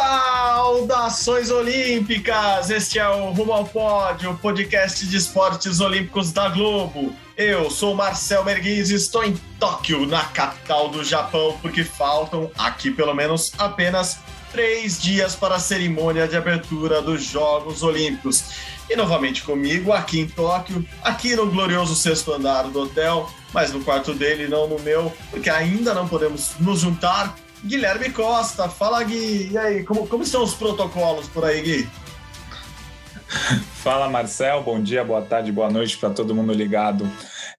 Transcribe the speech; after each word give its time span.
Saudações 0.00 1.50
olímpicas! 1.50 2.70
Este 2.70 2.98
é 2.98 3.06
o 3.06 3.32
Rumo 3.32 3.52
ao 3.52 3.66
Pódio, 3.66 4.34
podcast 4.40 5.06
de 5.06 5.14
esportes 5.14 5.78
olímpicos 5.78 6.32
da 6.32 6.48
Globo. 6.48 7.14
Eu 7.36 7.70
sou 7.70 7.94
Marcel 7.94 8.42
Merguiz 8.42 8.88
e 8.88 8.94
estou 8.94 9.22
em 9.22 9.34
Tóquio, 9.58 10.06
na 10.06 10.24
capital 10.24 10.88
do 10.88 11.04
Japão, 11.04 11.58
porque 11.60 11.84
faltam 11.84 12.50
aqui 12.56 12.90
pelo 12.90 13.12
menos 13.12 13.52
apenas 13.58 14.18
três 14.50 14.98
dias 14.98 15.34
para 15.34 15.56
a 15.56 15.60
cerimônia 15.60 16.26
de 16.26 16.34
abertura 16.34 17.02
dos 17.02 17.22
Jogos 17.22 17.82
Olímpicos. 17.82 18.44
E 18.88 18.96
novamente 18.96 19.42
comigo, 19.42 19.92
aqui 19.92 20.18
em 20.20 20.26
Tóquio, 20.26 20.82
aqui 21.02 21.36
no 21.36 21.50
glorioso 21.50 21.94
sexto 21.94 22.32
andar 22.32 22.62
do 22.62 22.80
hotel, 22.80 23.30
mas 23.52 23.70
no 23.70 23.84
quarto 23.84 24.14
dele, 24.14 24.48
não 24.48 24.66
no 24.66 24.78
meu, 24.78 25.12
porque 25.30 25.50
ainda 25.50 25.92
não 25.92 26.08
podemos 26.08 26.52
nos 26.58 26.80
juntar 26.80 27.36
Guilherme 27.64 28.10
Costa. 28.10 28.68
Fala, 28.68 29.02
Gui. 29.02 29.50
E 29.52 29.58
aí, 29.58 29.84
como, 29.84 30.06
como 30.06 30.22
estão 30.22 30.42
os 30.42 30.54
protocolos 30.54 31.28
por 31.28 31.44
aí, 31.44 31.60
Gui? 31.60 31.88
Fala, 33.82 34.08
Marcel. 34.08 34.62
Bom 34.62 34.82
dia, 34.82 35.04
boa 35.04 35.22
tarde, 35.22 35.52
boa 35.52 35.70
noite 35.70 35.96
para 35.96 36.10
todo 36.10 36.34
mundo 36.34 36.52
ligado 36.52 37.10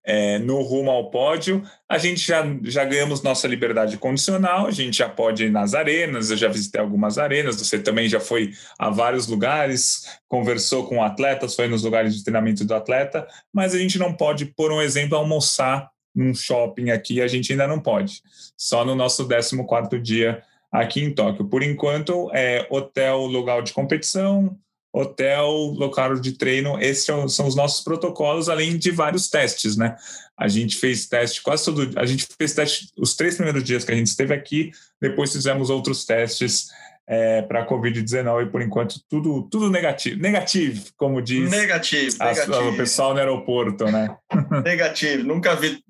é, 0.04 0.40
no 0.40 0.62
rumo 0.62 0.90
ao 0.90 1.10
pódio. 1.10 1.64
A 1.88 1.98
gente 1.98 2.20
já, 2.20 2.44
já 2.64 2.84
ganhamos 2.84 3.22
nossa 3.22 3.48
liberdade 3.48 3.98
condicional, 3.98 4.68
a 4.68 4.72
gente 4.72 4.98
já 4.98 5.10
pode 5.10 5.46
ir 5.46 5.52
nas 5.52 5.74
arenas. 5.74 6.32
Eu 6.32 6.38
já 6.38 6.48
visitei 6.48 6.82
algumas 6.82 7.18
arenas, 7.18 7.58
você 7.58 7.80
também 7.80 8.10
já 8.10 8.20
foi 8.20 8.52
a 8.78 8.90
vários 8.90 9.28
lugares, 9.28 10.20
conversou 10.28 10.88
com 10.88 11.04
atletas, 11.04 11.56
foi 11.56 11.68
nos 11.68 11.84
lugares 11.84 12.16
de 12.16 12.24
treinamento 12.24 12.66
do 12.66 12.74
atleta, 12.74 13.28
mas 13.54 13.74
a 13.74 13.78
gente 13.78 13.98
não 14.00 14.14
pode, 14.14 14.46
por 14.46 14.72
um 14.72 14.82
exemplo, 14.82 15.18
almoçar 15.18 15.90
num 16.14 16.34
shopping 16.34 16.92
aqui, 16.92 17.22
a 17.22 17.28
gente 17.28 17.52
ainda 17.52 17.68
não 17.68 17.80
pode. 17.80 18.22
Só 18.58 18.84
no 18.84 18.96
nosso 18.96 19.28
14 19.28 20.00
dia 20.00 20.44
aqui 20.72 21.02
em 21.04 21.14
Tóquio. 21.14 21.46
Por 21.46 21.64
enquanto, 21.64 22.30
é 22.34 22.66
hotel, 22.70 23.26
lugar 23.26 23.62
de 23.62 23.74
competição, 23.74 24.58
hotel, 24.94 25.48
local 25.48 26.16
de 26.16 26.34
treino. 26.34 26.80
Esses 26.80 27.06
são 27.06 27.48
os 27.48 27.56
nossos 27.56 27.84
protocolos, 27.84 28.50
além 28.50 28.78
de 28.78 28.92
vários 28.92 29.30
testes, 29.30 29.76
né? 29.78 29.96
A 30.38 30.48
gente 30.48 30.78
fez 30.78 31.08
teste 31.08 31.42
quase 31.42 31.66
todo. 31.66 32.00
A 32.00 32.06
gente 32.06 32.28
fez 32.38 32.54
teste 32.54 32.90
os 32.98 33.16
três 33.16 33.36
primeiros 33.36 33.64
dias 33.64 33.84
que 33.84 33.92
a 33.92 33.96
gente 33.96 34.08
esteve 34.08 34.34
aqui, 34.34 34.72
depois 35.00 35.32
fizemos 35.32 35.70
outros 35.70 36.06
testes. 36.06 36.70
É, 37.14 37.42
para 37.42 37.64
a 37.64 37.68
Covid-19, 37.68 38.52
por 38.52 38.62
enquanto, 38.62 39.02
tudo, 39.10 39.46
tudo 39.52 39.70
negativo. 39.70 40.22
Negativo, 40.22 40.86
como 40.96 41.22
diz 41.22 41.50
negativo, 41.50 42.16
a, 42.20 42.28
negativo. 42.28 42.70
o 42.70 42.78
pessoal 42.78 43.14
no 43.14 43.20
aeroporto, 43.20 43.84
né? 43.86 44.16
negativo. 44.64 45.24
Nunca 45.24 45.54
vi 45.56 45.84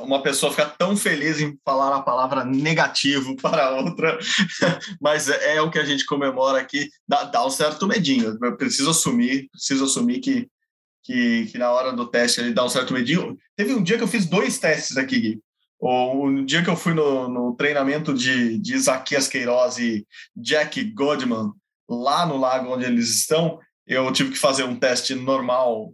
uma 0.00 0.22
pessoa 0.22 0.50
ficar 0.52 0.70
tão 0.70 0.96
feliz 0.96 1.40
em 1.40 1.58
falar 1.64 1.96
a 1.96 2.02
palavra 2.02 2.44
negativo 2.44 3.36
para 3.40 3.70
outra, 3.70 4.18
mas 5.00 5.28
é, 5.28 5.60
o 5.60 5.70
que 5.70 5.78
a 5.78 5.84
gente 5.84 6.04
comemora 6.04 6.60
aqui, 6.60 6.88
dá, 7.06 7.24
dá 7.24 7.44
um 7.44 7.50
certo 7.50 7.86
medinho. 7.86 8.38
Eu 8.42 8.56
preciso 8.56 8.90
assumir, 8.90 9.48
preciso 9.50 9.84
assumir 9.84 10.20
que, 10.20 10.48
que, 11.02 11.46
que, 11.46 11.58
na 11.58 11.70
hora 11.70 11.92
do 11.92 12.06
teste 12.06 12.40
ele 12.40 12.52
dá 12.52 12.64
um 12.64 12.68
certo 12.68 12.92
medinho. 12.92 13.36
Teve 13.56 13.74
um 13.74 13.82
dia 13.82 13.96
que 13.96 14.04
eu 14.04 14.08
fiz 14.08 14.26
dois 14.26 14.58
testes 14.58 14.96
aqui, 14.96 15.20
Gui. 15.20 15.40
O, 15.78 16.26
um 16.26 16.44
dia 16.44 16.62
que 16.62 16.70
eu 16.70 16.76
fui 16.76 16.94
no, 16.94 17.28
no 17.28 17.56
treinamento 17.56 18.14
de, 18.14 18.58
de 18.58 18.74
Isaquias 18.74 19.26
Queiroz 19.26 19.78
e 19.78 20.06
Jack 20.36 20.82
Godman, 20.92 21.52
lá 21.88 22.24
no 22.24 22.36
lago 22.36 22.72
onde 22.72 22.84
eles 22.84 23.08
estão, 23.10 23.58
eu 23.86 24.12
tive 24.12 24.30
que 24.30 24.38
fazer 24.38 24.64
um 24.64 24.76
teste 24.76 25.14
normal 25.14 25.92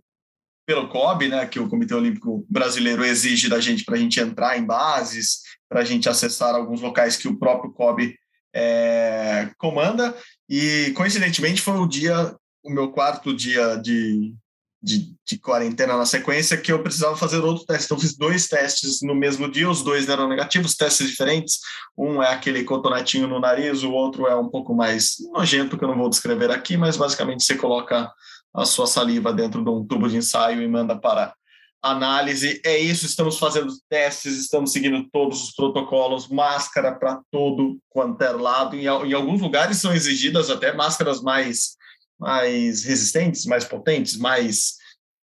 pelo 0.69 0.87
COB, 0.87 1.29
né, 1.31 1.47
que 1.47 1.59
o 1.59 1.67
Comitê 1.67 1.95
Olímpico 1.95 2.45
Brasileiro 2.47 3.03
exige 3.03 3.49
da 3.49 3.59
gente 3.59 3.87
para 3.87 3.95
a 3.95 3.99
gente 3.99 4.21
entrar 4.21 4.59
em 4.59 4.67
bases, 4.67 5.39
para 5.67 5.81
a 5.81 5.85
gente 5.85 6.11
acessar 6.11 6.55
alguns 6.55 6.83
locais 6.83 7.17
que 7.17 7.27
o 7.27 7.39
próprio 7.39 7.73
COB 7.73 8.15
é, 8.55 9.51
comanda. 9.57 10.15
E, 10.47 10.93
coincidentemente, 10.95 11.63
foi 11.63 11.79
o 11.79 11.87
dia, 11.87 12.37
o 12.63 12.69
meu 12.69 12.93
quarto 12.93 13.35
dia 13.35 13.77
de, 13.77 14.35
de, 14.83 15.15
de, 15.27 15.39
quarentena 15.39 15.97
na 15.97 16.05
sequência, 16.05 16.59
que 16.59 16.71
eu 16.71 16.83
precisava 16.83 17.17
fazer 17.17 17.39
outro 17.39 17.65
teste. 17.65 17.87
Então, 17.87 17.99
fiz 17.99 18.15
dois 18.15 18.47
testes 18.47 19.01
no 19.01 19.15
mesmo 19.15 19.51
dia, 19.51 19.71
os 19.71 19.83
dois 19.83 20.07
eram 20.07 20.29
negativos, 20.29 20.77
testes 20.77 21.09
diferentes. 21.09 21.61
Um 21.97 22.23
é 22.23 22.31
aquele 22.31 22.63
cotonetinho 22.63 23.27
no 23.27 23.41
nariz, 23.41 23.83
o 23.83 23.91
outro 23.91 24.27
é 24.27 24.37
um 24.37 24.51
pouco 24.51 24.75
mais 24.75 25.15
nojento, 25.33 25.79
que 25.79 25.85
eu 25.85 25.89
não 25.89 25.97
vou 25.97 26.11
descrever 26.11 26.51
aqui, 26.51 26.77
mas 26.77 26.95
basicamente 26.95 27.43
você 27.43 27.55
coloca 27.55 28.13
a 28.59 28.65
sua 28.65 28.87
saliva 28.87 29.33
dentro 29.33 29.63
de 29.63 29.71
um 29.71 29.85
tubo 29.87 30.09
de 30.09 30.17
ensaio 30.17 30.63
e 30.63 30.69
manda 30.69 30.99
para 30.99 31.35
análise. 31.83 32.61
É 32.65 32.77
isso, 32.77 33.07
estamos 33.07 33.39
fazendo 33.39 33.73
testes, 33.89 34.37
estamos 34.39 34.73
seguindo 34.73 35.09
todos 35.13 35.43
os 35.43 35.55
protocolos, 35.55 36.29
máscara 36.29 36.93
para 36.95 37.21
todo 37.31 37.79
quanto 37.89 38.23
é 38.23 38.31
lado. 38.31 38.77
Em, 38.77 38.85
em, 38.85 39.13
alguns 39.13 39.41
lugares 39.41 39.79
são 39.79 39.93
exigidas 39.93 40.51
até 40.51 40.73
máscaras 40.73 41.23
mais, 41.23 41.77
mais 42.19 42.83
resistentes, 42.85 43.47
mais 43.47 43.65
potentes, 43.65 44.17
mais, 44.17 44.75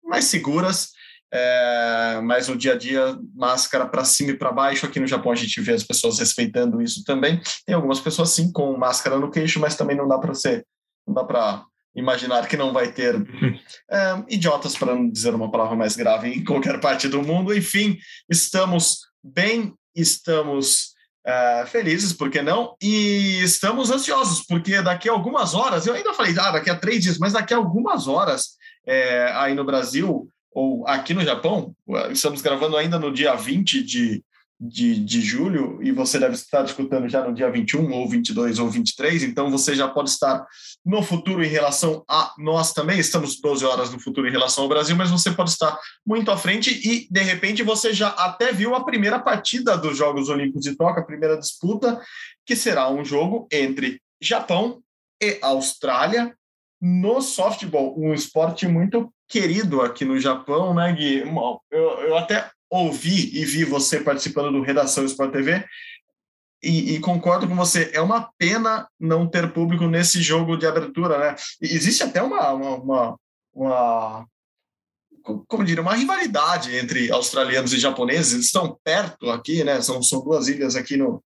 mais 0.03 0.27
seguras. 0.27 0.93
É, 1.37 2.21
mas 2.23 2.47
no 2.47 2.57
dia 2.57 2.75
a 2.75 2.79
dia, 2.79 3.19
máscara 3.35 3.89
para 3.89 4.05
cima 4.05 4.31
e 4.31 4.39
para 4.39 4.53
baixo. 4.53 4.87
Aqui 4.87 5.01
no 5.01 5.07
Japão 5.07 5.33
a 5.33 5.35
gente 5.35 5.61
vê 5.61 5.73
as 5.73 5.83
pessoas 5.83 6.21
respeitando 6.21 6.81
isso 6.81 7.03
também. 7.05 7.41
Tem 7.67 7.75
algumas 7.75 7.99
pessoas 7.99 8.31
sim 8.31 8.53
com 8.53 8.77
máscara 8.77 9.19
no 9.19 9.31
queixo, 9.31 9.59
mas 9.59 9.75
também 9.75 9.97
não 9.97 10.07
dá 10.07 10.17
para 10.17 10.33
ser, 10.33 10.65
não 11.05 11.13
dá 11.13 11.25
para 11.25 11.67
imaginar 11.95 12.49
que 12.49 12.57
não 12.57 12.73
vai 12.73 12.93
ter 12.93 13.15
é, 13.91 14.25
idiotas, 14.29 14.77
para 14.77 14.95
não 14.95 15.09
dizer 15.09 15.35
uma 15.35 15.51
palavra 15.51 15.77
mais 15.77 15.97
grave, 15.97 16.29
em 16.29 16.45
qualquer 16.45 16.81
parte 16.81 17.09
do 17.09 17.23
mundo. 17.23 17.55
Enfim, 17.55 17.97
estamos 18.29 19.01
bem, 19.23 19.75
estamos 19.95 20.95
é, 21.27 21.65
felizes, 21.67 22.13
por 22.13 22.31
que 22.31 22.43
não? 22.43 22.77
E 22.83 23.41
estamos 23.43 23.91
ansiosos, 23.91 24.45
porque 24.47 24.83
daqui 24.83 25.09
a 25.09 25.13
algumas 25.13 25.55
horas, 25.55 25.87
eu 25.87 25.95
ainda 25.95 26.13
falei, 26.13 26.35
ah, 26.39 26.51
daqui 26.51 26.71
a 26.71 26.77
três 26.77 27.03
dias, 27.03 27.19
mas 27.19 27.33
daqui 27.33 27.55
a 27.55 27.57
algumas 27.57 28.07
horas, 28.07 28.57
é, 28.87 29.31
aí 29.35 29.55
no 29.55 29.65
Brasil, 29.65 30.29
ou 30.53 30.87
aqui 30.87 31.15
no 31.15 31.25
Japão, 31.25 31.75
estamos 32.11 32.43
gravando 32.43 32.77
ainda 32.77 32.99
no 32.99 33.13
dia 33.13 33.35
20 33.35 33.83
de 33.83 34.23
de, 34.67 34.99
de 34.99 35.21
julho, 35.21 35.79
e 35.83 35.93
você 35.93 36.19
deve 36.19 36.35
estar 36.35 36.65
escutando 36.65 37.07
já 37.07 37.23
no 37.23 37.35
dia 37.35 37.51
21, 37.51 37.93
ou 37.93 38.09
22, 38.09 38.59
ou 38.59 38.71
23, 38.71 39.25
então 39.25 39.51
você 39.51 39.75
já 39.75 39.87
pode 39.87 40.09
estar 40.09 40.47
no 40.83 41.03
futuro 41.03 41.45
em 41.45 41.49
relação 41.49 42.03
a 42.09 42.33
nós 42.39 42.73
também, 42.73 42.99
estamos 42.99 43.39
12 43.39 43.63
horas 43.63 43.93
no 43.93 44.01
futuro 44.01 44.27
em 44.27 44.31
relação 44.31 44.65
ao 44.65 44.69
Brasil, 44.71 44.97
mas 44.97 45.11
você 45.11 45.31
pode 45.31 45.51
estar 45.51 45.79
muito 46.07 46.31
à 46.31 46.37
frente 46.39 46.71
e, 46.71 47.07
de 47.11 47.21
repente, 47.21 47.63
você 47.63 47.93
já 47.93 48.09
até 48.09 48.53
viu 48.53 48.75
a 48.75 48.85
primeira 48.85 49.19
partida 49.19 49.77
dos 49.77 49.99
Jogos 49.99 50.31
Olímpicos 50.31 50.63
de 50.63 50.75
Tóquio, 50.75 51.03
a 51.03 51.07
primeira 51.07 51.37
disputa, 51.37 52.01
que 52.47 52.57
será 52.57 52.91
um 52.91 53.05
jogo 53.05 53.47
entre 53.53 54.01
Japão 54.19 54.83
e 55.23 55.39
Austrália 55.43 56.35
no 56.81 57.21
softball, 57.21 57.95
um 57.99 58.15
esporte 58.15 58.67
muito 58.67 59.13
querido 59.29 59.83
aqui 59.83 60.07
no 60.07 60.19
Japão, 60.19 60.73
né, 60.73 60.91
Gui? 60.93 61.23
Eu, 61.71 61.83
eu 62.01 62.17
até 62.17 62.51
ouvi 62.75 63.31
e 63.39 63.45
vi 63.45 63.65
você 63.65 64.01
participando 64.01 64.53
do 64.53 64.63
Redação 64.63 65.05
Sport 65.05 65.33
TV 65.33 65.65
e, 66.65 66.95
e, 66.95 67.01
concordo 67.01 67.47
com 67.47 67.55
você, 67.55 67.91
é 67.93 68.01
uma 68.01 68.31
pena 68.39 68.89
não 68.99 69.29
ter 69.29 69.53
público 69.53 69.87
nesse 69.87 70.23
jogo 70.23 70.57
de 70.57 70.67
abertura, 70.67 71.19
né? 71.19 71.37
Existe 71.61 72.03
até 72.03 72.23
uma, 72.23 72.51
uma, 72.53 72.77
uma, 72.77 73.19
uma 73.53 74.27
como 75.47 75.63
diria, 75.63 75.83
uma 75.83 75.95
rivalidade 75.95 76.75
entre 76.75 77.13
australianos 77.13 77.75
e 77.75 77.79
japoneses, 77.79 78.33
eles 78.33 78.47
estão 78.47 78.79
perto 78.83 79.31
aqui, 79.31 79.63
né? 79.63 79.81
São, 79.83 80.03
são 80.03 80.25
duas 80.25 80.49
ilhas 80.49 80.75
aqui 80.75 80.97
no, 80.97 81.23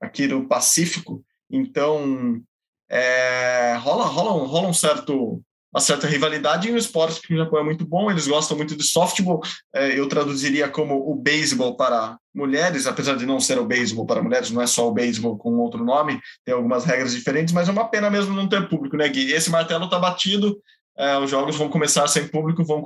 aqui 0.00 0.26
no 0.26 0.46
Pacífico, 0.46 1.24
então 1.50 2.42
é, 2.88 3.76
rola, 3.80 4.04
rola, 4.04 4.34
um, 4.34 4.46
rola 4.46 4.68
um 4.68 4.74
certo 4.74 5.42
uma 5.74 5.80
certa 5.80 6.06
rivalidade 6.06 6.68
em 6.68 6.72
um 6.72 6.76
esporte 6.76 7.20
que 7.20 7.34
o 7.34 7.36
Japão 7.36 7.58
é 7.58 7.64
muito 7.64 7.84
bom, 7.84 8.08
eles 8.08 8.28
gostam 8.28 8.56
muito 8.56 8.76
de 8.76 8.84
softball, 8.84 9.42
é, 9.74 9.98
eu 9.98 10.08
traduziria 10.08 10.68
como 10.68 11.10
o 11.10 11.16
beisebol 11.16 11.76
para 11.76 12.16
mulheres, 12.32 12.86
apesar 12.86 13.16
de 13.16 13.26
não 13.26 13.40
ser 13.40 13.58
o 13.58 13.64
beisebol 13.64 14.06
para 14.06 14.22
mulheres, 14.22 14.52
não 14.52 14.62
é 14.62 14.66
só 14.68 14.88
o 14.88 14.92
beisebol 14.92 15.36
com 15.36 15.56
outro 15.58 15.84
nome, 15.84 16.20
tem 16.44 16.54
algumas 16.54 16.84
regras 16.84 17.12
diferentes, 17.12 17.52
mas 17.52 17.68
é 17.68 17.72
uma 17.72 17.88
pena 17.88 18.08
mesmo 18.08 18.34
não 18.34 18.48
ter 18.48 18.68
público, 18.68 18.96
né, 18.96 19.08
Gui? 19.08 19.32
Esse 19.32 19.50
martelo 19.50 19.86
está 19.86 19.98
batido, 19.98 20.56
é, 20.96 21.18
os 21.18 21.28
jogos 21.28 21.56
vão 21.56 21.68
começar 21.68 22.06
sem 22.06 22.28
público, 22.28 22.64
vão 22.64 22.80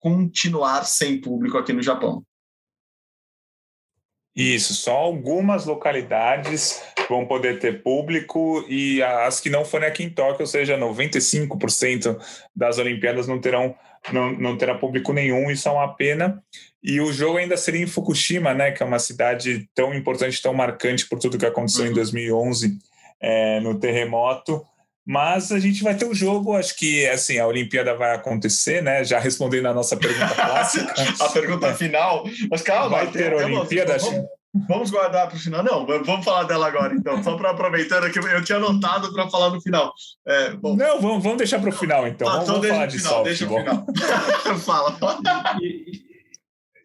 continuar 0.00 0.84
sem 0.84 1.20
público 1.20 1.56
aqui 1.56 1.72
no 1.72 1.82
Japão. 1.82 2.24
Isso, 4.34 4.74
só 4.74 4.92
algumas 4.96 5.64
localidades 5.64 6.82
vão 7.08 7.26
poder 7.26 7.60
ter 7.60 7.82
público 7.82 8.64
e 8.68 9.02
as 9.02 9.40
que 9.40 9.48
não 9.48 9.64
forem 9.64 9.88
aqui 9.88 10.02
em 10.02 10.10
Tóquio, 10.10 10.40
ou 10.40 10.46
seja, 10.46 10.76
95% 10.76 12.18
das 12.54 12.78
Olimpíadas 12.78 13.28
não 13.28 13.40
terão 13.40 13.74
não, 14.12 14.32
não 14.32 14.56
terá 14.56 14.74
público 14.74 15.12
nenhum, 15.12 15.50
isso 15.50 15.68
é 15.68 15.72
uma 15.72 15.94
pena. 15.94 16.42
E 16.82 17.00
o 17.00 17.12
jogo 17.12 17.38
ainda 17.38 17.56
seria 17.56 17.82
em 17.82 17.86
Fukushima, 17.86 18.52
né, 18.52 18.70
que 18.70 18.82
é 18.82 18.86
uma 18.86 18.98
cidade 18.98 19.68
tão 19.74 19.94
importante, 19.94 20.42
tão 20.42 20.52
marcante 20.52 21.08
por 21.08 21.18
tudo 21.18 21.38
que 21.38 21.46
aconteceu 21.46 21.84
uhum. 21.84 21.90
em 21.90 21.94
2011 21.94 22.78
é, 23.20 23.60
no 23.60 23.78
terremoto. 23.78 24.64
Mas 25.06 25.52
a 25.52 25.58
gente 25.58 25.82
vai 25.82 25.94
ter 25.94 26.06
o 26.06 26.10
um 26.10 26.14
jogo, 26.14 26.56
acho 26.56 26.74
que 26.76 27.06
assim, 27.06 27.38
a 27.38 27.46
Olimpíada 27.46 27.94
vai 27.94 28.14
acontecer, 28.14 28.82
né? 28.82 29.04
Já 29.04 29.18
respondendo 29.18 29.66
a 29.66 29.74
nossa 29.74 29.96
pergunta 29.96 30.32
clássica. 30.34 30.94
a 31.20 31.28
pergunta 31.28 31.74
final. 31.74 32.24
Mas 32.50 32.62
calma, 32.62 32.88
vai 32.88 33.06
ter 33.08 33.34
a 33.34 33.36
Olimpíada. 33.36 33.98
Vamos, 33.98 34.26
vamos 34.66 34.90
guardar 34.90 35.28
para 35.28 35.36
o 35.36 35.40
final. 35.40 35.62
Não, 35.62 35.86
vamos 35.86 36.24
falar 36.24 36.44
dela 36.44 36.66
agora, 36.66 36.94
então. 36.94 37.22
Só 37.22 37.36
para 37.36 37.50
aproveitando 37.50 38.10
que 38.10 38.18
eu 38.18 38.42
tinha 38.42 38.56
anotado 38.56 39.12
para 39.12 39.28
falar 39.28 39.50
no 39.50 39.60
final. 39.60 39.92
É, 40.26 40.50
Não, 40.52 41.00
vamos, 41.00 41.22
vamos 41.22 41.36
deixar 41.36 41.60
para 41.60 41.68
o 41.68 41.72
final, 41.72 42.08
então. 42.08 42.26
Ah, 42.26 42.38
vamos, 42.38 42.48
então 42.48 42.60
vamos 42.62 42.68
falar 42.74 42.86
de 42.86 42.98
final, 42.98 43.24
Deixa 43.24 43.44
o 43.44 43.58
final. 43.58 43.86
Fala. 44.64 44.96
E, 45.60 46.02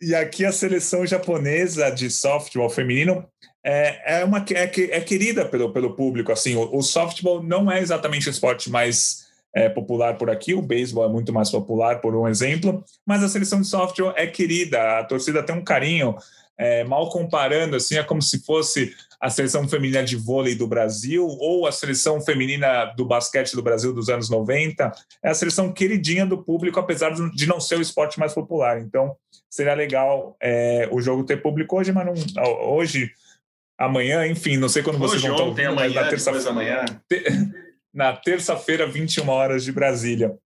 e 0.09 0.15
aqui 0.15 0.43
a 0.43 0.51
seleção 0.51 1.05
japonesa 1.05 1.89
de 1.89 2.09
softball 2.09 2.69
feminino 2.69 3.25
é, 3.63 4.19
é, 4.19 4.25
uma, 4.25 4.39
é, 4.39 4.63
é 4.63 5.01
querida 5.01 5.45
pelo, 5.45 5.71
pelo 5.71 5.95
público. 5.95 6.31
Assim, 6.31 6.55
o, 6.55 6.77
o 6.77 6.81
softball 6.81 7.43
não 7.43 7.71
é 7.71 7.79
exatamente 7.79 8.27
o 8.27 8.31
esporte 8.31 8.69
mais 8.69 9.27
é, 9.53 9.67
popular 9.67 10.17
por 10.17 10.29
aqui, 10.29 10.53
o 10.53 10.61
beisebol 10.61 11.05
é 11.05 11.09
muito 11.09 11.33
mais 11.33 11.49
popular, 11.49 12.01
por 12.01 12.15
um 12.15 12.27
exemplo, 12.27 12.83
mas 13.05 13.23
a 13.23 13.29
seleção 13.29 13.61
de 13.61 13.67
softball 13.67 14.13
é 14.15 14.27
querida, 14.27 14.99
a 14.99 15.03
torcida 15.03 15.41
tem 15.43 15.55
um 15.55 15.63
carinho, 15.63 16.15
é, 16.57 16.83
mal 16.83 17.09
comparando, 17.09 17.75
assim, 17.75 17.97
é 17.97 18.03
como 18.03 18.21
se 18.21 18.43
fosse 18.43 18.93
a 19.19 19.29
seleção 19.29 19.67
feminina 19.67 20.03
de 20.03 20.15
vôlei 20.15 20.55
do 20.55 20.67
Brasil 20.67 21.25
ou 21.25 21.65
a 21.65 21.71
seleção 21.71 22.21
feminina 22.21 22.85
do 22.97 23.05
basquete 23.05 23.55
do 23.55 23.63
Brasil 23.63 23.93
dos 23.93 24.09
anos 24.09 24.29
90, 24.29 24.91
é 25.23 25.29
a 25.29 25.33
seleção 25.33 25.71
queridinha 25.71 26.25
do 26.25 26.43
público, 26.43 26.79
apesar 26.79 27.11
de 27.11 27.45
não 27.47 27.59
ser 27.59 27.77
o 27.77 27.81
esporte 27.81 28.19
mais 28.19 28.33
popular. 28.33 28.79
Então, 28.79 29.15
seria 29.49 29.73
legal 29.73 30.37
é, 30.41 30.87
o 30.91 31.01
jogo 31.01 31.23
ter 31.23 31.41
público 31.41 31.77
hoje, 31.77 31.91
mas 31.91 32.05
não, 32.05 32.43
hoje 32.69 33.11
amanhã, 33.79 34.27
enfim, 34.27 34.57
não 34.57 34.67
sei 34.67 34.83
quando 34.83 34.99
vocês 34.99 35.21
vão 35.21 35.31
estar 35.31 35.43
ouvindo, 35.43 35.73
mas 35.73 35.93
na 35.93 36.09
terça-feira. 36.09 36.85
Na 37.91 38.13
terça-feira, 38.13 38.85
21 38.85 39.27
horas 39.27 39.63
de 39.63 39.71
Brasília. 39.71 40.37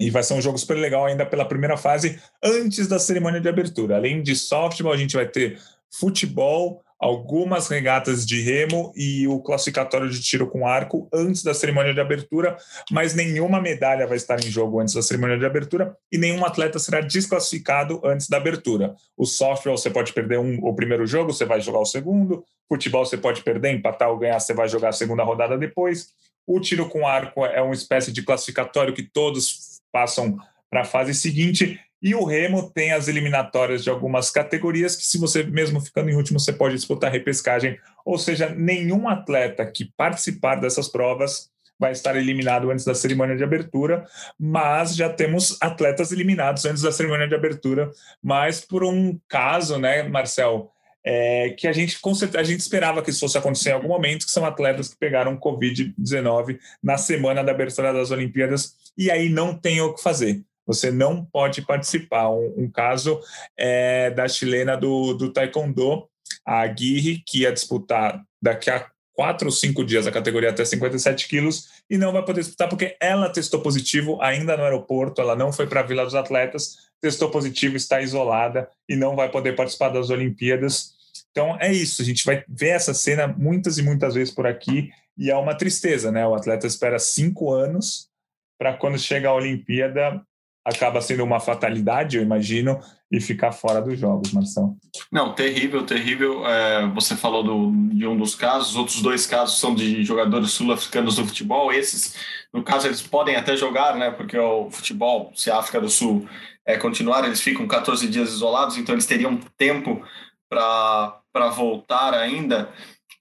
E 0.00 0.08
vai 0.08 0.22
ser 0.22 0.32
um 0.32 0.40
jogo 0.40 0.56
super 0.56 0.76
legal 0.78 1.04
ainda 1.04 1.26
pela 1.26 1.44
primeira 1.44 1.76
fase, 1.76 2.18
antes 2.42 2.88
da 2.88 2.98
cerimônia 2.98 3.42
de 3.42 3.48
abertura. 3.48 3.96
Além 3.96 4.22
de 4.22 4.34
softball, 4.34 4.94
a 4.94 4.96
gente 4.96 5.14
vai 5.14 5.28
ter 5.28 5.60
futebol, 5.90 6.82
algumas 6.98 7.68
regatas 7.68 8.26
de 8.26 8.40
remo 8.40 8.92
e 8.96 9.26
o 9.28 9.40
classificatório 9.40 10.10
de 10.10 10.20
tiro 10.20 10.48
com 10.48 10.66
arco 10.66 11.08
antes 11.12 11.42
da 11.42 11.54
cerimônia 11.54 11.94
de 11.94 12.00
abertura, 12.00 12.56
mas 12.90 13.14
nenhuma 13.14 13.60
medalha 13.60 14.06
vai 14.06 14.16
estar 14.16 14.38
em 14.44 14.50
jogo 14.50 14.80
antes 14.80 14.94
da 14.94 15.02
cerimônia 15.02 15.38
de 15.38 15.46
abertura 15.46 15.96
e 16.10 16.18
nenhum 16.18 16.44
atleta 16.44 16.78
será 16.78 17.00
desclassificado 17.00 18.00
antes 18.04 18.28
da 18.28 18.36
abertura. 18.36 18.94
O 19.16 19.24
softball 19.24 19.76
você 19.76 19.90
pode 19.90 20.12
perder 20.12 20.38
um, 20.38 20.58
o 20.64 20.74
primeiro 20.74 21.06
jogo, 21.06 21.32
você 21.32 21.44
vai 21.44 21.60
jogar 21.60 21.78
o 21.78 21.86
segundo. 21.86 22.44
Futebol 22.68 23.06
você 23.06 23.16
pode 23.16 23.42
perder, 23.42 23.72
empatar 23.72 24.10
ou 24.10 24.18
ganhar, 24.18 24.40
você 24.40 24.52
vai 24.52 24.68
jogar 24.68 24.88
a 24.88 24.92
segunda 24.92 25.22
rodada 25.22 25.56
depois. 25.56 26.08
O 26.46 26.60
tiro 26.60 26.88
com 26.88 27.06
arco 27.06 27.44
é 27.46 27.62
uma 27.62 27.74
espécie 27.74 28.10
de 28.10 28.22
classificatório 28.22 28.94
que 28.94 29.02
todos 29.02 29.80
passam 29.92 30.36
para 30.70 30.82
a 30.82 30.84
fase 30.84 31.14
seguinte 31.14 31.80
e 32.00 32.14
o 32.14 32.24
Remo 32.24 32.70
tem 32.70 32.92
as 32.92 33.08
eliminatórias 33.08 33.82
de 33.82 33.90
algumas 33.90 34.30
categorias 34.30 34.94
que, 34.94 35.04
se 35.04 35.18
você 35.18 35.42
mesmo 35.42 35.80
ficando 35.80 36.10
em 36.10 36.14
último, 36.14 36.38
você 36.38 36.52
pode 36.52 36.74
disputar 36.74 37.10
repescagem. 37.10 37.78
Ou 38.04 38.18
seja, 38.18 38.48
nenhum 38.48 39.08
atleta 39.08 39.66
que 39.66 39.92
participar 39.96 40.56
dessas 40.56 40.88
provas 40.88 41.50
vai 41.78 41.92
estar 41.92 42.16
eliminado 42.16 42.70
antes 42.70 42.84
da 42.84 42.94
cerimônia 42.94 43.36
de 43.36 43.44
abertura, 43.44 44.04
mas 44.38 44.96
já 44.96 45.08
temos 45.08 45.56
atletas 45.60 46.10
eliminados 46.10 46.64
antes 46.64 46.82
da 46.82 46.90
cerimônia 46.90 47.28
de 47.28 47.34
abertura, 47.34 47.90
mas 48.20 48.60
por 48.60 48.82
um 48.82 49.18
caso, 49.28 49.78
né, 49.78 50.02
Marcel, 50.02 50.72
é, 51.04 51.50
que 51.50 51.68
a 51.68 51.72
gente, 51.72 51.96
a 52.36 52.42
gente 52.42 52.60
esperava 52.60 53.00
que 53.00 53.10
isso 53.10 53.20
fosse 53.20 53.38
acontecer 53.38 53.70
em 53.70 53.74
algum 53.74 53.88
momento, 53.88 54.26
que 54.26 54.32
são 54.32 54.44
atletas 54.44 54.88
que 54.88 54.98
pegaram 54.98 55.38
Covid-19 55.38 56.58
na 56.82 56.98
semana 56.98 57.44
da 57.44 57.52
abertura 57.52 57.92
das 57.92 58.10
Olimpíadas, 58.10 58.74
e 58.96 59.08
aí 59.08 59.28
não 59.28 59.54
tem 59.54 59.80
o 59.80 59.94
que 59.94 60.02
fazer 60.02 60.42
você 60.68 60.90
não 60.90 61.24
pode 61.24 61.62
participar. 61.62 62.28
Um, 62.28 62.52
um 62.58 62.70
caso 62.70 63.18
é 63.56 64.10
da 64.10 64.28
chilena 64.28 64.76
do, 64.76 65.14
do 65.14 65.32
Taekwondo, 65.32 66.06
a 66.44 66.60
Aguirre, 66.60 67.22
que 67.26 67.40
ia 67.40 67.52
disputar 67.52 68.22
daqui 68.40 68.70
a 68.70 68.86
quatro 69.14 69.48
ou 69.48 69.52
cinco 69.52 69.84
dias 69.84 70.06
a 70.06 70.12
categoria 70.12 70.50
até 70.50 70.64
57 70.64 71.26
quilos 71.26 71.82
e 71.90 71.98
não 71.98 72.12
vai 72.12 72.24
poder 72.24 72.42
disputar 72.42 72.68
porque 72.68 72.96
ela 73.00 73.28
testou 73.28 73.60
positivo 73.60 74.20
ainda 74.22 74.56
no 74.56 74.62
aeroporto, 74.62 75.20
ela 75.20 75.34
não 75.34 75.52
foi 75.52 75.66
para 75.66 75.80
a 75.80 75.82
Vila 75.82 76.04
dos 76.04 76.14
Atletas, 76.14 76.76
testou 77.00 77.28
positivo, 77.28 77.76
está 77.76 78.00
isolada 78.00 78.68
e 78.88 78.94
não 78.94 79.16
vai 79.16 79.28
poder 79.28 79.56
participar 79.56 79.88
das 79.88 80.10
Olimpíadas. 80.10 80.92
Então 81.32 81.56
é 81.58 81.72
isso, 81.72 82.00
a 82.00 82.04
gente 82.04 82.24
vai 82.24 82.44
ver 82.48 82.68
essa 82.68 82.94
cena 82.94 83.26
muitas 83.26 83.78
e 83.78 83.82
muitas 83.82 84.14
vezes 84.14 84.32
por 84.32 84.46
aqui 84.46 84.90
e 85.16 85.30
é 85.30 85.36
uma 85.36 85.56
tristeza, 85.56 86.12
né? 86.12 86.24
O 86.24 86.34
atleta 86.34 86.66
espera 86.66 86.98
cinco 86.98 87.52
anos 87.52 88.08
para 88.56 88.74
quando 88.74 88.98
chega 88.98 89.28
a 89.28 89.34
Olimpíada 89.34 90.22
acaba 90.68 91.00
sendo 91.00 91.24
uma 91.24 91.40
fatalidade, 91.40 92.16
eu 92.16 92.22
imagino, 92.22 92.78
e 93.10 93.20
ficar 93.20 93.52
fora 93.52 93.80
dos 93.80 93.98
jogos, 93.98 94.32
Marcelo. 94.32 94.76
Não, 95.10 95.34
terrível, 95.34 95.84
terrível. 95.84 96.46
É, 96.46 96.86
você 96.88 97.16
falou 97.16 97.42
do, 97.42 97.72
de 97.94 98.06
um 98.06 98.16
dos 98.16 98.34
casos, 98.34 98.70
os 98.70 98.76
outros 98.76 99.00
dois 99.00 99.26
casos 99.26 99.58
são 99.58 99.74
de 99.74 100.04
jogadores 100.04 100.50
sul-africanos 100.50 101.16
do 101.16 101.26
futebol. 101.26 101.72
Esses, 101.72 102.14
no 102.52 102.62
caso, 102.62 102.86
eles 102.86 103.00
podem 103.00 103.36
até 103.36 103.56
jogar, 103.56 103.96
né? 103.96 104.10
Porque 104.10 104.38
o 104.38 104.70
futebol, 104.70 105.32
se 105.34 105.50
a 105.50 105.58
África 105.58 105.80
do 105.80 105.88
Sul 105.88 106.28
é, 106.66 106.76
continuar, 106.76 107.24
eles 107.24 107.40
ficam 107.40 107.66
14 107.66 108.06
dias 108.08 108.28
isolados, 108.28 108.76
então 108.76 108.94
eles 108.94 109.06
teriam 109.06 109.40
tempo 109.56 110.02
para 110.50 111.48
voltar 111.54 112.12
ainda. 112.12 112.68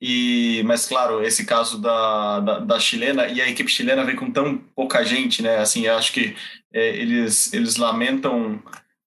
E, 0.02 0.62
mas 0.66 0.86
claro, 0.86 1.24
esse 1.24 1.44
caso 1.46 1.82
da, 1.82 2.40
da, 2.40 2.60
da, 2.60 2.80
chilena 2.80 3.28
e 3.28 3.42
a 3.42 3.50
equipe 3.50 3.72
chilena 3.72 4.04
vem 4.04 4.16
com 4.16 4.30
tão 4.30 4.58
pouca 4.76 5.04
gente, 5.04 5.42
né? 5.42 5.58
Assim, 5.58 5.88
acho 5.88 6.14
que 6.14 6.36
eles, 6.80 7.54
eles 7.54 7.78
lamentam 7.78 8.62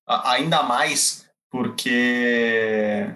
ainda 0.07 0.63
mais 0.63 1.29
porque 1.51 3.07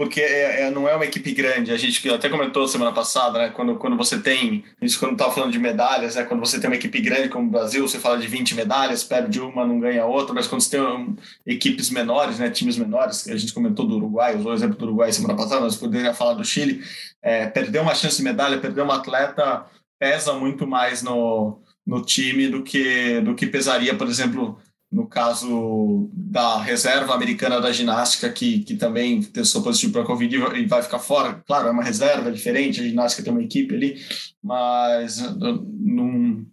porque 0.00 0.22
é, 0.22 0.62
é, 0.62 0.70
não 0.70 0.88
é 0.88 0.96
uma 0.96 1.04
equipe 1.04 1.30
grande. 1.30 1.70
A 1.70 1.76
gente 1.76 2.08
até 2.08 2.30
comentou 2.30 2.66
semana 2.66 2.90
passada, 2.90 3.38
né? 3.38 3.50
Quando, 3.50 3.76
quando 3.76 3.98
você 3.98 4.18
tem, 4.18 4.64
isso 4.80 4.98
quando 4.98 5.12
estava 5.12 5.30
falando 5.30 5.52
de 5.52 5.58
medalhas, 5.58 6.14
né? 6.14 6.24
Quando 6.24 6.40
você 6.40 6.58
tem 6.58 6.70
uma 6.70 6.76
equipe 6.76 7.02
grande 7.02 7.28
como 7.28 7.46
o 7.46 7.50
Brasil, 7.50 7.86
você 7.86 7.98
fala 7.98 8.16
de 8.16 8.26
20 8.26 8.54
medalhas, 8.54 9.04
perde 9.04 9.38
uma, 9.42 9.66
não 9.66 9.78
ganha 9.78 10.06
outra, 10.06 10.34
mas 10.34 10.46
quando 10.46 10.62
você 10.62 10.70
tem 10.70 10.80
um, 10.80 11.14
equipes 11.44 11.90
menores, 11.90 12.38
né? 12.38 12.48
Times 12.48 12.78
menores, 12.78 13.28
a 13.28 13.36
gente 13.36 13.52
comentou 13.52 13.86
do 13.86 13.96
Uruguai, 13.96 14.36
usou 14.36 14.52
o 14.52 14.54
exemplo 14.54 14.78
do 14.78 14.86
Uruguai 14.86 15.12
semana 15.12 15.36
passada, 15.36 15.60
mas 15.60 15.76
poderia 15.76 16.14
falar 16.14 16.32
do 16.32 16.46
Chile, 16.46 16.82
é, 17.20 17.46
perder 17.48 17.80
uma 17.80 17.94
chance 17.94 18.16
de 18.16 18.22
medalha, 18.22 18.58
perder 18.58 18.80
um 18.80 18.90
atleta 18.90 19.66
pesa 19.98 20.32
muito 20.32 20.66
mais 20.66 21.02
no, 21.02 21.60
no 21.86 22.04
time 22.04 22.48
do 22.48 22.62
que, 22.62 23.20
do 23.20 23.34
que 23.34 23.46
pesaria, 23.46 23.94
por 23.94 24.08
exemplo, 24.08 24.58
no 24.90 25.06
caso 25.06 26.10
da 26.12 26.60
reserva 26.60 27.14
americana 27.14 27.60
da 27.60 27.70
ginástica, 27.70 28.30
que, 28.30 28.60
que 28.60 28.76
também 28.76 29.22
testou 29.22 29.62
positivo 29.62 29.92
para 29.92 30.02
a 30.02 30.06
Covid 30.06 30.36
e 30.36 30.66
vai 30.66 30.82
ficar 30.82 30.98
fora. 30.98 31.42
Claro, 31.46 31.68
é 31.68 31.70
uma 31.70 31.84
reserva 31.84 32.28
é 32.28 32.32
diferente, 32.32 32.80
a 32.80 32.84
ginástica 32.84 33.22
tem 33.22 33.32
uma 33.32 33.42
equipe 33.42 33.74
ali, 33.74 34.00
mas 34.42 35.18
num, 35.38 36.44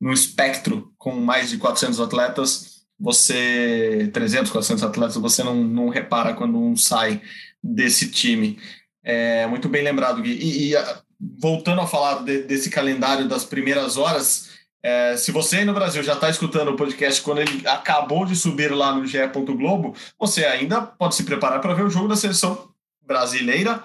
num 0.00 0.12
espectro 0.12 0.92
com 0.98 1.12
mais 1.12 1.48
de 1.48 1.56
400 1.56 2.00
atletas, 2.00 2.76
você, 2.98 4.10
300, 4.12 4.50
400 4.50 4.84
atletas, 4.84 5.16
você 5.16 5.42
não, 5.42 5.62
não 5.62 5.88
repara 5.88 6.34
quando 6.34 6.58
um 6.58 6.76
sai 6.76 7.22
desse 7.62 8.10
time. 8.10 8.58
É 9.02 9.46
muito 9.46 9.68
bem 9.68 9.82
lembrado, 9.82 10.22
Gui. 10.22 10.32
E, 10.32 10.72
e 10.72 10.76
voltando 11.18 11.80
a 11.80 11.86
falar 11.86 12.24
de, 12.24 12.42
desse 12.42 12.70
calendário 12.70 13.28
das 13.28 13.44
primeiras 13.44 13.96
horas, 13.96 14.45
é, 14.86 15.16
se 15.16 15.32
você 15.32 15.56
aí 15.56 15.64
no 15.64 15.74
Brasil 15.74 16.00
já 16.00 16.12
está 16.12 16.30
escutando 16.30 16.68
o 16.68 16.76
podcast 16.76 17.20
quando 17.20 17.40
ele 17.40 17.66
acabou 17.66 18.24
de 18.24 18.36
subir 18.36 18.72
lá 18.72 18.94
no 18.94 19.04
GE. 19.04 19.18
Globo, 19.34 19.96
você 20.16 20.44
ainda 20.44 20.80
pode 20.80 21.16
se 21.16 21.24
preparar 21.24 21.60
para 21.60 21.74
ver 21.74 21.82
o 21.82 21.90
jogo 21.90 22.06
da 22.06 22.14
seleção 22.14 22.72
brasileira 23.04 23.82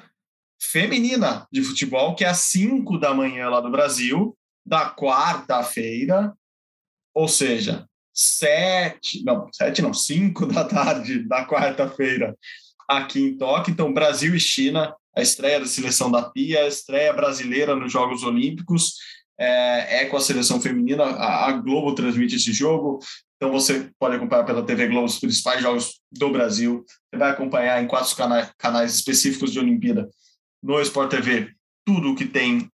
feminina 0.62 1.48
de 1.52 1.64
futebol, 1.64 2.14
que 2.14 2.24
é 2.24 2.30
às 2.30 2.38
5 2.42 3.00
da 3.00 3.16
manhã 3.16 3.50
lá 3.50 3.60
do 3.60 3.72
Brasil, 3.72 4.38
da 4.64 4.94
quarta-feira, 4.94 6.34
ou 7.16 7.28
seja, 7.28 7.88
sete, 8.14 9.24
não, 9.24 9.50
sete 9.52 9.82
não, 9.82 9.96
cinco 9.96 10.46
da 10.46 10.64
tarde 10.64 11.28
da 11.28 11.48
quarta-feira 11.48 12.38
aqui 12.88 13.22
em 13.22 13.38
Tóquio. 13.40 13.72
Então, 13.72 13.92
Brasil 13.92 14.36
e 14.36 14.40
China, 14.40 14.96
a 15.18 15.22
estreia 15.24 15.60
da 15.60 15.66
seleção 15.66 16.12
da 16.12 16.30
Pia, 16.30 16.60
a 16.60 16.68
estreia 16.68 17.12
brasileira 17.12 17.76
nos 17.76 17.92
Jogos 17.92 18.22
Olímpicos 18.22 18.98
é, 19.42 20.02
é 20.02 20.06
com 20.06 20.18
a 20.18 20.22
seleção 20.22 20.62
feminina. 20.62 21.04
A, 21.04 21.48
a, 21.48 21.52
Globo 21.54 21.96
transmite 21.96 22.36
esse 22.36 22.54
jogo. 22.54 23.00
Então 23.36 23.52
você 23.52 23.90
pode 23.98 24.16
acompanhar 24.16 24.46
pela 24.46 24.64
TV 24.64 24.88
Globo 24.88 25.06
os 25.06 25.20
principais 25.20 25.62
jogos 25.62 26.00
do 26.12 26.30
Brasil. 26.30 26.86
Você 26.86 27.18
vai 27.18 27.32
acompanhar 27.32 27.84
em 27.84 27.88
quatro 27.88 28.16
canais, 28.16 28.52
canais 28.58 28.94
específicos 28.94 29.52
de 29.52 29.60
Olimpíada 29.60 30.08
no 30.62 30.80
Sport 30.82 31.10
TV 31.10 31.52
tudo 31.84 32.12
o 32.12 32.16
que 32.16 32.26
tem 32.26 32.70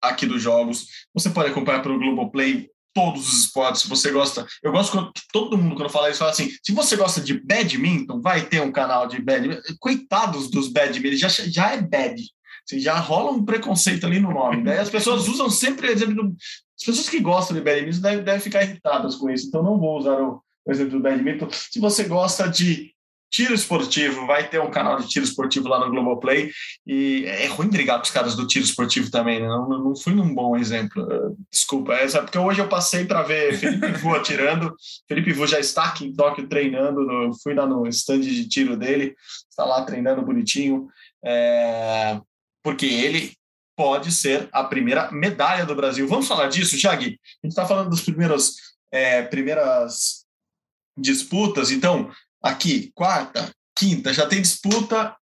aqui 0.00 0.24
dos 0.24 0.40
jogos. 0.40 0.86
Você 1.12 1.28
pode 1.28 1.50
acompanhar 1.50 1.82
pelo 1.82 1.98
Globoplay 1.98 2.70
todos 2.94 3.26
os 3.26 3.44
esportes. 3.46 3.82
Se 3.82 3.88
você 3.88 4.12
gosta, 4.12 4.46
eu 4.62 4.70
gosto 4.70 4.92
quando 4.92 5.12
todo 5.32 5.58
mundo 5.58 5.74
quando 5.74 5.90
fala 5.90 6.08
isso 6.08 6.20
fala 6.20 6.30
assim: 6.30 6.50
se 6.62 6.72
você 6.72 6.94
gosta 6.94 7.20
de 7.20 7.42
badminton, 7.44 8.20
vai 8.20 8.46
ter 8.46 8.60
um 8.60 8.70
canal 8.70 9.08
de 9.08 9.20
badminton. 9.20 9.60
Coitados 9.80 10.48
dos 10.48 10.68
badminton, 10.68 11.16
já 11.16 11.28
já 11.28 11.72
é 11.72 11.82
bad. 11.82 12.22
Assim, 12.64 12.78
já 12.78 12.98
rola 12.98 13.32
um 13.32 13.44
preconceito 13.44 14.06
ali 14.06 14.20
no 14.20 14.32
nome. 14.32 14.62
Né? 14.62 14.78
As 14.78 14.90
pessoas 14.90 15.28
usam 15.28 15.50
sempre 15.50 15.88
exemplo 15.88 16.14
do, 16.14 16.36
as 16.82 16.86
pessoas 16.86 17.08
que 17.08 17.20
gostam 17.20 17.56
de 17.56 17.62
badminton 17.62 18.00
devem, 18.00 18.24
devem 18.24 18.40
ficar 18.40 18.64
irritadas 18.64 19.14
com 19.14 19.30
isso, 19.30 19.46
então 19.46 19.62
não 19.62 19.78
vou 19.78 19.98
usar 19.98 20.20
o, 20.20 20.42
o 20.64 20.70
exemplo 20.70 20.92
do 20.92 21.00
badminton. 21.00 21.48
Se 21.50 21.78
você 21.78 22.04
gosta 22.04 22.48
de 22.48 22.92
tiro 23.30 23.54
esportivo, 23.54 24.26
vai 24.26 24.48
ter 24.48 24.60
um 24.60 24.70
canal 24.70 24.98
de 24.98 25.08
tiro 25.08 25.24
esportivo 25.24 25.66
lá 25.66 25.80
no 25.80 25.90
Globoplay, 25.90 26.50
e 26.86 27.24
é 27.26 27.46
ruim 27.46 27.68
brigar 27.68 27.96
com 27.96 28.04
os 28.04 28.10
caras 28.10 28.34
do 28.34 28.46
tiro 28.46 28.64
esportivo 28.64 29.10
também, 29.10 29.40
né? 29.40 29.46
não, 29.46 29.66
não 29.68 29.96
fui 29.96 30.12
num 30.12 30.34
bom 30.34 30.54
exemplo, 30.54 31.34
desculpa, 31.50 31.94
é 31.94 32.06
porque 32.20 32.36
hoje 32.36 32.60
eu 32.60 32.68
passei 32.68 33.06
para 33.06 33.22
ver 33.22 33.56
Felipe 33.56 33.92
Vu 33.92 34.12
atirando, 34.14 34.74
Felipe 35.08 35.32
Vu 35.32 35.46
já 35.46 35.58
está 35.58 35.84
aqui 35.84 36.04
em 36.04 36.12
Tóquio 36.12 36.46
treinando, 36.46 37.00
no, 37.06 37.32
fui 37.42 37.54
lá 37.54 37.64
no 37.64 37.86
stand 37.86 38.20
de 38.20 38.46
tiro 38.48 38.76
dele, 38.76 39.14
está 39.48 39.64
lá 39.64 39.82
treinando 39.82 40.20
bonitinho, 40.20 40.88
é, 41.24 42.20
porque 42.62 42.86
ele 42.86 43.34
pode 43.76 44.12
ser 44.12 44.48
a 44.52 44.64
primeira 44.64 45.10
medalha 45.10 45.64
do 45.64 45.74
Brasil. 45.74 46.06
Vamos 46.06 46.28
falar 46.28 46.48
disso, 46.48 46.76
Jag? 46.78 46.98
A 46.98 47.00
gente 47.00 47.18
está 47.44 47.66
falando 47.66 47.90
das 47.90 48.02
primeiras, 48.02 48.54
é, 48.90 49.22
primeiras 49.22 50.24
disputas, 50.96 51.70
então, 51.70 52.10
aqui, 52.42 52.92
quarta, 52.94 53.52
quinta, 53.74 54.12
já 54.12 54.26
tem 54.26 54.42
disputa, 54.42 55.16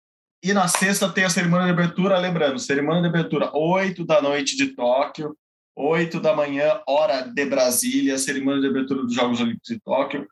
e 0.44 0.54
na 0.54 0.68
sexta 0.68 1.10
tem 1.10 1.26
a 1.26 1.30
cerimônia 1.30 1.66
de 1.66 1.72
abertura, 1.74 2.18
lembrando, 2.18 2.60
cerimônia 2.60 3.02
de 3.02 3.08
abertura, 3.10 3.52
8 3.54 4.06
da 4.06 4.22
noite 4.22 4.56
de 4.56 4.68
Tóquio, 4.68 5.36
8 5.76 6.20
da 6.20 6.36
manhã, 6.36 6.80
hora 6.88 7.22
de 7.22 7.46
Brasília, 7.46 8.18
cerimônia 8.18 8.62
de 8.62 8.68
abertura 8.68 9.04
dos 9.04 9.14
Jogos 9.14 9.42
Olímpicos 9.42 9.68
de 9.68 9.80
Tóquio. 9.80 10.28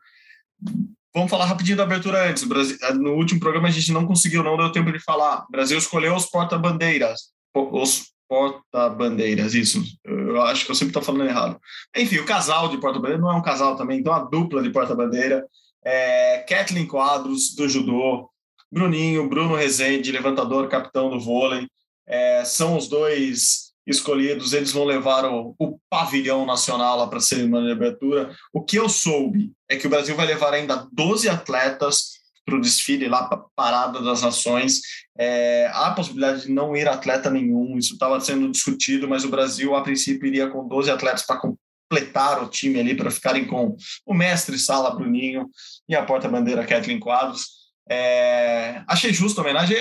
Vamos 1.16 1.30
falar 1.30 1.46
rapidinho 1.46 1.78
da 1.78 1.84
abertura 1.84 2.28
antes. 2.28 2.46
No 2.94 3.14
último 3.14 3.40
programa 3.40 3.68
a 3.68 3.70
gente 3.70 3.90
não 3.90 4.06
conseguiu, 4.06 4.42
não 4.42 4.56
deu 4.56 4.70
tempo 4.70 4.92
de 4.92 5.00
falar. 5.00 5.46
O 5.48 5.50
Brasil 5.50 5.78
escolheu 5.78 6.14
os 6.14 6.26
porta-bandeiras 6.26 7.34
os 7.72 8.12
porta-bandeiras, 8.28 9.54
isso. 9.54 9.82
Eu 10.04 10.42
acho 10.42 10.64
que 10.64 10.70
eu 10.70 10.74
sempre 10.74 10.90
estou 10.90 11.02
falando 11.02 11.28
errado. 11.28 11.60
Enfim, 11.96 12.18
o 12.18 12.26
casal 12.26 12.68
de 12.68 12.78
porta-bandeira 12.78 13.20
não 13.20 13.30
é 13.30 13.34
um 13.34 13.42
casal 13.42 13.76
também, 13.76 14.00
então 14.00 14.12
a 14.12 14.20
dupla 14.20 14.62
de 14.62 14.70
porta-bandeira. 14.70 15.46
É 15.84 16.44
Kathleen 16.48 16.86
Quadros, 16.86 17.54
do 17.54 17.68
judô, 17.68 18.28
Bruninho, 18.70 19.28
Bruno 19.28 19.54
Rezende, 19.54 20.10
levantador, 20.10 20.68
capitão 20.68 21.08
do 21.08 21.20
vôlei. 21.20 21.68
É, 22.06 22.44
são 22.44 22.76
os 22.76 22.88
dois 22.88 23.65
escolhidos, 23.86 24.52
eles 24.52 24.72
vão 24.72 24.84
levar 24.84 25.24
o, 25.24 25.54
o 25.58 25.78
pavilhão 25.88 26.44
nacional 26.44 26.98
lá 26.98 27.06
para 27.06 27.18
a 27.18 27.22
cerimônia 27.22 27.68
de 27.68 27.72
abertura. 27.72 28.34
O 28.52 28.62
que 28.62 28.76
eu 28.76 28.88
soube 28.88 29.52
é 29.68 29.76
que 29.76 29.86
o 29.86 29.90
Brasil 29.90 30.16
vai 30.16 30.26
levar 30.26 30.52
ainda 30.52 30.88
12 30.92 31.28
atletas 31.28 32.16
para 32.44 32.56
o 32.56 32.60
desfile 32.60 33.08
lá 33.08 33.24
para 33.24 33.38
a 33.38 33.44
Parada 33.54 34.00
das 34.00 34.22
Nações. 34.22 34.80
É, 35.18 35.66
há 35.72 35.88
a 35.88 35.94
possibilidade 35.94 36.42
de 36.42 36.52
não 36.52 36.76
ir 36.76 36.88
atleta 36.88 37.28
nenhum, 37.28 37.76
isso 37.76 37.94
estava 37.94 38.20
sendo 38.20 38.50
discutido, 38.50 39.08
mas 39.08 39.24
o 39.24 39.28
Brasil, 39.28 39.74
a 39.74 39.82
princípio, 39.82 40.26
iria 40.26 40.48
com 40.48 40.66
12 40.66 40.90
atletas 40.90 41.26
para 41.26 41.40
completar 41.40 42.42
o 42.42 42.48
time 42.48 42.78
ali, 42.78 42.94
para 42.94 43.10
ficarem 43.10 43.46
com 43.46 43.76
o 44.04 44.14
mestre 44.14 44.58
Sala 44.58 44.94
Bruninho 44.94 45.48
e 45.88 45.94
a 45.96 46.04
porta-bandeira 46.04 46.64
Kathleen 46.64 47.00
Quadros. 47.00 47.65
É, 47.88 48.82
achei 48.88 49.12
justo 49.12 49.40
a 49.40 49.44
homenagem. 49.44 49.76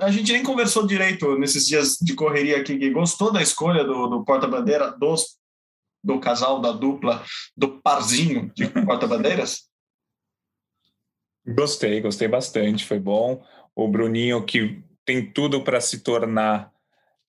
A 0.00 0.10
gente 0.10 0.32
nem 0.32 0.42
conversou 0.42 0.86
direito 0.86 1.36
nesses 1.38 1.66
dias 1.66 1.96
de 2.00 2.14
correria 2.14 2.58
aqui. 2.58 2.90
Gostou 2.90 3.32
da 3.32 3.42
escolha 3.42 3.84
do, 3.84 4.06
do 4.06 4.24
porta-bandeira, 4.24 4.96
do 6.02 6.20
casal, 6.20 6.60
da 6.60 6.72
dupla, 6.72 7.24
do 7.56 7.80
parzinho 7.80 8.52
de 8.54 8.68
porta-bandeiras? 8.68 9.68
Gostei, 11.46 12.00
gostei 12.00 12.28
bastante, 12.28 12.84
foi 12.84 13.00
bom. 13.00 13.44
O 13.74 13.88
Bruninho, 13.88 14.44
que 14.44 14.82
tem 15.04 15.32
tudo 15.32 15.64
para 15.64 15.80
se 15.80 16.00
tornar, 16.00 16.70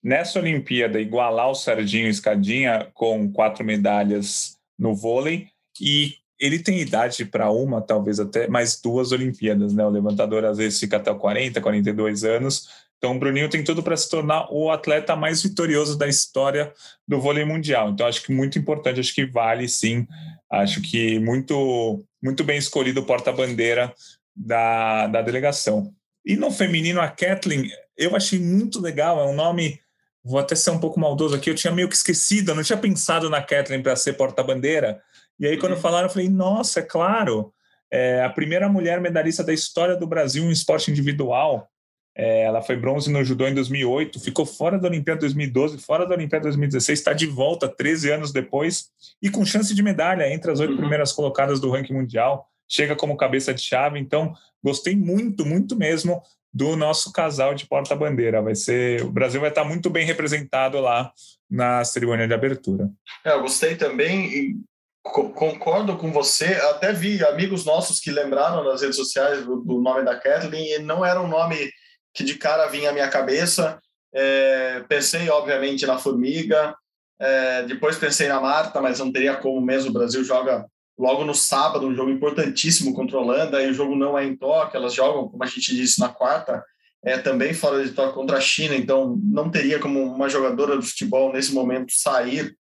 nessa 0.03 0.39
Olimpíada, 0.39 1.01
igualar 1.01 1.49
o 1.49 1.55
Serginho 1.55 2.07
Escadinha 2.07 2.91
com 2.93 3.31
quatro 3.31 3.65
medalhas 3.65 4.59
no 4.77 4.95
vôlei, 4.95 5.47
e 5.81 6.17
ele 6.43 6.59
tem 6.59 6.81
idade 6.81 7.23
para 7.23 7.49
uma, 7.49 7.81
talvez 7.81 8.19
até 8.19 8.49
mais 8.49 8.79
duas 8.81 9.13
Olimpíadas, 9.13 9.73
né? 9.73 9.85
O 9.85 9.89
levantador 9.89 10.43
às 10.43 10.57
vezes 10.57 10.77
fica 10.77 10.97
até 10.97 11.13
40, 11.13 11.61
42 11.61 12.25
anos. 12.25 12.67
Então, 12.97 13.15
o 13.15 13.19
Bruninho 13.19 13.49
tem 13.49 13.63
tudo 13.63 13.81
para 13.81 13.95
se 13.95 14.09
tornar 14.09 14.51
o 14.51 14.69
atleta 14.69 15.15
mais 15.15 15.41
vitorioso 15.41 15.97
da 15.97 16.07
história 16.07 16.73
do 17.07 17.21
vôlei 17.21 17.45
mundial. 17.45 17.89
Então, 17.89 18.05
acho 18.05 18.21
que 18.23 18.33
muito 18.33 18.59
importante, 18.59 18.99
acho 18.99 19.15
que 19.15 19.25
vale 19.25 19.69
sim. 19.69 20.05
Acho 20.51 20.81
que 20.81 21.17
muito 21.19 22.03
muito 22.21 22.43
bem 22.43 22.57
escolhido 22.57 22.99
o 22.99 23.05
porta-bandeira 23.05 23.93
da, 24.35 25.07
da 25.07 25.21
delegação. 25.21 25.93
E 26.25 26.35
no 26.35 26.51
feminino, 26.51 26.99
a 26.99 27.07
Kathleen, 27.07 27.69
eu 27.97 28.15
achei 28.15 28.39
muito 28.39 28.81
legal, 28.81 29.19
é 29.19 29.25
um 29.25 29.35
nome, 29.35 29.79
vou 30.23 30.39
até 30.39 30.55
ser 30.55 30.71
um 30.71 30.79
pouco 30.79 30.99
maldoso 30.99 31.35
aqui, 31.35 31.49
eu 31.49 31.55
tinha 31.55 31.73
meio 31.73 31.89
que 31.89 31.95
esquecido, 31.95 32.51
eu 32.51 32.55
não 32.55 32.63
tinha 32.63 32.77
pensado 32.77 33.29
na 33.29 33.41
Kathleen 33.41 33.81
para 33.81 33.95
ser 33.95 34.13
porta-bandeira. 34.13 35.01
E 35.39 35.47
aí, 35.47 35.57
quando 35.57 35.73
uhum. 35.73 35.81
falaram, 35.81 36.07
eu 36.07 36.11
falei, 36.11 36.29
nossa, 36.29 36.79
é 36.79 36.83
claro, 36.83 37.53
é 37.91 38.23
a 38.23 38.29
primeira 38.29 38.67
mulher 38.67 38.99
medalhista 38.99 39.43
da 39.43 39.53
história 39.53 39.95
do 39.95 40.07
Brasil 40.07 40.43
em 40.43 40.51
esporte 40.51 40.89
individual. 40.89 41.67
É, 42.15 42.43
ela 42.43 42.61
foi 42.61 42.75
bronze 42.75 43.11
no 43.11 43.23
judô 43.23 43.47
em 43.47 43.55
2008, 43.55 44.19
ficou 44.19 44.45
fora 44.45 44.77
da 44.77 44.87
Olimpíada 44.87 45.21
2012, 45.21 45.79
fora 45.79 46.05
da 46.05 46.13
Olimpíada 46.13 46.43
2016, 46.43 46.99
está 46.99 47.11
de 47.11 47.25
volta 47.25 47.67
13 47.67 48.11
anos 48.11 48.31
depois 48.31 48.85
e 49.19 49.31
com 49.31 49.43
chance 49.43 49.73
de 49.73 49.81
medalha 49.81 50.31
entre 50.31 50.51
as 50.51 50.59
oito 50.59 50.73
uhum. 50.73 50.77
primeiras 50.77 51.11
colocadas 51.11 51.59
do 51.59 51.71
ranking 51.71 51.93
mundial. 51.93 52.47
Chega 52.69 52.95
como 52.95 53.17
cabeça 53.17 53.53
de 53.53 53.61
chave, 53.61 53.99
então 53.99 54.33
gostei 54.63 54.95
muito, 54.95 55.43
muito 55.45 55.75
mesmo 55.75 56.21
do 56.53 56.75
nosso 56.75 57.11
casal 57.11 57.55
de 57.55 57.65
porta-bandeira. 57.65 58.41
Vai 58.41 58.55
ser, 58.55 59.03
o 59.03 59.11
Brasil 59.11 59.41
vai 59.41 59.49
estar 59.49 59.63
muito 59.63 59.89
bem 59.89 60.05
representado 60.05 60.79
lá 60.79 61.11
na 61.49 61.83
cerimônia 61.83 62.27
de 62.27 62.33
abertura. 62.33 62.89
É, 63.25 63.31
eu 63.31 63.41
gostei 63.41 63.75
também 63.75 64.55
concordo 65.03 65.97
com 65.97 66.11
você. 66.11 66.45
Até 66.71 66.93
vi 66.93 67.23
amigos 67.23 67.65
nossos 67.65 67.99
que 67.99 68.09
lembraram 68.09 68.63
nas 68.63 68.81
redes 68.81 68.95
sociais 68.95 69.45
do, 69.45 69.57
do 69.57 69.81
nome 69.81 70.03
da 70.03 70.17
Kathleen 70.17 70.73
e 70.73 70.79
não 70.79 71.05
era 71.05 71.21
um 71.21 71.27
nome 71.27 71.69
que 72.13 72.23
de 72.23 72.35
cara 72.35 72.67
vinha 72.67 72.89
à 72.89 72.93
minha 72.93 73.09
cabeça. 73.09 73.79
É, 74.13 74.81
pensei, 74.87 75.29
obviamente, 75.29 75.85
na 75.85 75.97
Formiga, 75.97 76.75
é, 77.19 77.63
depois 77.63 77.97
pensei 77.97 78.27
na 78.27 78.39
Marta, 78.39 78.81
mas 78.81 78.99
não 78.99 79.11
teria 79.11 79.35
como 79.35 79.59
mesmo. 79.59 79.89
O 79.89 79.93
Brasil 79.93 80.23
joga 80.23 80.65
logo 80.97 81.25
no 81.25 81.33
sábado, 81.33 81.87
um 81.87 81.95
jogo 81.95 82.11
importantíssimo 82.11 82.93
contra 82.93 83.17
a 83.17 83.21
Holanda, 83.21 83.61
e 83.61 83.71
o 83.71 83.73
jogo 83.73 83.95
não 83.95 84.17
é 84.17 84.23
em 84.25 84.35
Tóquio, 84.35 84.77
elas 84.77 84.93
jogam, 84.93 85.27
como 85.27 85.43
a 85.43 85.47
gente 85.47 85.75
disse, 85.75 85.99
na 85.99 86.09
quarta, 86.09 86.63
é, 87.03 87.17
também 87.17 87.53
fora 87.53 87.83
de 87.83 87.91
Tóquio 87.91 88.13
contra 88.13 88.37
a 88.37 88.41
China, 88.41 88.75
então 88.75 89.19
não 89.23 89.49
teria 89.49 89.79
como 89.79 90.01
uma 90.03 90.29
jogadora 90.29 90.77
de 90.77 90.85
futebol 90.85 91.33
nesse 91.33 91.51
momento 91.51 91.91
sair 91.91 92.55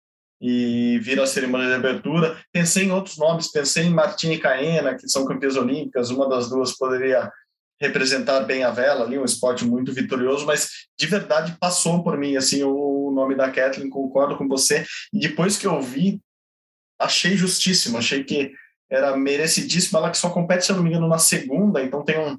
e 0.40 0.98
vir 1.00 1.20
à 1.20 1.26
cerimônia 1.26 1.68
de 1.68 1.74
abertura. 1.74 2.38
Pensei 2.52 2.84
em 2.84 2.92
outros 2.92 3.16
nomes, 3.16 3.50
pensei 3.50 3.84
em 3.84 3.90
Martini 3.90 4.34
e 4.34 4.38
Caena, 4.38 4.94
que 4.94 5.08
são 5.08 5.24
campeãs 5.24 5.56
olímpicas, 5.56 6.10
uma 6.10 6.28
das 6.28 6.48
duas 6.48 6.76
poderia 6.76 7.30
representar 7.80 8.40
bem 8.40 8.64
a 8.64 8.70
vela 8.70 9.04
ali, 9.04 9.18
um 9.18 9.24
esporte 9.24 9.64
muito 9.64 9.92
vitorioso, 9.92 10.44
mas 10.44 10.68
de 10.98 11.06
verdade 11.06 11.56
passou 11.60 12.02
por 12.02 12.18
mim 12.18 12.36
assim 12.36 12.62
o 12.64 13.12
nome 13.14 13.36
da 13.36 13.50
Kathleen, 13.50 13.88
concordo 13.88 14.36
com 14.36 14.48
você. 14.48 14.84
E 15.12 15.20
depois 15.20 15.56
que 15.56 15.66
eu 15.66 15.80
vi, 15.80 16.20
achei 16.98 17.36
justíssimo, 17.36 17.98
achei 17.98 18.24
que 18.24 18.52
era 18.90 19.16
merecidíssimo. 19.16 19.98
Ela 19.98 20.10
que 20.10 20.18
só 20.18 20.30
compete, 20.30 20.64
se 20.64 20.72
eu 20.72 20.76
não 20.76 20.82
me 20.82 20.90
engano, 20.90 21.08
na 21.08 21.18
segunda, 21.18 21.82
então 21.82 22.04
tem 22.04 22.18
um 22.18 22.36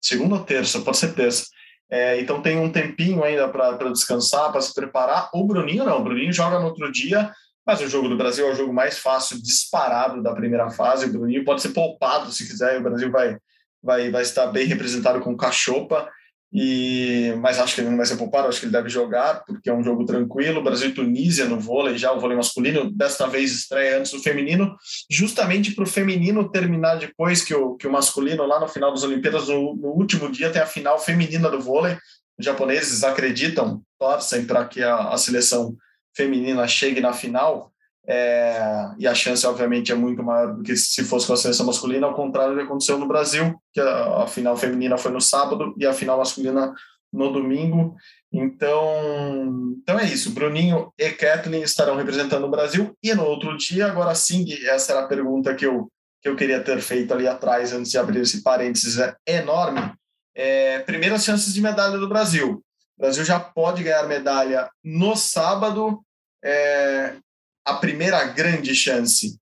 segunda 0.00 0.34
ou 0.34 0.44
terça, 0.44 0.80
pode 0.80 0.96
ser 0.96 1.14
terça. 1.14 1.46
É, 1.90 2.18
então 2.20 2.40
tem 2.40 2.58
um 2.58 2.72
tempinho 2.72 3.22
ainda 3.22 3.48
para 3.48 3.90
descansar, 3.90 4.50
para 4.50 4.60
se 4.60 4.74
preparar. 4.74 5.30
O 5.34 5.44
Bruninho 5.44 5.84
não, 5.84 5.98
o 5.98 6.04
Bruninho 6.04 6.32
joga 6.32 6.58
no 6.58 6.66
outro 6.66 6.90
dia, 6.90 7.30
mas 7.66 7.80
o 7.80 7.88
jogo 7.88 8.08
do 8.08 8.16
Brasil 8.16 8.48
é 8.48 8.50
o 8.52 8.54
jogo 8.54 8.72
mais 8.72 8.98
fácil, 8.98 9.40
disparado 9.42 10.22
da 10.22 10.34
primeira 10.34 10.70
fase. 10.70 11.06
O 11.06 11.12
Bruninho 11.12 11.44
pode 11.44 11.60
ser 11.62 11.70
poupado 11.70 12.32
se 12.32 12.46
quiser, 12.46 12.78
o 12.78 12.82
Brasil 12.82 13.10
vai 13.10 13.36
vai, 13.82 14.10
vai 14.10 14.22
estar 14.22 14.46
bem 14.46 14.66
representado 14.66 15.20
com 15.20 15.36
Cachopa, 15.36 16.08
e, 16.54 17.34
mas 17.40 17.58
acho 17.58 17.74
que 17.74 17.80
ele 17.80 17.88
não 17.88 17.96
vai 17.96 18.04
ser 18.04 18.16
poupado, 18.16 18.46
acho 18.46 18.60
que 18.60 18.66
ele 18.66 18.72
deve 18.72 18.90
jogar, 18.90 19.42
porque 19.46 19.70
é 19.70 19.74
um 19.74 19.82
jogo 19.82 20.04
tranquilo. 20.04 20.62
Brasil 20.62 20.90
e 20.90 20.92
Tunísia 20.92 21.46
no 21.46 21.58
vôlei, 21.58 21.96
já 21.96 22.12
o 22.12 22.20
vôlei 22.20 22.36
masculino, 22.36 22.90
desta 22.92 23.26
vez 23.26 23.52
estreia 23.52 23.98
antes 23.98 24.12
do 24.12 24.20
feminino, 24.20 24.76
justamente 25.10 25.74
para 25.74 25.84
o 25.84 25.86
feminino 25.86 26.50
terminar 26.50 26.96
depois 26.96 27.42
que 27.42 27.54
o, 27.54 27.74
que 27.76 27.86
o 27.86 27.92
masculino, 27.92 28.44
lá 28.44 28.60
no 28.60 28.68
final 28.68 28.92
das 28.92 29.02
Olimpíadas, 29.02 29.48
no, 29.48 29.74
no 29.74 29.88
último 29.88 30.30
dia, 30.30 30.50
tem 30.50 30.60
a 30.60 30.66
final 30.66 30.98
feminina 30.98 31.48
do 31.48 31.60
vôlei. 31.60 31.96
Os 32.38 32.44
japoneses 32.44 33.02
acreditam, 33.02 33.82
torcem 33.98 34.44
para 34.44 34.66
que 34.66 34.82
a, 34.82 35.08
a 35.08 35.16
seleção 35.16 35.74
feminina 36.14 36.68
chegue 36.68 37.00
na 37.00 37.14
final. 37.14 37.71
É, 38.06 38.90
e 38.98 39.06
a 39.06 39.14
chance, 39.14 39.46
obviamente, 39.46 39.92
é 39.92 39.94
muito 39.94 40.22
maior 40.22 40.54
do 40.54 40.62
que 40.62 40.74
se 40.76 41.04
fosse 41.04 41.26
com 41.26 41.34
a 41.34 41.36
seleção 41.36 41.66
masculina, 41.66 42.06
ao 42.06 42.14
contrário 42.14 42.54
do 42.54 42.58
que 42.58 42.64
aconteceu 42.64 42.98
no 42.98 43.06
Brasil, 43.06 43.54
que 43.72 43.80
a, 43.80 44.24
a 44.24 44.26
final 44.26 44.56
feminina 44.56 44.98
foi 44.98 45.12
no 45.12 45.20
sábado 45.20 45.74
e 45.78 45.86
a 45.86 45.92
final 45.92 46.18
masculina 46.18 46.74
no 47.12 47.32
domingo. 47.32 47.94
Então, 48.32 49.76
então 49.82 49.98
é 49.98 50.04
isso. 50.04 50.32
Bruninho 50.32 50.92
e 50.98 51.10
Kathleen 51.10 51.62
estarão 51.62 51.96
representando 51.96 52.44
o 52.44 52.50
Brasil. 52.50 52.96
E 53.02 53.14
no 53.14 53.24
outro 53.24 53.56
dia, 53.56 53.86
agora 53.86 54.14
sim, 54.14 54.46
essa 54.66 54.92
era 54.92 55.02
a 55.02 55.08
pergunta 55.08 55.54
que 55.54 55.66
eu, 55.66 55.88
que 56.20 56.28
eu 56.28 56.34
queria 56.34 56.62
ter 56.62 56.80
feito 56.80 57.12
ali 57.12 57.28
atrás, 57.28 57.72
antes 57.72 57.90
de 57.90 57.98
abrir 57.98 58.22
esse 58.22 58.42
parênteses 58.42 58.98
é 58.98 59.14
enorme. 59.26 59.92
É, 60.34 60.78
primeiras 60.80 61.24
chances 61.24 61.52
de 61.52 61.60
medalha 61.60 61.98
do 61.98 62.08
Brasil. 62.08 62.64
O 62.96 63.02
Brasil 63.02 63.24
já 63.24 63.38
pode 63.38 63.82
ganhar 63.84 64.08
medalha 64.08 64.68
no 64.82 65.14
sábado. 65.14 66.00
É, 66.42 67.16
a 67.64 67.74
primeira 67.74 68.24
grande 68.24 68.74
chance, 68.74 69.38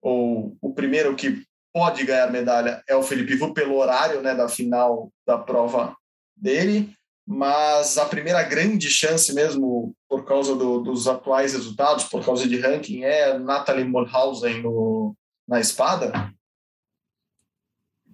ou 0.00 0.56
o 0.60 0.72
primeiro 0.72 1.14
que 1.14 1.44
pode 1.72 2.04
ganhar 2.04 2.30
medalha, 2.30 2.82
é 2.88 2.96
o 2.96 3.02
Felipe 3.02 3.36
Vu, 3.36 3.54
pelo 3.54 3.76
horário 3.76 4.20
né, 4.22 4.34
da 4.34 4.48
final 4.48 5.10
da 5.26 5.38
prova 5.38 5.96
dele 6.36 6.94
mas 7.32 7.96
a 7.96 8.06
primeira 8.06 8.42
grande 8.42 8.90
chance 8.90 9.32
mesmo, 9.32 9.94
por 10.08 10.24
causa 10.24 10.56
do, 10.56 10.80
dos 10.80 11.06
atuais 11.06 11.52
resultados, 11.52 12.02
por 12.02 12.24
causa 12.24 12.48
de 12.48 12.58
ranking, 12.58 13.04
é 13.04 13.38
Natalie 13.38 13.84
Mulhausen 13.84 14.60
no, 14.60 15.14
na 15.46 15.60
espada? 15.60 16.34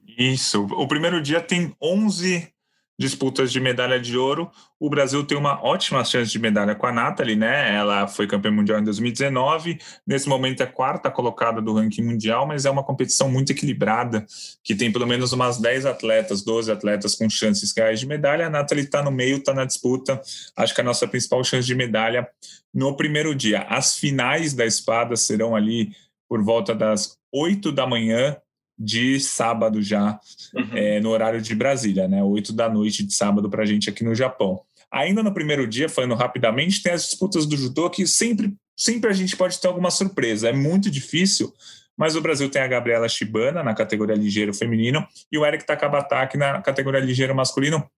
Isso. 0.06 0.64
O 0.64 0.86
primeiro 0.86 1.22
dia 1.22 1.40
tem 1.40 1.74
11 1.80 2.52
disputas 2.98 3.52
de 3.52 3.60
medalha 3.60 4.00
de 4.00 4.16
ouro. 4.16 4.50
O 4.80 4.88
Brasil 4.88 5.24
tem 5.24 5.36
uma 5.36 5.62
ótima 5.64 6.04
chance 6.04 6.30
de 6.30 6.38
medalha 6.38 6.74
com 6.74 6.86
a 6.86 6.92
Nathalie, 6.92 7.36
né? 7.36 7.74
Ela 7.74 8.06
foi 8.06 8.26
campeã 8.26 8.50
mundial 8.50 8.78
em 8.78 8.84
2019, 8.84 9.78
nesse 10.06 10.28
momento 10.28 10.62
é 10.62 10.66
quarta 10.66 11.10
colocada 11.10 11.60
do 11.60 11.74
ranking 11.74 12.02
mundial, 12.02 12.46
mas 12.46 12.64
é 12.64 12.70
uma 12.70 12.84
competição 12.84 13.28
muito 13.30 13.52
equilibrada, 13.52 14.26
que 14.64 14.74
tem 14.74 14.90
pelo 14.90 15.06
menos 15.06 15.32
umas 15.32 15.58
10 15.58 15.86
atletas, 15.86 16.42
12 16.42 16.70
atletas 16.70 17.14
com 17.14 17.28
chances 17.28 17.72
reais 17.76 18.00
de 18.00 18.06
medalha. 18.06 18.46
A 18.46 18.50
Nathalie 18.50 18.84
está 18.84 19.02
no 19.02 19.10
meio, 19.10 19.36
está 19.36 19.52
na 19.52 19.64
disputa. 19.64 20.20
Acho 20.56 20.74
que 20.74 20.80
a 20.80 20.84
nossa 20.84 21.06
principal 21.06 21.42
chance 21.44 21.66
de 21.66 21.74
medalha 21.74 22.28
no 22.72 22.96
primeiro 22.96 23.34
dia. 23.34 23.62
As 23.68 23.96
finais 23.96 24.54
da 24.54 24.64
espada 24.64 25.16
serão 25.16 25.54
ali 25.54 25.90
por 26.28 26.42
volta 26.42 26.74
das 26.74 27.16
8 27.32 27.70
da 27.72 27.86
manhã 27.86 28.36
de 28.78 29.18
sábado 29.20 29.82
já, 29.82 30.18
uhum. 30.54 30.70
é, 30.74 31.00
no 31.00 31.10
horário 31.10 31.40
de 31.40 31.54
Brasília, 31.54 32.06
né? 32.06 32.22
Oito 32.22 32.52
da 32.52 32.68
noite 32.68 33.04
de 33.04 33.14
sábado 33.14 33.48
para 33.48 33.62
a 33.62 33.66
gente 33.66 33.88
aqui 33.88 34.04
no 34.04 34.14
Japão. 34.14 34.60
Ainda 34.90 35.22
no 35.22 35.32
primeiro 35.32 35.66
dia, 35.66 35.88
falando 35.88 36.14
rapidamente, 36.14 36.82
tem 36.82 36.92
as 36.92 37.06
disputas 37.06 37.46
do 37.46 37.56
judô 37.56 37.90
que 37.90 38.06
sempre, 38.06 38.54
sempre 38.76 39.10
a 39.10 39.12
gente 39.12 39.36
pode 39.36 39.58
ter 39.60 39.68
alguma 39.68 39.90
surpresa. 39.90 40.48
É 40.48 40.52
muito 40.52 40.90
difícil, 40.90 41.52
mas 41.96 42.14
o 42.14 42.20
Brasil 42.20 42.50
tem 42.50 42.62
a 42.62 42.68
Gabriela 42.68 43.08
Shibana 43.08 43.62
na 43.62 43.74
categoria 43.74 44.14
ligeiro 44.14 44.52
feminino 44.52 45.06
e 45.32 45.38
o 45.38 45.44
Eric 45.44 45.66
Takabataki 45.66 46.36
na 46.36 46.60
categoria 46.60 47.00
ligeiro 47.00 47.34
masculino. 47.34 47.88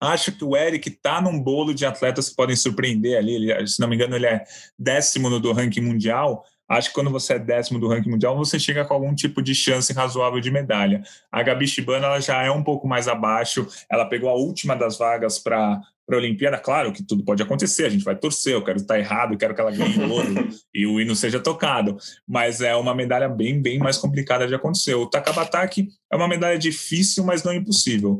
Acho 0.00 0.32
que 0.32 0.44
o 0.44 0.56
Eric 0.56 0.88
está 0.88 1.20
num 1.20 1.38
bolo 1.38 1.74
de 1.74 1.84
atletas 1.84 2.30
que 2.30 2.36
podem 2.36 2.56
surpreender 2.56 3.18
ali. 3.18 3.34
Ele, 3.34 3.66
se 3.66 3.80
não 3.80 3.88
me 3.88 3.96
engano, 3.96 4.16
ele 4.16 4.26
é 4.26 4.44
décimo 4.78 5.28
no 5.28 5.38
do 5.38 5.52
ranking 5.52 5.82
mundial 5.82 6.44
acho 6.70 6.88
que 6.88 6.94
quando 6.94 7.10
você 7.10 7.34
é 7.34 7.38
décimo 7.38 7.78
do 7.78 7.88
ranking 7.88 8.10
mundial, 8.10 8.36
você 8.36 8.58
chega 8.58 8.84
com 8.84 8.94
algum 8.94 9.14
tipo 9.14 9.42
de 9.42 9.54
chance 9.54 9.92
razoável 9.92 10.40
de 10.40 10.50
medalha. 10.50 11.02
A 11.30 11.42
Gabi 11.42 11.66
Shibana 11.66 12.06
ela 12.06 12.20
já 12.20 12.42
é 12.42 12.50
um 12.50 12.62
pouco 12.62 12.86
mais 12.86 13.08
abaixo, 13.08 13.66
ela 13.90 14.04
pegou 14.04 14.30
a 14.30 14.34
última 14.34 14.76
das 14.76 14.96
vagas 14.96 15.38
para 15.38 15.80
para 16.10 16.16
a 16.16 16.22
Olimpíada, 16.22 16.58
claro 16.58 16.92
que 16.92 17.04
tudo 17.04 17.24
pode 17.24 17.40
acontecer, 17.40 17.84
a 17.84 17.88
gente 17.88 18.02
vai 18.02 18.16
torcer, 18.16 18.54
eu 18.54 18.64
quero 18.64 18.78
estar 18.78 18.98
errado, 18.98 19.32
eu 19.32 19.38
quero 19.38 19.54
que 19.54 19.60
ela 19.60 19.70
ganhe 19.70 19.96
ouro 20.10 20.48
e 20.74 20.84
o 20.84 21.00
hino 21.00 21.14
seja 21.14 21.38
tocado, 21.38 21.96
mas 22.26 22.60
é 22.60 22.74
uma 22.74 22.92
medalha 22.92 23.28
bem, 23.28 23.62
bem 23.62 23.78
mais 23.78 23.96
complicada 23.96 24.48
de 24.48 24.52
acontecer. 24.52 24.94
O 24.94 25.06
Takabataki 25.06 25.88
é 26.10 26.16
uma 26.16 26.26
medalha 26.26 26.58
difícil, 26.58 27.22
mas 27.22 27.44
não 27.44 27.54
impossível. 27.54 28.18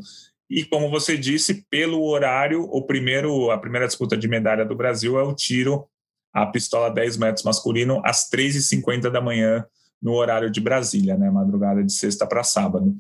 E 0.49 0.65
como 0.65 0.89
você 0.89 1.19
disse, 1.19 1.67
pelo 1.69 2.05
horário, 2.05 2.63
o 2.63 2.83
primeiro, 2.83 3.51
a 3.51 3.59
primeira 3.59 3.89
disputa 3.89 4.17
de 4.17 4.29
medalha 4.29 4.65
do 4.65 4.77
Brasil 4.77 5.19
é 5.19 5.25
o 5.25 5.35
tiro 5.35 5.85
a 6.33 6.47
pistola 6.47 6.91
10 6.91 7.17
metros 7.17 7.45
masculino 7.45 8.01
às 8.05 8.31
3h50 8.31 9.11
da 9.11 9.21
manhã, 9.21 9.65
no 10.01 10.13
horário 10.13 10.51
de 10.51 10.61
Brasília, 10.61 11.17
né? 11.17 11.31
Madrugada 11.31 11.85
de 11.85 11.93
sexta 11.93 12.27
para 12.27 12.43
sábado. 12.43 12.97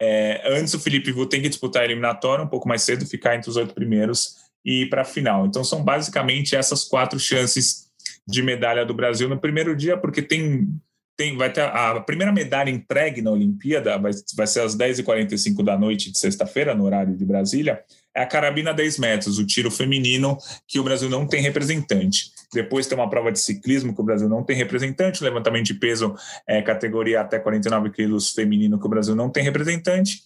É, 0.00 0.42
antes, 0.56 0.72
o 0.72 0.80
Felipe 0.80 1.12
Vu 1.12 1.26
tem 1.26 1.42
que 1.42 1.48
disputar 1.48 1.82
a 1.82 1.84
eliminatória 1.84 2.42
um 2.42 2.48
pouco 2.48 2.66
mais 2.66 2.82
cedo, 2.82 3.04
ficar 3.04 3.36
entre 3.36 3.50
os 3.50 3.56
oito 3.56 3.74
primeiros 3.74 4.36
e 4.64 4.82
ir 4.82 4.88
para 4.88 5.02
a 5.02 5.04
final. 5.04 5.46
Então, 5.46 5.62
são 5.62 5.84
basicamente 5.84 6.56
essas 6.56 6.84
quatro 6.84 7.18
chances 7.18 7.90
de 8.26 8.42
medalha 8.42 8.86
do 8.86 8.94
Brasil 8.94 9.28
no 9.28 9.38
primeiro 9.38 9.76
dia, 9.76 9.96
porque 9.96 10.22
tem. 10.22 10.68
Tem, 11.16 11.36
vai 11.36 11.52
ter 11.52 11.60
a 11.60 12.00
primeira 12.00 12.32
medalha 12.32 12.70
entregue 12.70 13.20
na 13.20 13.30
Olimpíada, 13.30 13.98
vai, 13.98 14.10
vai 14.34 14.46
ser 14.46 14.60
às 14.60 14.74
10h45 14.74 15.62
da 15.62 15.78
noite 15.78 16.10
de 16.10 16.18
sexta-feira, 16.18 16.74
no 16.74 16.84
horário 16.84 17.14
de 17.14 17.26
Brasília, 17.26 17.84
é 18.14 18.22
a 18.22 18.26
carabina 18.26 18.74
10 18.74 18.98
metros, 18.98 19.38
o 19.38 19.46
tiro 19.46 19.70
feminino, 19.70 20.36
que 20.66 20.78
o 20.78 20.84
Brasil 20.84 21.08
não 21.08 21.26
tem 21.26 21.42
representante. 21.42 22.30
Depois 22.52 22.86
tem 22.86 22.98
uma 22.98 23.08
prova 23.08 23.30
de 23.30 23.38
ciclismo 23.38 23.94
que 23.94 24.00
o 24.00 24.04
Brasil 24.04 24.28
não 24.28 24.42
tem 24.42 24.56
representante, 24.56 25.22
levantamento 25.22 25.66
de 25.66 25.74
peso 25.74 26.14
é, 26.46 26.60
categoria 26.60 27.20
até 27.20 27.38
49 27.38 27.90
quilos 27.90 28.30
feminino 28.30 28.78
que 28.78 28.86
o 28.86 28.90
Brasil 28.90 29.14
não 29.14 29.30
tem 29.30 29.44
representante. 29.44 30.20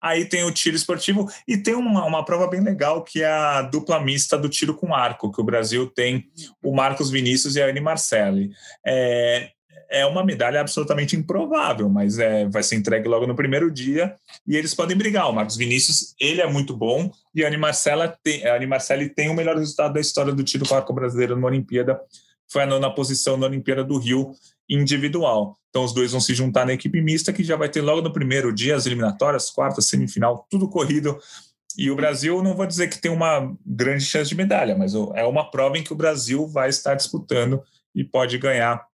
Aí 0.00 0.26
tem 0.26 0.44
o 0.44 0.52
tiro 0.52 0.76
esportivo 0.76 1.26
e 1.48 1.56
tem 1.56 1.74
uma, 1.74 2.04
uma 2.04 2.22
prova 2.22 2.46
bem 2.46 2.60
legal 2.60 3.02
que 3.02 3.22
é 3.22 3.26
a 3.26 3.62
dupla 3.62 3.98
mista 3.98 4.36
do 4.36 4.50
tiro 4.50 4.74
com 4.74 4.94
arco, 4.94 5.32
que 5.32 5.40
o 5.40 5.44
Brasil 5.44 5.86
tem 5.86 6.28
o 6.62 6.74
Marcos 6.76 7.10
Vinícius 7.10 7.56
e 7.56 7.62
a 7.62 7.66
Anne 7.66 7.80
Marcelli. 7.80 8.50
É, 8.86 9.50
é 9.90 10.04
uma 10.06 10.24
medalha 10.24 10.60
absolutamente 10.60 11.16
improvável, 11.16 11.88
mas 11.88 12.18
é, 12.18 12.46
vai 12.48 12.62
ser 12.62 12.76
entregue 12.76 13.08
logo 13.08 13.26
no 13.26 13.34
primeiro 13.34 13.70
dia 13.70 14.14
e 14.46 14.56
eles 14.56 14.74
podem 14.74 14.96
brigar. 14.96 15.28
O 15.28 15.32
Marcos 15.32 15.56
Vinícius, 15.56 16.14
ele 16.20 16.40
é 16.40 16.46
muito 16.46 16.76
bom 16.76 17.10
e 17.34 17.44
a 17.44 17.48
Anne, 17.48 17.56
Marcela 17.56 18.08
tem, 18.22 18.46
a 18.46 18.56
Anne 18.56 18.66
Marcelli 18.66 19.08
tem 19.08 19.30
o 19.30 19.34
melhor 19.34 19.56
resultado 19.56 19.94
da 19.94 20.00
história 20.00 20.32
do 20.32 20.42
tiro 20.42 20.66
com 20.66 20.74
arco 20.74 20.92
brasileiro 20.92 21.34
numa 21.34 21.48
Olimpíada. 21.48 22.00
Foi 22.50 22.62
a 22.62 22.66
nona 22.66 22.94
posição 22.94 23.36
na 23.36 23.46
Olimpíada 23.46 23.82
do 23.82 23.98
Rio 23.98 24.32
individual. 24.68 25.58
Então 25.70 25.84
os 25.84 25.92
dois 25.92 26.12
vão 26.12 26.20
se 26.20 26.34
juntar 26.34 26.64
na 26.64 26.72
equipe 26.72 27.00
mista 27.00 27.32
que 27.32 27.42
já 27.42 27.56
vai 27.56 27.68
ter 27.68 27.82
logo 27.82 28.00
no 28.00 28.12
primeiro 28.12 28.52
dia 28.52 28.76
as 28.76 28.86
eliminatórias, 28.86 29.50
quarta, 29.50 29.80
semifinal, 29.80 30.46
tudo 30.50 30.68
corrido. 30.68 31.18
E 31.76 31.90
o 31.90 31.96
Brasil, 31.96 32.40
não 32.42 32.54
vou 32.54 32.66
dizer 32.66 32.88
que 32.88 33.00
tem 33.00 33.10
uma 33.10 33.52
grande 33.66 34.04
chance 34.04 34.28
de 34.28 34.36
medalha, 34.36 34.76
mas 34.76 34.94
é 34.94 35.24
uma 35.24 35.50
prova 35.50 35.76
em 35.76 35.82
que 35.82 35.92
o 35.92 35.96
Brasil 35.96 36.46
vai 36.46 36.68
estar 36.68 36.94
disputando 36.94 37.60
e 37.94 38.04
pode 38.04 38.38
ganhar 38.38 38.86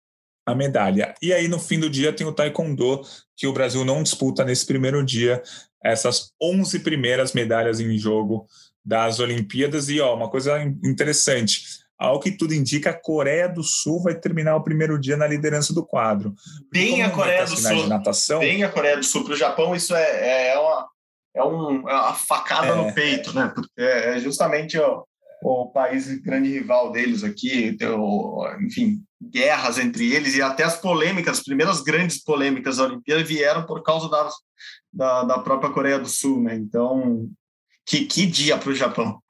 a 0.47 0.55
medalha. 0.55 1.15
E 1.23 1.33
aí, 1.33 1.49
no 1.49 1.59
fim 1.59 1.79
do 1.79 1.91
dia, 1.91 2.13
tem 2.13 2.27
o 2.27 2.33
Taekwondo, 2.33 3.03
que 3.37 3.47
o 3.47 3.53
Brasil 3.53 3.85
não 3.85 4.03
disputa 4.03 4.45
nesse 4.45 4.67
primeiro 4.67 5.05
dia, 5.05 5.43
essas 5.85 6.33
11 6.43 6.81
primeiras 6.81 7.33
medalhas 7.33 7.81
em 7.81 7.97
jogo 7.97 8.47
das 8.85 9.21
Olimpíadas. 9.21 9.89
E, 9.89 10.01
ó, 10.01 10.15
uma 10.15 10.29
coisa 10.29 10.61
interessante, 10.85 11.63
ao 11.99 12.19
que 12.19 12.31
tudo 12.31 12.55
indica, 12.55 12.91
a 12.91 12.99
Coreia 12.99 13.49
do 13.49 13.63
Sul 13.63 14.03
vai 14.03 14.15
terminar 14.15 14.57
o 14.57 14.65
primeiro 14.65 14.99
dia 14.99 15.17
na 15.17 15.27
liderança 15.27 15.75
do 15.75 15.85
quadro. 15.85 16.35
Bem 16.73 17.03
a 17.03 17.11
Coreia 17.11 17.45
do 17.45 17.57
Sul. 17.57 17.87
Natação, 17.87 18.41
bem 18.41 18.65
a 18.65 18.71
Coreia 18.71 18.97
do 18.97 19.05
Sul 19.05 19.25
para 19.25 19.35
o 19.35 19.37
Japão, 19.37 19.75
isso 19.75 19.95
é, 19.95 20.49
é, 20.49 20.59
uma, 20.59 20.89
é, 21.37 21.45
um, 21.45 21.89
é 21.89 21.95
uma 21.95 22.15
facada 22.15 22.69
é, 22.69 22.75
no 22.75 22.93
peito, 22.95 23.35
né? 23.35 23.53
Porque 23.55 23.83
é 23.83 24.19
justamente 24.19 24.79
ó, 24.79 25.05
o 25.43 25.67
país 25.67 26.09
grande 26.23 26.51
rival 26.51 26.91
deles 26.91 27.23
aqui, 27.23 27.77
enfim, 28.65 29.03
guerras 29.23 29.79
entre 29.79 30.13
eles 30.13 30.35
e 30.35 30.43
até 30.43 30.65
as 30.65 30.77
polêmicas, 30.77 31.39
as 31.39 31.45
primeiras 31.45 31.83
grandes 31.83 32.23
polêmicas 32.23 32.79
da 32.79 32.85
Olimpíada 32.85 33.23
vieram 33.23 33.67
por 33.67 33.83
causa 33.83 34.09
da, 34.09 34.31
da, 34.93 35.25
da 35.25 35.39
própria 35.39 35.71
Coreia 35.71 35.99
do 35.99 36.09
Sul, 36.09 36.43
né? 36.43 36.55
Então, 36.55 37.29
que, 37.85 38.07
que 38.07 38.27
dia 38.27 38.57
para 38.57 38.71
o 38.71 38.75
Japão. 38.75 39.21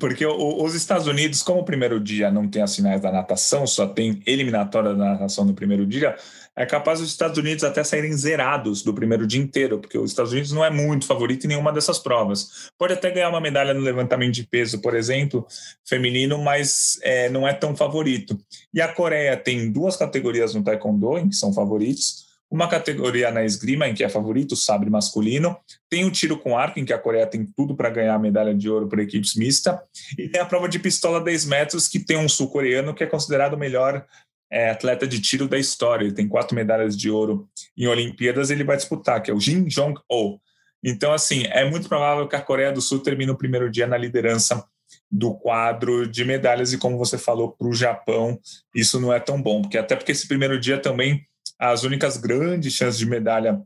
Porque 0.00 0.26
os 0.26 0.74
Estados 0.74 1.06
Unidos, 1.06 1.42
como 1.42 1.60
o 1.60 1.64
primeiro 1.64 2.00
dia 2.00 2.30
não 2.30 2.48
tem 2.48 2.60
as 2.60 2.74
finais 2.74 3.00
da 3.00 3.12
natação, 3.12 3.66
só 3.66 3.86
tem 3.86 4.20
eliminatória 4.26 4.94
da 4.94 5.12
natação 5.12 5.44
no 5.44 5.54
primeiro 5.54 5.86
dia, 5.86 6.16
é 6.56 6.66
capaz 6.66 7.00
os 7.00 7.08
Estados 7.08 7.38
Unidos 7.38 7.64
até 7.64 7.82
saírem 7.82 8.12
zerados 8.12 8.82
do 8.82 8.92
primeiro 8.92 9.26
dia 9.26 9.40
inteiro, 9.40 9.78
porque 9.78 9.96
os 9.96 10.10
Estados 10.10 10.32
Unidos 10.32 10.52
não 10.52 10.64
é 10.64 10.70
muito 10.70 11.06
favorito 11.06 11.44
em 11.44 11.48
nenhuma 11.48 11.72
dessas 11.72 11.98
provas. 11.98 12.70
Pode 12.78 12.92
até 12.92 13.10
ganhar 13.10 13.30
uma 13.30 13.40
medalha 13.40 13.72
no 13.72 13.80
levantamento 13.80 14.34
de 14.34 14.46
peso, 14.46 14.80
por 14.80 14.94
exemplo, 14.94 15.46
feminino, 15.86 16.38
mas 16.38 16.98
é, 17.02 17.28
não 17.30 17.48
é 17.48 17.54
tão 17.54 17.74
favorito. 17.74 18.38
E 18.72 18.80
a 18.80 18.88
Coreia 18.88 19.36
tem 19.36 19.70
duas 19.70 19.96
categorias 19.96 20.54
no 20.54 20.62
Taekwondo, 20.62 21.18
em 21.18 21.28
que 21.28 21.36
são 21.36 21.52
favoritos, 21.52 22.32
uma 22.52 22.68
categoria 22.68 23.30
na 23.30 23.42
esgrima, 23.42 23.88
em 23.88 23.94
que 23.94 24.04
é 24.04 24.10
favorito, 24.10 24.52
o 24.52 24.56
sabre 24.56 24.90
masculino, 24.90 25.56
tem 25.88 26.04
o 26.04 26.10
tiro 26.10 26.36
com 26.36 26.56
arco, 26.56 26.78
em 26.78 26.84
que 26.84 26.92
a 26.92 26.98
Coreia 26.98 27.26
tem 27.26 27.46
tudo 27.56 27.74
para 27.74 27.88
ganhar 27.88 28.14
a 28.14 28.18
medalha 28.18 28.54
de 28.54 28.68
ouro 28.68 28.86
por 28.86 28.98
equipes 28.98 29.34
mista, 29.34 29.82
e 30.18 30.28
tem 30.28 30.38
a 30.38 30.44
prova 30.44 30.68
de 30.68 30.78
pistola 30.78 31.18
10 31.18 31.46
metros, 31.46 31.88
que 31.88 31.98
tem 31.98 32.18
um 32.18 32.28
sul-coreano 32.28 32.92
que 32.92 33.02
é 33.02 33.06
considerado 33.06 33.54
o 33.54 33.58
melhor 33.58 34.04
é, 34.52 34.68
atleta 34.68 35.06
de 35.06 35.18
tiro 35.18 35.48
da 35.48 35.58
história. 35.58 36.04
Ele 36.04 36.14
tem 36.14 36.28
quatro 36.28 36.54
medalhas 36.54 36.94
de 36.94 37.10
ouro 37.10 37.48
em 37.76 37.86
Olimpíadas, 37.86 38.50
ele 38.50 38.62
vai 38.62 38.76
disputar, 38.76 39.22
que 39.22 39.30
é 39.30 39.34
o 39.34 39.40
Jin 39.40 39.64
Jong-oh. 39.64 40.38
Então, 40.84 41.12
assim, 41.12 41.44
é 41.46 41.68
muito 41.68 41.88
provável 41.88 42.28
que 42.28 42.36
a 42.36 42.40
Coreia 42.40 42.70
do 42.70 42.82
Sul 42.82 43.00
termine 43.00 43.30
o 43.30 43.36
primeiro 43.36 43.70
dia 43.70 43.86
na 43.86 43.96
liderança 43.96 44.62
do 45.10 45.34
quadro 45.34 46.06
de 46.06 46.22
medalhas 46.24 46.72
e 46.72 46.78
como 46.78 46.98
você 46.98 47.16
falou 47.16 47.52
para 47.52 47.66
o 47.66 47.72
Japão 47.72 48.38
isso 48.74 49.00
não 49.00 49.10
é 49.10 49.18
tão 49.18 49.40
bom 49.40 49.62
porque 49.62 49.78
até 49.78 49.96
porque 49.96 50.12
esse 50.12 50.28
primeiro 50.28 50.60
dia 50.60 50.78
também 50.78 51.26
as 51.58 51.82
únicas 51.82 52.18
grandes 52.18 52.74
chances 52.74 52.98
de 52.98 53.06
medalha 53.06 53.62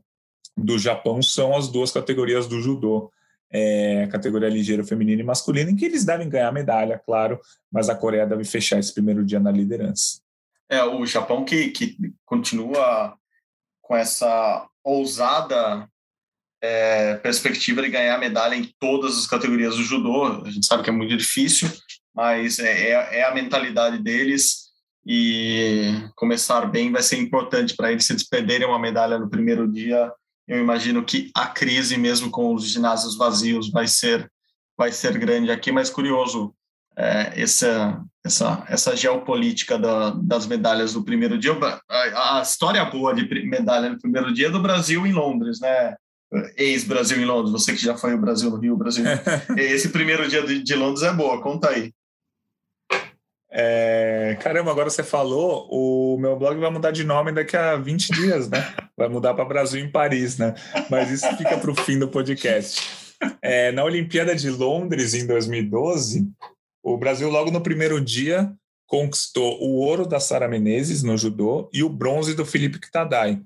do 0.55 0.79
Japão 0.79 1.21
são 1.21 1.53
as 1.53 1.67
duas 1.67 1.91
categorias 1.91 2.47
do 2.47 2.61
judô 2.61 3.11
é, 3.51 4.07
categoria 4.07 4.47
ligeira 4.47 4.85
feminina 4.85 5.21
e 5.21 5.25
masculina 5.25 5.69
em 5.69 5.75
que 5.75 5.83
eles 5.83 6.05
devem 6.05 6.29
ganhar 6.29 6.51
medalha 6.53 7.01
claro 7.05 7.39
mas 7.69 7.89
a 7.89 7.95
Coreia 7.95 8.25
deve 8.25 8.45
fechar 8.45 8.79
esse 8.79 8.93
primeiro 8.93 9.25
dia 9.25 9.39
na 9.39 9.51
liderança 9.51 10.21
é 10.69 10.83
o 10.83 11.05
Japão 11.05 11.45
que, 11.45 11.69
que 11.69 11.97
continua 12.25 13.17
com 13.81 13.95
essa 13.95 14.67
ousada 14.83 15.87
é, 16.61 17.15
perspectiva 17.15 17.81
de 17.81 17.89
ganhar 17.89 18.17
medalha 18.17 18.55
em 18.55 18.73
todas 18.79 19.17
as 19.17 19.27
categorias 19.27 19.75
do 19.75 19.83
judô. 19.83 20.43
A 20.43 20.49
gente 20.49 20.65
sabe 20.65 20.83
que 20.83 20.89
é 20.89 20.93
muito 20.93 21.15
difícil, 21.15 21.69
mas 22.13 22.59
é, 22.59 22.89
é, 22.89 23.19
é 23.19 23.23
a 23.23 23.33
mentalidade 23.33 23.97
deles 23.99 24.67
e 25.05 25.93
começar 26.15 26.65
bem 26.65 26.91
vai 26.91 27.01
ser 27.01 27.17
importante 27.17 27.75
para 27.75 27.91
eles. 27.91 28.05
Se 28.05 28.11
eles 28.11 28.27
perderem 28.27 28.67
uma 28.67 28.79
medalha 28.79 29.17
no 29.17 29.29
primeiro 29.29 29.71
dia, 29.71 30.11
eu 30.47 30.59
imagino 30.59 31.03
que 31.03 31.31
a 31.33 31.47
crise, 31.47 31.97
mesmo 31.97 32.29
com 32.29 32.53
os 32.53 32.67
ginásios 32.67 33.17
vazios, 33.17 33.69
vai 33.71 33.87
ser 33.87 34.29
vai 34.77 34.91
ser 34.91 35.17
grande 35.17 35.49
aqui. 35.49 35.71
Mas 35.71 35.89
curioso 35.89 36.53
é, 36.97 37.41
essa 37.41 38.03
essa 38.25 38.65
essa 38.67 38.95
geopolítica 38.95 39.77
da, 39.77 40.09
das 40.09 40.47
medalhas 40.47 40.93
do 40.93 41.03
primeiro 41.03 41.37
dia. 41.37 41.55
A, 41.89 42.39
a 42.39 42.41
história 42.41 42.83
boa 42.85 43.13
de 43.13 43.27
medalha 43.45 43.89
no 43.89 43.99
primeiro 43.99 44.33
dia 44.33 44.47
é 44.47 44.51
do 44.51 44.61
Brasil 44.61 45.05
em 45.05 45.13
Londres, 45.13 45.59
né? 45.59 45.95
ex-Brasil 46.57 47.21
em 47.21 47.25
Londres, 47.25 47.51
você 47.51 47.73
que 47.73 47.81
já 47.81 47.95
foi 47.95 48.13
o 48.13 48.17
Brasil 48.17 48.49
no 48.49 48.57
Rio, 48.57 48.75
Brasil. 48.75 49.05
Esse 49.57 49.89
primeiro 49.89 50.27
dia 50.27 50.45
de, 50.45 50.61
de 50.61 50.75
Londres 50.75 51.03
é 51.03 51.13
boa, 51.13 51.41
conta 51.41 51.69
aí. 51.69 51.93
É, 53.49 54.37
caramba, 54.41 54.71
agora 54.71 54.89
você 54.89 55.03
falou, 55.03 55.67
o 55.71 56.17
meu 56.19 56.35
blog 56.35 56.59
vai 56.59 56.69
mudar 56.69 56.91
de 56.91 57.03
nome 57.03 57.31
daqui 57.31 57.55
a 57.55 57.77
20 57.77 58.11
dias, 58.11 58.49
né? 58.49 58.75
Vai 58.95 59.07
mudar 59.07 59.33
para 59.33 59.45
Brasil 59.45 59.83
em 59.83 59.89
Paris, 59.89 60.37
né? 60.37 60.53
Mas 60.91 61.09
isso 61.09 61.27
fica 61.37 61.57
para 61.57 61.71
o 61.71 61.75
fim 61.75 61.97
do 61.97 62.09
podcast. 62.09 62.81
É, 63.41 63.71
na 63.71 63.83
Olimpíada 63.83 64.35
de 64.35 64.49
Londres, 64.49 65.13
em 65.13 65.25
2012, 65.25 66.29
o 66.93 66.97
Brasil, 66.97 67.29
logo 67.29 67.51
no 67.51 67.59
primeiro 67.59 67.99
dia, 67.99 68.49
conquistou 68.85 69.61
o 69.61 69.75
ouro 69.75 70.07
da 70.07 70.21
Sara 70.21 70.47
Menezes 70.47 71.03
no 71.03 71.17
judô 71.17 71.69
e 71.73 71.83
o 71.83 71.89
bronze 71.89 72.33
do 72.33 72.45
Felipe 72.45 72.79
Kitadai. 72.79 73.41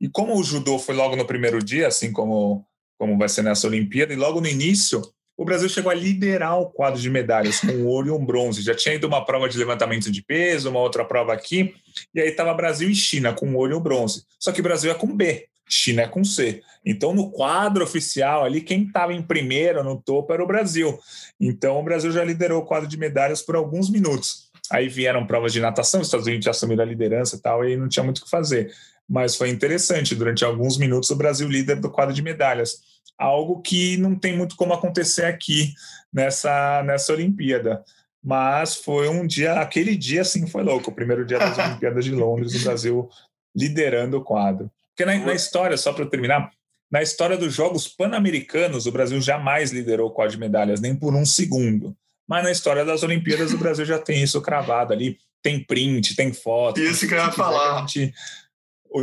E 0.00 0.08
como 0.08 0.34
o 0.34 0.42
judô 0.42 0.78
foi 0.78 0.94
logo 0.94 1.14
no 1.14 1.26
primeiro 1.26 1.62
dia, 1.62 1.88
assim 1.88 2.10
como, 2.10 2.64
como 2.98 3.18
vai 3.18 3.28
ser 3.28 3.42
nessa 3.42 3.66
Olimpíada, 3.66 4.14
e 4.14 4.16
logo 4.16 4.40
no 4.40 4.46
início, 4.46 5.02
o 5.36 5.44
Brasil 5.44 5.68
chegou 5.68 5.92
a 5.92 5.94
liderar 5.94 6.58
o 6.58 6.70
quadro 6.70 6.98
de 6.98 7.10
medalhas 7.10 7.60
com 7.60 7.66
um 7.66 7.86
ouro 7.86 8.08
e 8.08 8.10
um 8.10 8.24
bronze. 8.24 8.62
Já 8.62 8.74
tinha 8.74 8.94
ido 8.94 9.06
uma 9.06 9.22
prova 9.22 9.46
de 9.46 9.58
levantamento 9.58 10.10
de 10.10 10.22
peso, 10.22 10.70
uma 10.70 10.80
outra 10.80 11.04
prova 11.04 11.34
aqui, 11.34 11.74
e 12.14 12.20
aí 12.20 12.30
estava 12.30 12.54
Brasil 12.54 12.88
e 12.88 12.94
China 12.94 13.34
com 13.34 13.54
ouro 13.54 13.74
e 13.74 13.76
um 13.76 13.80
bronze. 13.80 14.24
Só 14.40 14.52
que 14.52 14.60
o 14.60 14.64
Brasil 14.64 14.90
é 14.90 14.94
com 14.94 15.14
B, 15.14 15.46
China 15.68 16.02
é 16.02 16.08
com 16.08 16.24
C. 16.24 16.62
Então, 16.84 17.12
no 17.12 17.30
quadro 17.30 17.84
oficial 17.84 18.44
ali, 18.44 18.60
quem 18.60 18.84
estava 18.84 19.12
em 19.12 19.22
primeiro 19.22 19.82
no 19.82 20.00
topo 20.00 20.32
era 20.32 20.42
o 20.42 20.46
Brasil. 20.46 20.98
Então, 21.40 21.80
o 21.80 21.82
Brasil 21.82 22.10
já 22.12 22.24
liderou 22.24 22.62
o 22.62 22.64
quadro 22.64 22.88
de 22.88 22.96
medalhas 22.96 23.42
por 23.42 23.56
alguns 23.56 23.90
minutos. 23.90 24.46
Aí 24.70 24.88
vieram 24.88 25.26
provas 25.26 25.52
de 25.52 25.60
natação, 25.60 26.00
os 26.00 26.08
Estados 26.08 26.26
Unidos 26.26 26.46
assumiram 26.46 26.82
a 26.82 26.86
liderança 26.86 27.36
e 27.36 27.40
tal, 27.40 27.64
e 27.64 27.68
aí 27.68 27.76
não 27.76 27.88
tinha 27.88 28.02
muito 28.02 28.18
o 28.18 28.24
que 28.24 28.30
fazer 28.30 28.72
mas 29.08 29.36
foi 29.36 29.50
interessante. 29.50 30.14
Durante 30.14 30.44
alguns 30.44 30.78
minutos, 30.78 31.10
o 31.10 31.16
Brasil 31.16 31.48
líder 31.48 31.80
do 31.80 31.90
quadro 31.90 32.14
de 32.14 32.22
medalhas. 32.22 32.80
Algo 33.16 33.62
que 33.62 33.96
não 33.96 34.14
tem 34.16 34.36
muito 34.36 34.56
como 34.56 34.74
acontecer 34.74 35.24
aqui 35.24 35.72
nessa, 36.12 36.82
nessa 36.82 37.12
Olimpíada. 37.12 37.84
Mas 38.22 38.74
foi 38.76 39.08
um 39.08 39.26
dia, 39.26 39.54
aquele 39.60 39.96
dia 39.96 40.24
sim 40.24 40.46
foi 40.46 40.62
louco. 40.62 40.90
O 40.90 40.94
primeiro 40.94 41.24
dia 41.24 41.38
das 41.38 41.56
Olimpíadas 41.58 42.04
de 42.04 42.12
Londres, 42.12 42.54
o 42.54 42.64
Brasil 42.64 43.08
liderando 43.54 44.18
o 44.18 44.24
quadro. 44.24 44.70
Porque 44.96 45.04
na, 45.04 45.18
na 45.18 45.34
história, 45.34 45.76
só 45.76 45.92
para 45.92 46.06
terminar, 46.06 46.50
na 46.90 47.02
história 47.02 47.36
dos 47.36 47.52
Jogos 47.52 47.86
Pan-Americanos, 47.86 48.86
o 48.86 48.92
Brasil 48.92 49.20
jamais 49.20 49.70
liderou 49.70 50.08
o 50.08 50.10
quadro 50.10 50.32
de 50.32 50.40
medalhas, 50.40 50.80
nem 50.80 50.96
por 50.96 51.14
um 51.14 51.26
segundo. 51.26 51.94
Mas 52.26 52.42
na 52.42 52.50
história 52.50 52.82
das 52.82 53.02
Olimpíadas, 53.02 53.52
o 53.52 53.58
Brasil 53.58 53.84
já 53.84 53.98
tem 53.98 54.22
isso 54.22 54.40
cravado 54.40 54.94
ali. 54.94 55.18
Tem 55.42 55.62
print, 55.62 56.16
tem 56.16 56.32
foto. 56.32 56.80
Isso 56.80 57.06
que 57.06 57.12
eu 57.12 57.18
ia 57.18 57.30
falar. 57.30 57.86
Gente, 57.86 58.14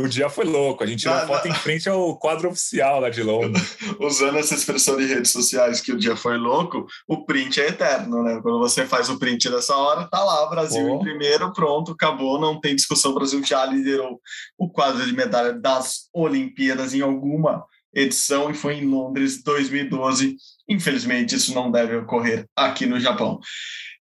o 0.02 0.08
dia 0.08 0.28
foi 0.28 0.44
louco. 0.44 0.82
A 0.82 0.86
gente 0.86 1.00
tirou 1.00 1.16
ah, 1.16 1.26
foto 1.26 1.46
em 1.48 1.54
frente 1.54 1.88
ao 1.88 2.16
quadro 2.16 2.48
oficial 2.48 3.00
lá 3.00 3.10
de 3.10 3.22
Londres. 3.22 3.76
Usando 4.00 4.38
essa 4.38 4.54
expressão 4.54 4.96
de 4.96 5.06
redes 5.06 5.30
sociais 5.30 5.80
que 5.80 5.92
o 5.92 5.98
dia 5.98 6.16
foi 6.16 6.36
louco, 6.36 6.86
o 7.06 7.24
print 7.24 7.60
é 7.60 7.68
eterno, 7.68 8.22
né? 8.22 8.40
Quando 8.42 8.58
você 8.58 8.86
faz 8.86 9.08
o 9.08 9.18
print 9.18 9.48
dessa 9.48 9.76
hora, 9.76 10.08
tá 10.08 10.22
lá, 10.22 10.48
Brasil 10.48 10.84
oh. 10.84 10.96
em 10.96 10.98
primeiro, 10.98 11.52
pronto, 11.52 11.92
acabou, 11.92 12.40
não 12.40 12.60
tem 12.60 12.74
discussão. 12.74 13.12
O 13.12 13.14
Brasil 13.14 13.42
já 13.44 13.64
liderou 13.64 14.20
o 14.58 14.68
quadro 14.68 15.04
de 15.06 15.12
medalha 15.12 15.52
das 15.52 16.08
Olimpíadas 16.12 16.92
em 16.92 17.00
alguma 17.00 17.64
edição 17.94 18.50
e 18.50 18.54
foi 18.54 18.74
em 18.74 18.86
Londres 18.86 19.42
2012. 19.42 20.36
Infelizmente, 20.68 21.36
isso 21.36 21.54
não 21.54 21.70
deve 21.70 21.96
ocorrer 21.96 22.46
aqui 22.56 22.86
no 22.86 22.98
Japão. 22.98 23.38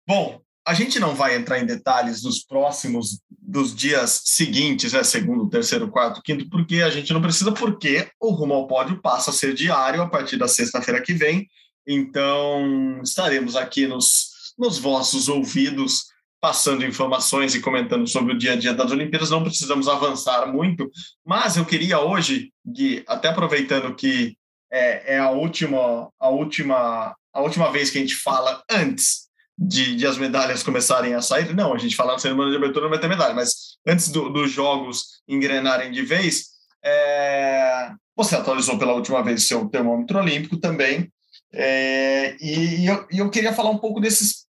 Bom, 0.08 0.42
a 0.66 0.74
gente 0.74 1.00
não 1.00 1.16
vai 1.16 1.36
entrar 1.36 1.60
em 1.60 1.66
detalhes 1.66 2.22
dos 2.22 2.44
próximos, 2.44 3.20
dos 3.30 3.76
dias 3.76 4.22
seguintes, 4.26 4.94
né, 4.94 5.04
segundo, 5.04 5.50
terceiro, 5.50 5.90
quarto, 5.90 6.22
quinto, 6.22 6.48
porque 6.50 6.82
a 6.82 6.90
gente 6.90 7.12
não 7.12 7.22
precisa, 7.22 7.52
porque 7.52 8.10
o 8.20 8.32
Rumo 8.32 8.54
ao 8.54 8.68
Pódio 8.68 9.02
passa 9.02 9.32
a 9.32 9.34
ser 9.34 9.54
diário 9.54 10.02
a 10.02 10.10
partir 10.10 10.38
da 10.38 10.48
sexta-feira 10.48 11.02
que 11.02 11.14
vem. 11.14 11.48
Então, 11.88 13.02
estaremos 13.04 13.56
aqui 13.56 13.88
nos, 13.88 14.54
nos 14.58 14.78
vossos 14.78 15.28
ouvidos, 15.28 16.06
passando 16.40 16.86
informações 16.86 17.56
e 17.56 17.62
comentando 17.62 18.08
sobre 18.08 18.34
o 18.34 18.38
dia 18.38 18.54
a 18.54 18.56
dia 18.56 18.74
das 18.74 18.92
Olimpíadas. 18.92 19.32
Não 19.32 19.44
precisamos 19.44 19.88
avançar 19.88 20.48
muito, 20.48 20.90
mas 21.26 21.58
eu 21.58 21.66
queria 21.66 22.00
hoje, 22.00 22.52
Gui, 22.66 23.04
até 23.08 23.30
aproveitando 23.30 23.96
que 23.96 24.36
é, 24.72 25.16
é 25.16 25.20
a 25.20 25.32
última, 25.32 26.10
a 26.20 26.30
última, 26.30 27.16
a 27.34 27.42
última 27.42 27.72
vez 27.72 27.90
que 27.90 27.98
a 27.98 28.02
gente 28.02 28.16
fala 28.16 28.64
antes 28.70 29.31
de, 29.62 29.96
de, 29.96 30.08
as 30.08 30.18
medalhas 30.18 30.64
começarem 30.64 31.14
a 31.14 31.22
sair. 31.22 31.54
Não, 31.54 31.72
a 31.72 31.78
gente 31.78 31.96
fala 31.96 32.14
na 32.14 32.20
semana 32.20 32.50
de 32.50 32.58
abertura 32.58 32.86
não 32.86 32.90
vai 32.90 33.00
ter 33.00 33.08
medalha, 33.08 33.36
mas 33.36 33.78
antes 33.88 34.10
do, 34.10 34.28
dos 34.30 34.52
jogos 34.52 35.22
engrenarem 35.28 35.92
de 35.92 36.02
vez, 36.02 36.48
é, 36.84 37.92
você 38.16 38.36
atualizou 38.36 38.80
pela 38.80 38.94
última 38.94 39.24
vez 39.24 39.48
seu 39.48 39.70
termômetro 39.70 40.18
olímpico 40.18 40.58
também. 40.58 41.12
É, 41.54 42.36
e, 42.42 42.82
e, 42.82 42.88
eu, 42.88 43.08
e 43.12 43.20
eu 43.20 43.30
queria 43.30 43.54
falar 43.54 43.70
um 43.70 43.78
pouco 43.78 44.00
desses, 44.00 44.48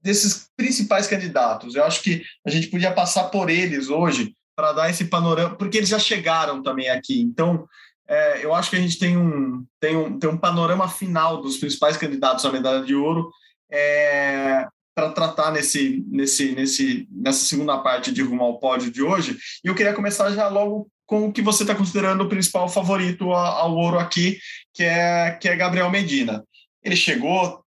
desses 0.00 0.48
principais 0.56 1.06
candidatos. 1.06 1.74
Eu 1.74 1.84
acho 1.84 2.02
que 2.02 2.22
a 2.46 2.50
gente 2.50 2.68
podia 2.68 2.92
passar 2.92 3.24
por 3.24 3.50
eles 3.50 3.90
hoje 3.90 4.32
para 4.56 4.72
dar 4.72 4.88
esse 4.88 5.04
panorama, 5.04 5.56
porque 5.56 5.76
eles 5.76 5.90
já 5.90 5.98
chegaram 5.98 6.62
também 6.62 6.88
aqui. 6.88 7.20
Então, 7.20 7.66
é, 8.08 8.42
eu 8.42 8.54
acho 8.54 8.70
que 8.70 8.76
a 8.76 8.80
gente 8.80 8.98
tem 8.98 9.14
um, 9.14 9.62
tem, 9.78 9.94
um, 9.94 10.18
tem 10.18 10.30
um 10.30 10.38
panorama 10.38 10.88
final 10.88 11.42
dos 11.42 11.58
principais 11.58 11.98
candidatos 11.98 12.46
à 12.46 12.50
medalha 12.50 12.82
de 12.82 12.94
ouro 12.94 13.30
é, 13.70 14.66
para 14.94 15.10
tratar 15.12 15.52
nesse, 15.52 16.04
nesse, 16.08 16.52
nesse, 16.52 17.08
nessa 17.10 17.44
segunda 17.44 17.78
parte 17.78 18.10
de 18.10 18.22
rumo 18.22 18.42
ao 18.42 18.58
pódio 18.58 18.90
de 18.90 19.02
hoje. 19.02 19.38
E 19.64 19.68
eu 19.68 19.74
queria 19.74 19.94
começar 19.94 20.30
já 20.32 20.48
logo 20.48 20.90
com 21.06 21.28
o 21.28 21.32
que 21.32 21.40
você 21.40 21.62
está 21.62 21.74
considerando 21.74 22.24
o 22.24 22.28
principal 22.28 22.68
favorito 22.68 23.32
ao 23.32 23.74
ouro 23.74 23.98
aqui, 23.98 24.38
que 24.74 24.82
é, 24.82 25.30
que 25.40 25.48
é 25.48 25.56
Gabriel 25.56 25.90
Medina. 25.90 26.44
Ele 26.82 26.96
chegou 26.96 27.64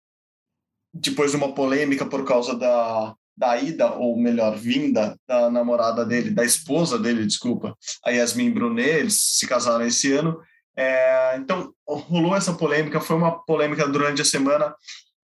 depois 0.92 1.30
de 1.30 1.36
uma 1.36 1.54
polêmica 1.54 2.06
por 2.06 2.24
causa 2.24 2.56
da, 2.56 3.14
da 3.36 3.56
ida, 3.58 3.92
ou 3.92 4.16
melhor, 4.16 4.56
vinda 4.56 5.16
da 5.28 5.50
namorada 5.50 6.04
dele, 6.04 6.30
da 6.30 6.44
esposa 6.44 6.98
dele, 6.98 7.26
desculpa, 7.26 7.76
a 8.04 8.10
Yasmin 8.10 8.50
Brunet, 8.50 8.88
eles 8.88 9.16
se 9.20 9.46
casaram 9.46 9.86
esse 9.86 10.12
ano. 10.12 10.40
É, 10.76 11.36
então, 11.36 11.72
rolou 11.86 12.34
essa 12.34 12.54
polêmica, 12.54 13.00
foi 13.00 13.16
uma 13.16 13.38
polêmica 13.44 13.86
durante 13.86 14.22
a 14.22 14.24
semana 14.24 14.74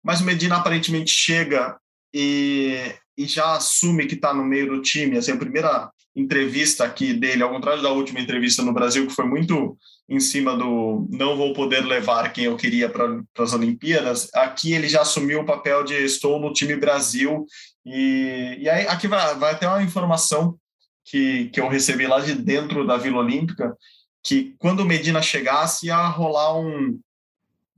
mas 0.09 0.21
o 0.21 0.25
Medina 0.25 0.55
aparentemente 0.55 1.11
chega 1.11 1.77
e, 2.11 2.95
e 3.15 3.27
já 3.27 3.53
assume 3.53 4.07
que 4.07 4.15
está 4.15 4.33
no 4.33 4.43
meio 4.43 4.67
do 4.67 4.81
time. 4.81 5.15
Assim, 5.15 5.33
a 5.33 5.37
primeira 5.37 5.91
entrevista 6.15 6.83
aqui 6.83 7.13
dele, 7.13 7.43
ao 7.43 7.51
contrário 7.51 7.83
da 7.83 7.91
última 7.91 8.19
entrevista 8.19 8.63
no 8.63 8.73
Brasil, 8.73 9.05
que 9.05 9.13
foi 9.13 9.25
muito 9.25 9.77
em 10.09 10.19
cima 10.19 10.57
do 10.57 11.07
não 11.11 11.37
vou 11.37 11.53
poder 11.53 11.85
levar 11.85 12.33
quem 12.33 12.45
eu 12.45 12.57
queria 12.57 12.89
para 12.89 13.21
as 13.37 13.53
Olimpíadas, 13.53 14.33
aqui 14.33 14.73
ele 14.73 14.89
já 14.89 15.01
assumiu 15.01 15.41
o 15.41 15.45
papel 15.45 15.83
de 15.83 15.93
estou 15.93 16.39
no 16.39 16.53
time 16.53 16.75
Brasil. 16.75 17.45
E, 17.85 18.57
e 18.61 18.67
aí 18.67 18.87
aqui 18.87 19.07
vai, 19.07 19.35
vai 19.35 19.59
ter 19.59 19.67
uma 19.67 19.83
informação 19.83 20.57
que, 21.05 21.49
que 21.49 21.61
eu 21.61 21.69
recebi 21.69 22.07
lá 22.07 22.19
de 22.19 22.33
dentro 22.33 22.83
da 22.87 22.97
Vila 22.97 23.19
Olímpica, 23.19 23.77
que 24.23 24.55
quando 24.57 24.79
o 24.79 24.85
Medina 24.85 25.21
chegasse 25.21 25.85
ia 25.85 26.07
rolar 26.07 26.59
um, 26.59 26.99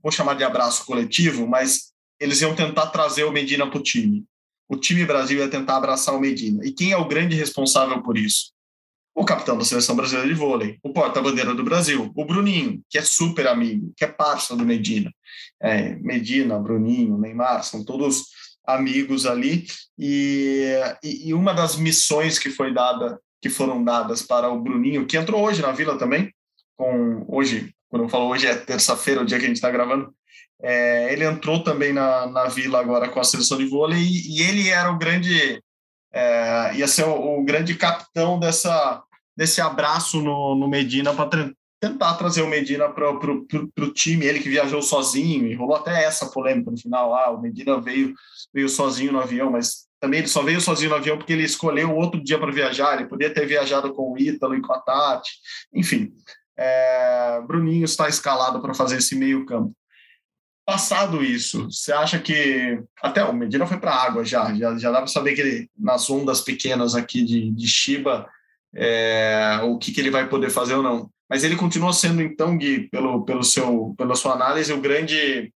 vou 0.01 0.13
chamar 0.13 0.35
de 0.35 0.45
abraço 0.45 0.85
coletivo, 0.85 1.45
mas 1.45 1.90
eles 2.21 2.39
iam 2.41 2.55
tentar 2.55 2.87
trazer 2.87 3.25
o 3.25 3.31
Medina 3.31 3.69
para 3.69 3.79
o 3.79 3.83
time. 3.83 4.23
O 4.69 4.77
time 4.77 5.05
Brasil 5.05 5.39
ia 5.39 5.49
tentar 5.49 5.75
abraçar 5.75 6.15
o 6.15 6.19
Medina. 6.19 6.65
E 6.65 6.71
quem 6.71 6.91
é 6.91 6.97
o 6.97 7.07
grande 7.07 7.35
responsável 7.35 8.01
por 8.01 8.17
isso? 8.17 8.53
o 9.13 9.25
capitão 9.25 9.57
da 9.57 9.65
seleção 9.65 9.95
brasileira 9.95 10.27
de 10.27 10.33
vôlei, 10.33 10.79
o 10.81 10.93
porta-bandeira 10.93 11.53
do 11.53 11.63
Brasil, 11.63 12.11
o 12.15 12.25
Bruninho, 12.25 12.81
que 12.89 12.97
é 12.97 13.01
super 13.01 13.47
amigo, 13.47 13.91
que 13.95 14.05
é 14.05 14.07
parça 14.07 14.55
do 14.55 14.65
Medina. 14.65 15.13
É, 15.61 15.95
Medina, 15.95 16.57
Bruninho, 16.57 17.17
Neymar, 17.17 17.63
são 17.63 17.83
todos 17.83 18.27
amigos 18.65 19.25
ali. 19.25 19.65
E, 19.97 20.73
e, 21.03 21.33
uma 21.33 21.53
das 21.53 21.75
missões 21.75 22.39
que 22.39 22.49
foi 22.49 22.73
dada, 22.73 23.19
que 23.41 23.49
foram 23.49 23.83
dadas 23.83 24.21
para 24.21 24.49
o 24.49 24.59
Bruninho, 24.59 25.05
que 25.05 25.17
entrou 25.17 25.43
hoje 25.43 25.61
na 25.61 25.71
Vila 25.71 25.97
também, 25.97 26.33
com 26.77 27.25
hoje, 27.27 27.73
quando 27.89 28.03
eu 28.03 28.09
falo 28.09 28.29
hoje 28.29 28.47
é 28.47 28.55
terça-feira, 28.55 29.21
o 29.21 29.25
dia 29.25 29.37
que 29.37 29.43
a 29.43 29.47
gente 29.47 29.57
está 29.57 29.69
gravando, 29.69 30.13
é, 30.63 31.11
ele 31.11 31.25
entrou 31.25 31.63
também 31.63 31.91
na, 31.91 32.27
na 32.27 32.45
Vila 32.45 32.79
agora 32.79 33.09
com 33.09 33.19
a 33.19 33.23
seleção 33.23 33.57
de 33.57 33.65
vôlei 33.65 33.99
e, 33.99 34.37
e 34.37 34.41
ele 34.41 34.69
era 34.69 34.91
o 34.91 34.97
grande 34.97 35.61
é, 36.13 36.75
ia 36.75 36.87
ser 36.87 37.05
o, 37.05 37.39
o, 37.39 37.43
grande 37.43 37.75
capitão 37.75 38.37
dessa, 38.37 39.01
desse 39.35 39.61
abraço 39.61 40.21
no, 40.21 40.55
no 40.55 40.67
Medina 40.67 41.13
para 41.13 41.51
tentar 41.79 42.13
trazer 42.13 42.43
o 42.43 42.47
Medina 42.47 42.89
para 42.89 43.09
o 43.09 43.93
time, 43.93 44.25
ele 44.25 44.39
que 44.39 44.49
viajou 44.49 44.83
sozinho, 44.83 45.47
e 45.47 45.55
rolou 45.55 45.75
até 45.75 46.03
essa 46.03 46.27
polêmica 46.27 46.69
no 46.69 46.77
final, 46.77 47.15
ah, 47.15 47.31
o 47.31 47.41
Medina 47.41 47.81
veio, 47.81 48.13
veio 48.53 48.69
sozinho 48.69 49.11
no 49.11 49.19
avião, 49.19 49.49
mas 49.49 49.87
também 49.99 50.19
ele 50.19 50.27
só 50.27 50.43
veio 50.43 50.61
sozinho 50.61 50.91
no 50.91 50.97
avião 50.97 51.17
porque 51.17 51.33
ele 51.33 51.43
escolheu 51.43 51.95
outro 51.95 52.23
dia 52.23 52.37
para 52.37 52.51
viajar, 52.51 52.99
ele 52.99 53.09
podia 53.09 53.33
ter 53.33 53.47
viajado 53.47 53.91
com 53.93 54.11
o 54.11 54.19
Ítalo 54.19 54.53
e 54.53 54.61
com 54.61 54.73
a 54.73 54.79
Tati, 54.79 55.31
enfim, 55.73 56.11
é, 56.55 57.41
Bruninho 57.47 57.85
está 57.85 58.07
escalado 58.07 58.61
para 58.61 58.75
fazer 58.75 58.97
esse 58.97 59.15
meio 59.15 59.43
campo. 59.45 59.73
Passado 60.71 61.21
isso, 61.21 61.69
você 61.69 61.91
acha 61.91 62.17
que 62.17 62.81
até 63.01 63.21
o 63.25 63.33
Medina 63.33 63.67
foi 63.67 63.77
para 63.77 63.93
água 63.93 64.23
já, 64.23 64.53
já, 64.53 64.77
já 64.77 64.89
dá 64.89 64.99
para 64.99 65.07
saber 65.07 65.35
que 65.35 65.41
ele 65.41 65.69
nas 65.77 66.09
ondas 66.09 66.39
pequenas 66.39 66.95
aqui 66.95 67.25
de, 67.25 67.51
de 67.51 67.67
Shiba 67.67 68.25
é, 68.73 69.59
o 69.63 69.77
que, 69.77 69.91
que 69.91 69.99
ele 69.99 70.09
vai 70.09 70.29
poder 70.29 70.49
fazer 70.49 70.75
ou 70.75 70.81
não. 70.81 71.11
Mas 71.29 71.43
ele 71.43 71.57
continua 71.57 71.91
sendo 71.91 72.21
então 72.21 72.57
Gui, 72.57 72.87
pelo, 72.87 73.25
pelo 73.25 73.43
seu 73.43 73.93
pela 73.97 74.15
sua 74.15 74.31
análise 74.31 74.71
o 74.71 74.79
grande 74.79 75.53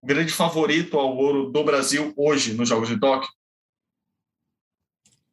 grande 0.00 0.32
favorito 0.32 0.96
ao 0.96 1.16
ouro 1.16 1.50
do 1.50 1.64
Brasil 1.64 2.14
hoje 2.16 2.54
nos 2.54 2.68
Jogos 2.68 2.88
de 2.88 3.00
Tóquio. 3.00 3.28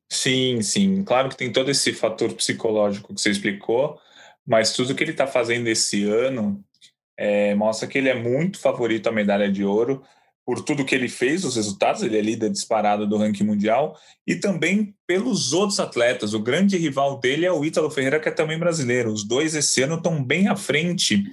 Sim, 0.09 0.59
sim. 0.63 1.03
Claro 1.03 1.29
que 1.29 1.37
tem 1.37 1.53
todo 1.53 1.69
esse 1.69 1.93
fator 1.93 2.33
psicológico 2.33 3.13
que 3.13 3.21
você 3.21 3.29
explicou, 3.29 4.01
mas 4.43 4.73
tudo 4.73 4.95
que 4.95 5.03
ele 5.03 5.11
está 5.11 5.27
fazendo 5.27 5.67
esse 5.67 6.03
ano 6.03 6.65
é, 7.17 7.53
mostra 7.55 7.87
que 7.87 7.97
ele 7.97 8.09
é 8.09 8.15
muito 8.15 8.59
favorito 8.59 9.07
à 9.07 9.11
medalha 9.11 9.51
de 9.51 9.63
ouro 9.63 10.03
por 10.45 10.61
tudo 10.61 10.83
que 10.83 10.93
ele 10.93 11.07
fez, 11.07 11.45
os 11.45 11.55
resultados, 11.55 12.03
ele 12.03 12.17
é 12.17 12.21
líder 12.21 12.49
disparado 12.49 13.07
do 13.07 13.17
ranking 13.17 13.45
mundial, 13.45 13.97
e 14.27 14.35
também 14.35 14.93
pelos 15.07 15.53
outros 15.53 15.79
atletas. 15.79 16.33
O 16.33 16.39
grande 16.39 16.77
rival 16.77 17.17
dele 17.19 17.45
é 17.45 17.51
o 17.51 17.63
Ítalo 17.63 17.89
Ferreira, 17.89 18.19
que 18.19 18.27
é 18.27 18.31
também 18.31 18.59
brasileiro. 18.59 19.11
Os 19.11 19.23
dois 19.23 19.55
esse 19.55 19.81
ano 19.81 19.95
estão 19.95 20.21
bem 20.21 20.49
à 20.49 20.55
frente 20.55 21.23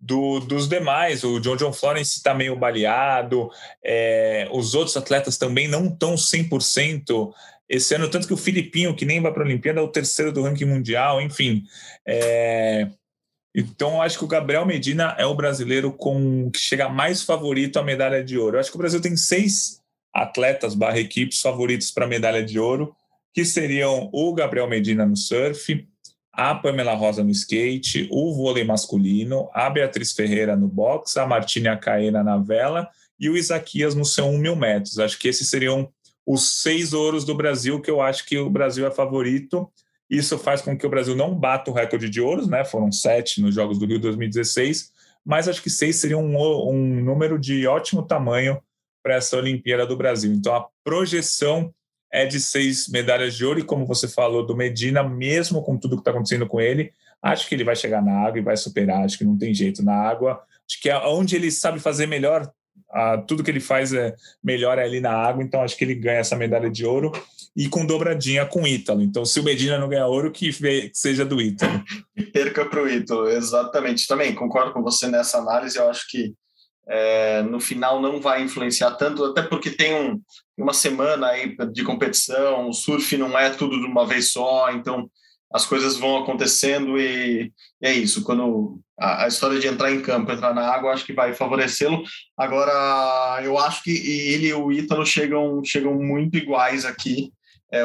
do, 0.00 0.40
dos 0.40 0.66
demais. 0.66 1.24
O 1.24 1.38
John 1.40 1.56
John 1.56 1.72
Florence 1.74 2.16
está 2.16 2.32
meio 2.32 2.56
baleado, 2.56 3.50
é, 3.84 4.48
os 4.50 4.74
outros 4.74 4.96
atletas 4.96 5.36
também 5.36 5.68
não 5.68 5.86
estão 5.86 6.14
100% 6.14 7.32
esse 7.68 7.94
ano, 7.94 8.10
tanto 8.10 8.26
que 8.26 8.34
o 8.34 8.36
Filipinho, 8.36 8.94
que 8.94 9.06
nem 9.06 9.20
vai 9.20 9.32
para 9.32 9.42
a 9.42 9.46
Olimpíada, 9.46 9.80
é 9.80 9.82
o 9.82 9.88
terceiro 9.88 10.32
do 10.32 10.42
ranking 10.42 10.66
mundial, 10.66 11.20
enfim. 11.20 11.62
É, 12.06 12.88
então, 13.54 14.02
acho 14.02 14.18
que 14.18 14.24
o 14.24 14.28
Gabriel 14.28 14.66
Medina 14.66 15.14
é 15.16 15.24
o 15.24 15.34
brasileiro 15.34 15.92
com 15.92 16.50
que 16.50 16.58
chega 16.58 16.88
mais 16.88 17.22
favorito 17.22 17.78
à 17.78 17.82
medalha 17.84 18.22
de 18.24 18.36
ouro. 18.36 18.56
Eu 18.56 18.60
acho 18.60 18.70
que 18.70 18.76
o 18.76 18.78
Brasil 18.78 19.00
tem 19.00 19.16
seis 19.16 19.80
atletas 20.12 20.74
barra 20.74 20.98
equipes 20.98 21.40
favoritos 21.40 21.90
para 21.90 22.04
a 22.04 22.08
medalha 22.08 22.44
de 22.44 22.58
ouro, 22.58 22.94
que 23.32 23.44
seriam 23.44 24.10
o 24.12 24.32
Gabriel 24.32 24.68
Medina 24.68 25.06
no 25.06 25.16
surf, 25.16 25.86
a 26.32 26.54
Pamela 26.54 26.94
Rosa 26.94 27.22
no 27.22 27.30
skate, 27.30 28.08
o 28.10 28.34
vôlei 28.34 28.64
masculino, 28.64 29.48
a 29.52 29.70
Beatriz 29.70 30.12
Ferreira 30.12 30.56
no 30.56 30.66
boxe, 30.66 31.18
a 31.18 31.26
Martina 31.26 31.76
Caena 31.76 32.24
na 32.24 32.36
vela 32.36 32.88
e 33.18 33.28
o 33.28 33.36
Isaquias 33.36 33.94
no 33.94 34.04
seu 34.04 34.26
1 34.26 34.38
mil 34.38 34.56
metros. 34.56 34.98
Acho 34.98 35.18
que 35.18 35.28
esses 35.28 35.48
seriam 35.48 35.88
os 36.26 36.60
seis 36.62 36.92
ouros 36.92 37.24
do 37.24 37.34
Brasil, 37.34 37.80
que 37.80 37.90
eu 37.90 38.00
acho 38.00 38.26
que 38.26 38.36
o 38.38 38.50
Brasil 38.50 38.86
é 38.86 38.90
favorito. 38.90 39.70
Isso 40.08 40.38
faz 40.38 40.60
com 40.60 40.76
que 40.76 40.86
o 40.86 40.90
Brasil 40.90 41.16
não 41.16 41.34
bata 41.34 41.70
o 41.70 41.74
recorde 41.74 42.10
de 42.10 42.20
ouros, 42.20 42.46
né? 42.46 42.64
Foram 42.64 42.92
sete 42.92 43.40
nos 43.40 43.54
Jogos 43.54 43.78
do 43.78 43.86
Rio 43.86 43.98
2016, 43.98 44.92
mas 45.24 45.48
acho 45.48 45.62
que 45.62 45.70
seis 45.70 45.96
seria 45.96 46.18
um, 46.18 46.36
um 46.68 47.02
número 47.02 47.38
de 47.38 47.66
ótimo 47.66 48.02
tamanho 48.02 48.60
para 49.02 49.16
essa 49.16 49.36
Olimpíada 49.36 49.86
do 49.86 49.96
Brasil. 49.96 50.32
Então 50.32 50.54
a 50.54 50.66
projeção 50.82 51.72
é 52.12 52.24
de 52.26 52.40
seis 52.40 52.88
medalhas 52.88 53.34
de 53.34 53.44
ouro, 53.44 53.58
e 53.58 53.64
como 53.64 53.86
você 53.86 54.06
falou 54.06 54.46
do 54.46 54.56
Medina, 54.56 55.02
mesmo 55.02 55.62
com 55.62 55.76
tudo 55.76 55.96
que 55.96 56.00
está 56.02 56.10
acontecendo 56.10 56.46
com 56.46 56.60
ele, 56.60 56.92
acho 57.20 57.48
que 57.48 57.54
ele 57.54 57.64
vai 57.64 57.74
chegar 57.74 58.02
na 58.02 58.18
água 58.20 58.38
e 58.38 58.42
vai 58.42 58.56
superar, 58.56 59.04
acho 59.04 59.18
que 59.18 59.24
não 59.24 59.36
tem 59.36 59.52
jeito 59.52 59.82
na 59.82 59.94
água. 59.94 60.40
Acho 60.68 60.80
que 60.80 60.88
é 60.88 60.96
onde 60.98 61.34
ele 61.34 61.50
sabe 61.50 61.80
fazer 61.80 62.06
melhor, 62.06 62.50
tudo 63.26 63.42
que 63.42 63.50
ele 63.50 63.60
faz 63.60 63.92
é 63.92 64.14
melhor 64.42 64.78
é 64.78 64.84
ali 64.84 65.00
na 65.00 65.12
água, 65.12 65.42
então 65.42 65.62
acho 65.62 65.76
que 65.76 65.84
ele 65.84 65.94
ganha 65.94 66.20
essa 66.20 66.36
medalha 66.36 66.70
de 66.70 66.86
ouro 66.86 67.10
e 67.56 67.68
com 67.68 67.86
dobradinha 67.86 68.44
com 68.44 68.66
Ítalo. 68.66 69.02
Então, 69.02 69.24
se 69.24 69.38
o 69.38 69.44
Medina 69.44 69.78
não 69.78 69.88
ganhar 69.88 70.06
ouro, 70.06 70.32
que 70.32 70.50
seja 70.92 71.24
do 71.24 71.40
Ítalo. 71.40 71.82
Perca 72.32 72.64
para 72.64 72.82
o 72.82 72.88
Ítalo, 72.88 73.28
exatamente. 73.28 74.06
Também 74.06 74.34
concordo 74.34 74.72
com 74.72 74.82
você 74.82 75.06
nessa 75.06 75.38
análise. 75.38 75.78
Eu 75.78 75.88
acho 75.88 76.08
que 76.08 76.34
é, 76.88 77.42
no 77.42 77.60
final 77.60 78.00
não 78.00 78.20
vai 78.20 78.42
influenciar 78.42 78.92
tanto, 78.92 79.24
até 79.24 79.42
porque 79.42 79.70
tem 79.70 79.94
um, 79.94 80.20
uma 80.56 80.72
semana 80.72 81.28
aí 81.28 81.56
de 81.72 81.82
competição, 81.82 82.68
o 82.68 82.72
surf 82.72 83.16
não 83.16 83.38
é 83.38 83.50
tudo 83.50 83.78
de 83.78 83.86
uma 83.86 84.06
vez 84.06 84.32
só, 84.32 84.70
então 84.70 85.08
as 85.52 85.64
coisas 85.64 85.96
vão 85.96 86.18
acontecendo 86.18 86.98
e, 86.98 87.52
e 87.80 87.86
é 87.86 87.92
isso. 87.92 88.24
Quando 88.24 88.80
a, 88.98 89.24
a, 89.24 89.28
história 89.28 89.58
de 89.58 89.68
entrar 89.68 89.92
em 89.92 90.02
campo, 90.02 90.32
entrar 90.32 90.52
na 90.52 90.66
água, 90.66 90.92
acho 90.92 91.06
que 91.06 91.12
vai 91.12 91.32
favorecê-lo. 91.32 92.02
Agora, 92.36 93.40
eu 93.42 93.56
acho 93.56 93.82
que 93.84 93.90
ele 93.90 94.48
e 94.48 94.54
o 94.54 94.72
Ítalo 94.72 95.06
chegam, 95.06 95.62
chegam 95.64 95.94
muito 95.94 96.36
iguais 96.36 96.84
aqui. 96.84 97.32
É, 97.74 97.82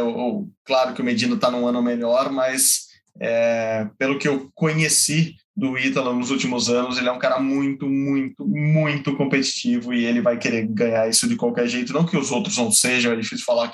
claro 0.63 0.93
que 0.93 1.02
o 1.02 1.04
Medina 1.04 1.34
está 1.34 1.49
num 1.49 1.65
ano 1.65 1.82
melhor, 1.82 2.32
mas 2.32 2.89
é, 3.19 3.88
pelo 3.97 4.19
que 4.19 4.28
eu 4.28 4.52
conheci 4.54 5.36
do 5.58 5.75
Ítalo 5.80 6.13
nos 6.13 6.30
últimos 6.30 6.69
anos, 6.69 6.99
ele 6.99 7.10
é 7.10 7.12
um 7.12 7.17
cara 7.17 7.39
muito, 7.39 7.89
muito, 7.89 8.47
muito 8.47 9.17
competitivo 9.17 9.91
e 9.91 10.06
ele 10.06 10.21
vai 10.21 10.38
querer 10.38 10.67
ganhar 10.67 11.10
isso 11.10 11.28
de 11.28 11.36
qualquer 11.36 11.67
jeito. 11.67 11.91
Não 11.91 12.06
que 12.06 12.15
os 12.15 12.32
outros 12.32 12.56
não 12.56 12.71
sejam, 12.71 13.12
é 13.12 13.15
difícil 13.15 13.43
falar, 13.43 13.73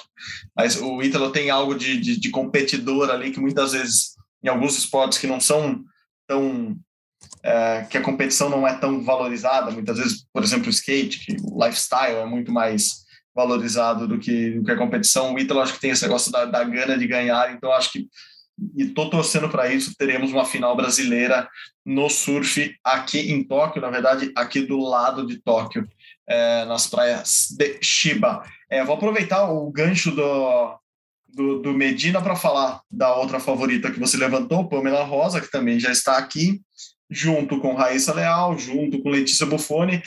mas 0.56 0.82
o 0.82 1.04
Ítalo 1.04 1.32
tem 1.32 1.50
algo 1.50 1.76
de, 1.76 2.00
de, 2.00 2.18
de 2.18 2.30
competidor 2.30 3.10
ali 3.10 3.32
que 3.32 3.40
muitas 3.42 3.74
vezes, 3.74 4.16
em 4.42 4.48
alguns 4.48 4.78
esportes 4.78 5.18
que 5.18 5.28
não 5.28 5.42
são 5.42 5.84
tão 6.26 6.78
é, 7.44 7.86
que 7.90 7.98
a 7.98 8.02
competição 8.02 8.50
não 8.50 8.66
é 8.66 8.74
tão 8.74 9.04
valorizada. 9.04 9.70
Muitas 9.70 9.98
vezes, 9.98 10.26
por 10.32 10.44
exemplo, 10.44 10.68
o 10.68 10.72
skate, 10.72 11.26
que 11.26 11.38
o 11.44 11.64
lifestyle 11.64 12.20
é 12.20 12.26
muito 12.26 12.54
mais 12.54 13.05
valorizado 13.36 14.08
do 14.08 14.18
que, 14.18 14.52
do 14.52 14.64
que 14.64 14.72
a 14.72 14.78
competição. 14.78 15.34
O 15.34 15.40
Ítalo 15.40 15.60
acho 15.60 15.74
que 15.74 15.82
tem 15.82 15.92
esse 15.92 16.04
negócio 16.04 16.32
da, 16.32 16.46
da 16.46 16.64
gana 16.64 16.98
de 16.98 17.06
ganhar, 17.06 17.54
então 17.54 17.72
acho 17.72 17.92
que 17.92 18.08
e 18.74 18.84
estou 18.84 19.10
torcendo 19.10 19.50
para 19.50 19.72
isso. 19.72 19.94
Teremos 19.98 20.32
uma 20.32 20.46
final 20.46 20.76
brasileira 20.78 21.46
no 21.86 22.10
surf 22.10 22.74
aqui 22.82 23.32
em 23.32 23.44
Tóquio, 23.44 23.82
na 23.82 23.90
verdade, 23.90 24.32
aqui 24.34 24.62
do 24.62 24.80
lado 24.80 25.28
de 25.28 25.42
Tóquio, 25.42 25.86
é, 26.26 26.64
nas 26.64 26.88
praias 26.88 27.48
de 27.52 27.78
Shiba. 27.82 28.44
É, 28.70 28.84
vou 28.84 28.96
aproveitar 28.96 29.52
o 29.52 29.70
gancho 29.70 30.12
do, 30.12 30.80
do, 31.28 31.62
do 31.62 31.74
Medina 31.74 32.22
para 32.22 32.36
falar 32.36 32.82
da 32.90 33.14
outra 33.14 33.42
favorita 33.42 33.92
que 33.92 34.00
você 34.00 34.16
levantou, 34.16 34.70
Pamela 34.70 35.04
Rosa, 35.04 35.42
que 35.42 35.52
também 35.52 35.78
já 35.78 35.92
está 35.92 36.18
aqui, 36.18 36.62
junto 37.10 37.60
com 37.60 37.76
Raíssa 37.76 38.14
Leal, 38.14 38.58
junto 38.58 39.02
com 39.02 39.10
Letícia 39.10 39.46
Buffoni 39.46 40.02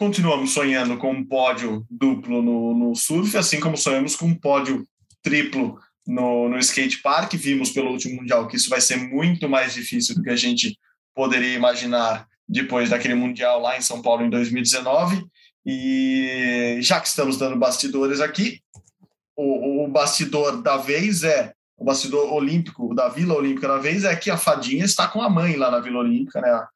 continuamos 0.00 0.52
sonhando 0.52 0.96
com 0.96 1.12
um 1.12 1.22
pódio 1.22 1.84
duplo 1.90 2.40
no, 2.40 2.74
no 2.74 2.94
surf, 2.94 3.36
assim 3.36 3.60
como 3.60 3.76
sonhamos 3.76 4.16
com 4.16 4.24
um 4.24 4.34
pódio 4.34 4.88
triplo 5.22 5.78
no, 6.06 6.48
no 6.48 6.58
skate 6.58 7.02
park. 7.02 7.34
Vimos 7.34 7.68
pelo 7.68 7.90
último 7.90 8.16
mundial 8.16 8.48
que 8.48 8.56
isso 8.56 8.70
vai 8.70 8.80
ser 8.80 8.96
muito 8.96 9.46
mais 9.46 9.74
difícil 9.74 10.14
do 10.14 10.22
que 10.22 10.30
a 10.30 10.36
gente 10.36 10.78
poderia 11.14 11.52
imaginar 11.54 12.26
depois 12.48 12.88
daquele 12.88 13.12
mundial 13.12 13.60
lá 13.60 13.76
em 13.76 13.82
São 13.82 14.00
Paulo 14.00 14.24
em 14.24 14.30
2019. 14.30 15.22
E 15.66 16.78
já 16.80 16.98
que 16.98 17.08
estamos 17.08 17.36
dando 17.36 17.58
bastidores 17.58 18.22
aqui, 18.22 18.58
o, 19.36 19.84
o 19.84 19.88
bastidor 19.88 20.62
da 20.62 20.78
vez 20.78 21.24
é 21.24 21.52
o 21.76 21.84
bastidor 21.84 22.32
olímpico 22.32 22.94
da 22.94 23.10
Vila 23.10 23.34
Olímpica 23.34 23.68
da 23.68 23.76
vez 23.76 24.04
é 24.04 24.16
que 24.16 24.30
a 24.30 24.38
Fadinha 24.38 24.84
está 24.84 25.08
com 25.08 25.20
a 25.20 25.28
mãe 25.28 25.56
lá 25.56 25.70
na 25.70 25.80
Vila 25.80 25.98
Olímpica, 25.98 26.40
né? 26.40 26.66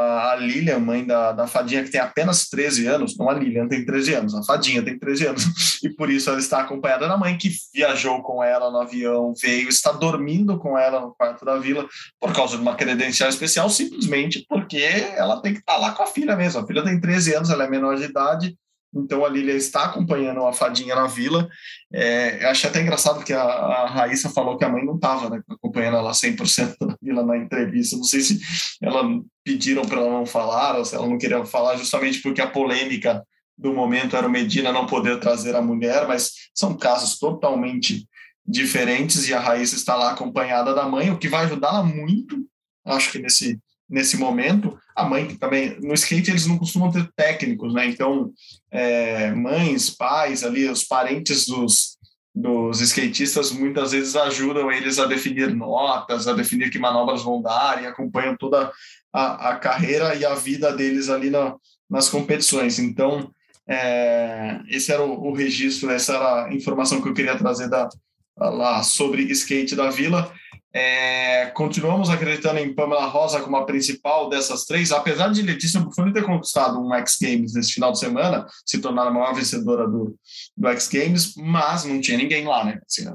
A 0.00 0.36
Lilian, 0.36 0.78
mãe 0.78 1.04
da, 1.04 1.32
da 1.32 1.46
Fadinha, 1.46 1.82
que 1.82 1.90
tem 1.90 2.00
apenas 2.00 2.48
13 2.48 2.86
anos, 2.86 3.16
não 3.16 3.28
a 3.28 3.34
Lilian 3.34 3.66
tem 3.66 3.84
13 3.84 4.14
anos, 4.14 4.34
a 4.34 4.42
Fadinha 4.44 4.82
tem 4.82 4.96
13 4.96 5.26
anos, 5.26 5.44
e 5.82 5.88
por 5.88 6.08
isso 6.08 6.30
ela 6.30 6.38
está 6.38 6.60
acompanhada 6.60 7.08
da 7.08 7.16
mãe, 7.16 7.36
que 7.36 7.50
viajou 7.74 8.22
com 8.22 8.42
ela 8.42 8.70
no 8.70 8.78
avião, 8.78 9.34
veio, 9.40 9.68
está 9.68 9.90
dormindo 9.90 10.56
com 10.58 10.78
ela 10.78 11.00
no 11.00 11.14
quarto 11.14 11.44
da 11.44 11.58
vila, 11.58 11.84
por 12.20 12.32
causa 12.32 12.56
de 12.56 12.62
uma 12.62 12.76
credencial 12.76 13.28
especial, 13.28 13.68
simplesmente 13.68 14.46
porque 14.48 14.78
ela 15.16 15.40
tem 15.40 15.52
que 15.52 15.60
estar 15.60 15.76
lá 15.76 15.92
com 15.92 16.02
a 16.02 16.06
filha 16.06 16.36
mesmo. 16.36 16.60
A 16.60 16.66
filha 16.66 16.84
tem 16.84 17.00
13 17.00 17.34
anos, 17.34 17.50
ela 17.50 17.64
é 17.64 17.68
menor 17.68 17.96
de 17.96 18.04
idade, 18.04 18.56
Então 18.94 19.24
a 19.24 19.28
Lília 19.28 19.54
está 19.54 19.84
acompanhando 19.84 20.44
a 20.44 20.52
fadinha 20.52 20.94
na 20.94 21.06
vila. 21.06 21.48
É, 21.92 22.44
eu 22.44 22.48
achei 22.48 22.68
até 22.68 22.80
engraçado 22.80 23.24
que 23.24 23.32
a, 23.32 23.42
a 23.42 23.86
Raíssa 23.86 24.30
falou 24.30 24.56
que 24.56 24.64
a 24.64 24.68
mãe 24.68 24.84
não 24.84 24.96
estava 24.96 25.28
né, 25.30 25.42
acompanhando 25.48 25.98
ela 25.98 26.12
100% 26.12 26.76
da 26.80 26.96
vila 27.00 27.24
na 27.24 27.36
entrevista. 27.36 27.96
Não 27.96 28.04
sei 28.04 28.20
se 28.20 28.40
ela 28.82 29.04
pediram 29.44 29.82
para 29.82 30.00
ela 30.00 30.10
não 30.10 30.26
falar 30.26 30.76
ou 30.76 30.84
se 30.84 30.94
ela 30.94 31.06
não 31.06 31.18
queria 31.18 31.44
falar 31.44 31.76
justamente 31.76 32.22
porque 32.22 32.40
a 32.40 32.50
polêmica 32.50 33.22
do 33.56 33.74
momento 33.74 34.16
era 34.16 34.26
o 34.26 34.30
Medina 34.30 34.72
não 34.72 34.86
poder 34.86 35.18
trazer 35.18 35.54
a 35.54 35.62
mulher, 35.62 36.06
mas 36.06 36.32
são 36.54 36.76
casos 36.76 37.18
totalmente 37.18 38.08
diferentes 38.46 39.28
e 39.28 39.34
a 39.34 39.40
Raíssa 39.40 39.74
está 39.74 39.96
lá 39.96 40.12
acompanhada 40.12 40.74
da 40.74 40.88
mãe, 40.88 41.10
o 41.10 41.18
que 41.18 41.28
vai 41.28 41.44
ajudá-la 41.44 41.82
muito, 41.82 42.38
acho 42.86 43.10
que 43.10 43.18
nesse 43.18 43.60
nesse 43.88 44.18
momento, 44.18 44.78
a 44.94 45.04
mãe 45.04 45.34
também, 45.36 45.80
no 45.80 45.94
skate 45.94 46.30
eles 46.30 46.46
não 46.46 46.58
costumam 46.58 46.90
ter 46.90 47.08
técnicos, 47.16 47.72
né? 47.72 47.86
Então, 47.86 48.30
é, 48.70 49.30
mães, 49.32 49.90
pais 49.90 50.44
ali, 50.44 50.68
os 50.68 50.84
parentes 50.84 51.46
dos, 51.46 51.96
dos 52.34 52.80
skatistas 52.80 53.50
muitas 53.50 53.92
vezes 53.92 54.14
ajudam 54.14 54.70
eles 54.70 54.98
a 54.98 55.06
definir 55.06 55.54
notas, 55.54 56.28
a 56.28 56.32
definir 56.32 56.70
que 56.70 56.78
manobras 56.78 57.22
vão 57.22 57.40
dar 57.40 57.82
e 57.82 57.86
acompanham 57.86 58.36
toda 58.36 58.70
a, 59.12 59.50
a 59.50 59.56
carreira 59.56 60.14
e 60.14 60.24
a 60.24 60.34
vida 60.34 60.72
deles 60.72 61.08
ali 61.08 61.30
na, 61.30 61.54
nas 61.88 62.08
competições. 62.08 62.78
Então, 62.78 63.30
é, 63.66 64.60
esse 64.68 64.92
era 64.92 65.02
o, 65.02 65.28
o, 65.28 65.32
registro, 65.32 65.90
essa 65.90 66.14
era 66.14 66.44
a 66.46 66.54
informação 66.54 67.00
que 67.00 67.08
eu 67.08 67.14
queria 67.14 67.36
trazer 67.36 67.68
da, 67.68 67.88
lá 68.36 68.82
sobre 68.82 69.22
skate 69.32 69.74
da 69.74 69.90
Vila. 69.90 70.32
É, 70.72 71.46
continuamos 71.54 72.10
acreditando 72.10 72.58
em 72.58 72.74
Pamela 72.74 73.06
Rosa 73.06 73.40
como 73.40 73.56
a 73.56 73.64
principal 73.64 74.28
dessas 74.28 74.64
três, 74.64 74.92
apesar 74.92 75.28
de 75.28 75.40
Letícia 75.40 75.80
Buffoni 75.80 76.12
ter 76.12 76.24
conquistado 76.24 76.78
um 76.78 76.92
X 76.94 77.16
Games 77.20 77.54
nesse 77.54 77.72
final 77.72 77.90
de 77.90 77.98
semana, 77.98 78.46
se 78.66 78.78
tornar 78.78 79.06
a 79.06 79.10
maior 79.10 79.34
vencedora 79.34 79.88
do, 79.88 80.14
do 80.56 80.68
X 80.68 80.88
Games, 80.88 81.34
mas 81.36 81.84
não 81.84 82.00
tinha 82.00 82.18
ninguém 82.18 82.44
lá, 82.44 82.64
né? 82.64 82.80
Assim, 82.86 83.08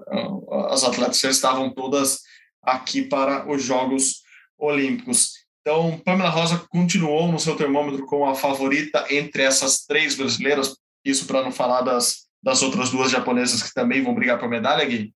as 0.69 0.83
atletas 0.83 1.19
já 1.19 1.29
estavam 1.29 1.71
todas 1.71 2.19
aqui 2.63 3.03
para 3.03 3.49
os 3.49 3.63
Jogos 3.63 4.23
Olímpicos. 4.57 5.43
Então, 5.61 6.01
Pamela 6.03 6.29
Rosa 6.29 6.65
continuou 6.69 7.31
no 7.31 7.39
seu 7.39 7.55
termômetro 7.55 8.05
como 8.05 8.25
a 8.25 8.35
favorita 8.35 9.05
entre 9.09 9.43
essas 9.43 9.85
três 9.85 10.15
brasileiras, 10.15 10.75
isso 11.05 11.25
para 11.25 11.43
não 11.43 11.51
falar 11.51 11.81
das, 11.81 12.23
das 12.41 12.61
outras 12.63 12.89
duas 12.89 13.11
japonesas 13.11 13.61
que 13.61 13.73
também 13.73 14.03
vão 14.03 14.15
brigar 14.15 14.39
por 14.39 14.49
medalha, 14.49 14.83
Gui? 14.85 15.13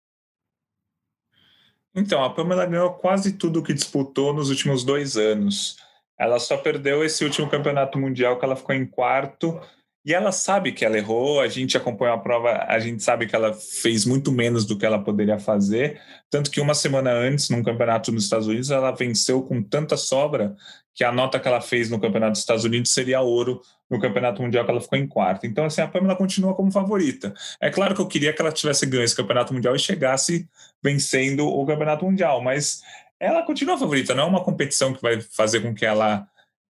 Então, 1.97 2.23
a 2.23 2.29
Pamela 2.29 2.63
ganhou 2.67 2.93
quase 2.93 3.33
tudo 3.33 3.63
que 3.63 3.73
disputou 3.73 4.31
nos 4.31 4.51
últimos 4.51 4.83
dois 4.83 5.17
anos. 5.17 5.77
Ela 6.15 6.37
só 6.37 6.55
perdeu 6.55 7.03
esse 7.03 7.23
último 7.23 7.49
campeonato 7.49 7.97
mundial 7.97 8.37
que 8.37 8.45
ela 8.45 8.55
ficou 8.55 8.75
em 8.75 8.85
quarto. 8.85 9.59
E 10.07 10.13
ela 10.13 10.31
sabe 10.31 10.71
que 10.71 10.85
ela 10.85 10.97
errou, 10.97 11.41
a 11.41 11.49
gente 11.49 11.75
acompanhou 11.75 12.15
a 12.15 12.17
prova, 12.17 12.63
a 12.65 12.79
gente 12.79 13.03
sabe 13.03 13.27
que 13.27 13.35
ela 13.35 13.53
fez 13.53 14.05
muito 14.05 14.31
menos 14.31 14.65
do 14.65 14.77
que 14.77 14.85
ela 14.85 15.03
poderia 15.03 15.37
fazer. 15.37 15.99
Tanto 16.29 16.49
que 16.49 16.61
uma 16.61 16.73
semana 16.73 17.11
antes, 17.11 17.49
num 17.49 17.61
campeonato 17.61 18.09
nos 18.09 18.23
Estados 18.23 18.47
Unidos, 18.47 18.71
ela 18.71 18.91
venceu 18.91 19.43
com 19.43 19.61
tanta 19.61 19.97
sobra 19.97 20.55
que 20.95 21.03
a 21.03 21.11
nota 21.11 21.37
que 21.37 21.45
ela 21.45 21.59
fez 21.59 21.89
no 21.89 21.99
campeonato 21.99 22.31
dos 22.31 22.39
Estados 22.39 22.63
Unidos 22.63 22.93
seria 22.93 23.19
ouro 23.19 23.59
no 23.89 23.99
campeonato 23.99 24.41
mundial 24.41 24.63
que 24.63 24.71
ela 24.71 24.79
ficou 24.79 24.97
em 24.97 25.05
quarto. 25.05 25.45
Então, 25.45 25.65
assim, 25.65 25.81
a 25.81 25.87
Pamela 25.89 26.15
continua 26.15 26.55
como 26.55 26.71
favorita. 26.71 27.33
É 27.59 27.69
claro 27.69 27.93
que 27.93 27.99
eu 27.99 28.07
queria 28.07 28.31
que 28.31 28.41
ela 28.41 28.53
tivesse 28.53 28.85
ganho 28.85 29.03
esse 29.03 29.15
campeonato 29.15 29.53
mundial 29.53 29.75
e 29.75 29.79
chegasse 29.79 30.47
vencendo 30.81 31.45
o 31.45 31.65
campeonato 31.65 32.05
mundial, 32.05 32.41
mas 32.41 32.81
ela 33.19 33.43
continua 33.43 33.77
favorita, 33.77 34.15
não 34.15 34.23
é 34.23 34.27
uma 34.27 34.43
competição 34.43 34.93
que 34.93 35.01
vai 35.01 35.19
fazer 35.19 35.59
com 35.59 35.75
que 35.75 35.85
ela 35.85 36.25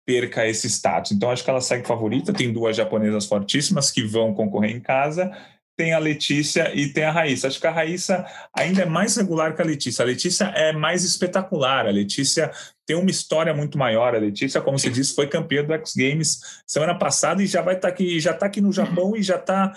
perca 0.06 0.46
esse 0.46 0.68
status. 0.68 1.12
Então, 1.12 1.30
acho 1.30 1.42
que 1.42 1.50
ela 1.50 1.60
segue 1.60 1.86
favorita. 1.86 2.32
Tem 2.32 2.52
duas 2.52 2.76
japonesas 2.76 3.26
fortíssimas 3.26 3.90
que 3.90 4.02
vão 4.02 4.34
concorrer 4.34 4.70
em 4.70 4.80
casa 4.80 5.30
tem 5.76 5.92
a 5.92 5.98
Letícia 5.98 6.72
e 6.74 6.88
tem 6.92 7.04
a 7.04 7.10
Raíssa. 7.10 7.48
Acho 7.48 7.60
que 7.60 7.66
a 7.66 7.70
Raíssa 7.70 8.24
ainda 8.56 8.82
é 8.82 8.86
mais 8.86 9.16
regular 9.16 9.54
que 9.54 9.62
a 9.62 9.64
Letícia. 9.64 10.02
A 10.02 10.06
Letícia 10.06 10.44
é 10.44 10.72
mais 10.72 11.04
espetacular. 11.04 11.86
A 11.86 11.90
Letícia 11.90 12.50
tem 12.86 12.96
uma 12.96 13.10
história 13.10 13.52
muito 13.52 13.76
maior. 13.76 14.14
A 14.14 14.18
Letícia, 14.18 14.60
como 14.60 14.78
você 14.78 14.88
disse, 14.88 15.14
foi 15.14 15.26
campeã 15.26 15.64
do 15.64 15.72
X 15.74 15.94
Games 15.96 16.62
semana 16.66 16.96
passada 16.96 17.42
e 17.42 17.46
já 17.46 17.60
vai 17.60 17.74
estar 17.74 17.88
tá 17.88 17.94
aqui, 17.94 18.20
já 18.20 18.30
está 18.30 18.46
aqui 18.46 18.60
no 18.60 18.72
Japão 18.72 19.16
e 19.16 19.22
já 19.22 19.36
está 19.36 19.72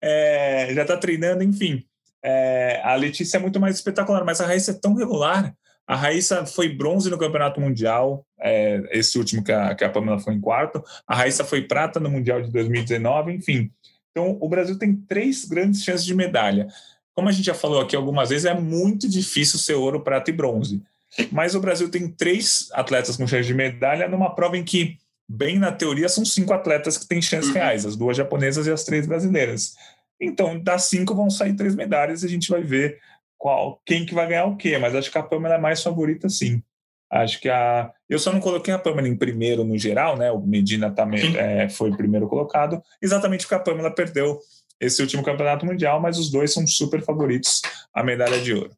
é, 0.00 0.72
já 0.74 0.84
tá 0.84 0.96
treinando, 0.96 1.42
enfim. 1.42 1.84
É, 2.24 2.80
a 2.84 2.94
Letícia 2.94 3.36
é 3.36 3.40
muito 3.40 3.60
mais 3.60 3.76
espetacular, 3.76 4.24
mas 4.24 4.40
a 4.40 4.46
Raíssa 4.46 4.70
é 4.70 4.74
tão 4.74 4.94
regular. 4.94 5.54
A 5.92 5.94
Raíssa 5.94 6.46
foi 6.46 6.70
bronze 6.70 7.10
no 7.10 7.18
Campeonato 7.18 7.60
Mundial, 7.60 8.24
é, 8.40 8.82
esse 8.92 9.18
último 9.18 9.44
que 9.44 9.52
a, 9.52 9.74
que 9.74 9.84
a 9.84 9.90
Pamela 9.90 10.18
foi 10.18 10.32
em 10.32 10.40
quarto. 10.40 10.82
A 11.06 11.14
Raíssa 11.14 11.44
foi 11.44 11.60
prata 11.60 12.00
no 12.00 12.08
Mundial 12.08 12.40
de 12.40 12.50
2019, 12.50 13.30
enfim. 13.30 13.70
Então, 14.10 14.38
o 14.40 14.48
Brasil 14.48 14.78
tem 14.78 14.96
três 14.96 15.44
grandes 15.44 15.84
chances 15.84 16.06
de 16.06 16.14
medalha. 16.14 16.66
Como 17.14 17.28
a 17.28 17.32
gente 17.32 17.44
já 17.44 17.52
falou 17.52 17.78
aqui 17.78 17.94
algumas 17.94 18.30
vezes, 18.30 18.46
é 18.46 18.58
muito 18.58 19.06
difícil 19.06 19.58
ser 19.58 19.74
ouro, 19.74 20.00
prata 20.00 20.30
e 20.30 20.32
bronze. 20.32 20.82
Mas 21.30 21.54
o 21.54 21.60
Brasil 21.60 21.90
tem 21.90 22.08
três 22.08 22.70
atletas 22.72 23.18
com 23.18 23.26
chance 23.26 23.46
de 23.46 23.52
medalha 23.52 24.08
numa 24.08 24.34
prova 24.34 24.56
em 24.56 24.64
que, 24.64 24.96
bem 25.28 25.58
na 25.58 25.72
teoria, 25.72 26.08
são 26.08 26.24
cinco 26.24 26.54
atletas 26.54 26.96
que 26.96 27.06
têm 27.06 27.20
chances 27.20 27.48
uhum. 27.48 27.56
reais, 27.56 27.84
as 27.84 27.96
duas 27.96 28.16
japonesas 28.16 28.66
e 28.66 28.70
as 28.70 28.82
três 28.82 29.06
brasileiras. 29.06 29.74
Então, 30.18 30.58
das 30.58 30.84
cinco 30.84 31.14
vão 31.14 31.28
sair 31.28 31.54
três 31.54 31.74
medalhas 31.74 32.22
e 32.22 32.26
a 32.26 32.30
gente 32.30 32.48
vai 32.48 32.62
ver 32.62 32.98
qual, 33.42 33.82
quem 33.84 34.06
que 34.06 34.14
vai 34.14 34.28
ganhar 34.28 34.44
o 34.44 34.56
quê. 34.56 34.78
Mas 34.78 34.94
acho 34.94 35.10
que 35.10 35.18
a 35.18 35.22
Pamela 35.22 35.56
é 35.56 35.58
mais 35.58 35.82
favorita, 35.82 36.28
sim. 36.28 36.62
Acho 37.10 37.40
que 37.40 37.48
a. 37.48 37.92
Eu 38.08 38.20
só 38.20 38.32
não 38.32 38.38
coloquei 38.38 38.72
a 38.72 38.78
Pamela 38.78 39.08
em 39.08 39.16
primeiro 39.16 39.64
no 39.64 39.76
geral, 39.76 40.16
né? 40.16 40.30
O 40.30 40.40
Medina 40.40 40.92
tá, 40.92 41.04
é, 41.36 41.68
foi 41.68 41.90
primeiro 41.90 42.28
colocado, 42.28 42.80
exatamente 43.02 43.40
porque 43.40 43.56
a 43.56 43.58
Pamela 43.58 43.92
perdeu 43.92 44.38
esse 44.80 45.02
último 45.02 45.24
campeonato 45.24 45.66
mundial, 45.66 46.00
mas 46.00 46.18
os 46.18 46.30
dois 46.30 46.52
são 46.52 46.64
super 46.68 47.02
favoritos 47.02 47.60
à 47.92 48.04
medalha 48.04 48.40
de 48.40 48.54
ouro. 48.54 48.70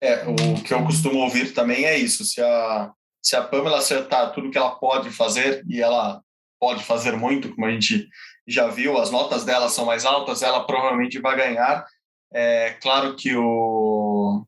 É, 0.00 0.24
o 0.26 0.60
que 0.60 0.74
eu 0.74 0.82
costumo 0.84 1.20
ouvir 1.20 1.54
também 1.54 1.84
é 1.84 1.96
isso. 1.96 2.24
Se 2.24 2.40
a, 2.40 2.90
se 3.22 3.36
a 3.36 3.42
Pamela 3.42 3.78
acertar 3.78 4.32
tudo 4.32 4.50
que 4.50 4.58
ela 4.58 4.72
pode 4.72 5.10
fazer, 5.10 5.64
e 5.68 5.80
ela 5.80 6.20
pode 6.58 6.82
fazer 6.82 7.12
muito, 7.16 7.54
como 7.54 7.66
a 7.66 7.70
gente 7.70 8.08
já 8.46 8.66
viu, 8.66 8.98
as 8.98 9.10
notas 9.10 9.44
dela 9.44 9.68
são 9.68 9.84
mais 9.84 10.04
altas, 10.04 10.42
ela 10.42 10.66
provavelmente 10.66 11.20
vai 11.20 11.36
ganhar. 11.36 11.86
É 12.32 12.70
claro 12.80 13.16
que 13.16 13.34
o 13.34 14.44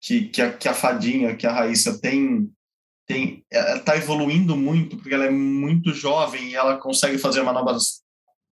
que, 0.00 0.28
que, 0.28 0.42
a, 0.42 0.52
que 0.52 0.68
a 0.68 0.74
Fadinha, 0.74 1.36
que 1.36 1.46
a 1.46 1.52
Raíssa 1.52 2.00
tem 2.00 2.50
tem 3.06 3.44
está 3.50 3.96
evoluindo 3.96 4.56
muito 4.56 4.96
porque 4.96 5.12
ela 5.12 5.26
é 5.26 5.30
muito 5.30 5.92
jovem 5.92 6.50
e 6.50 6.54
ela 6.54 6.78
consegue 6.78 7.18
fazer 7.18 7.42
manobras 7.42 8.00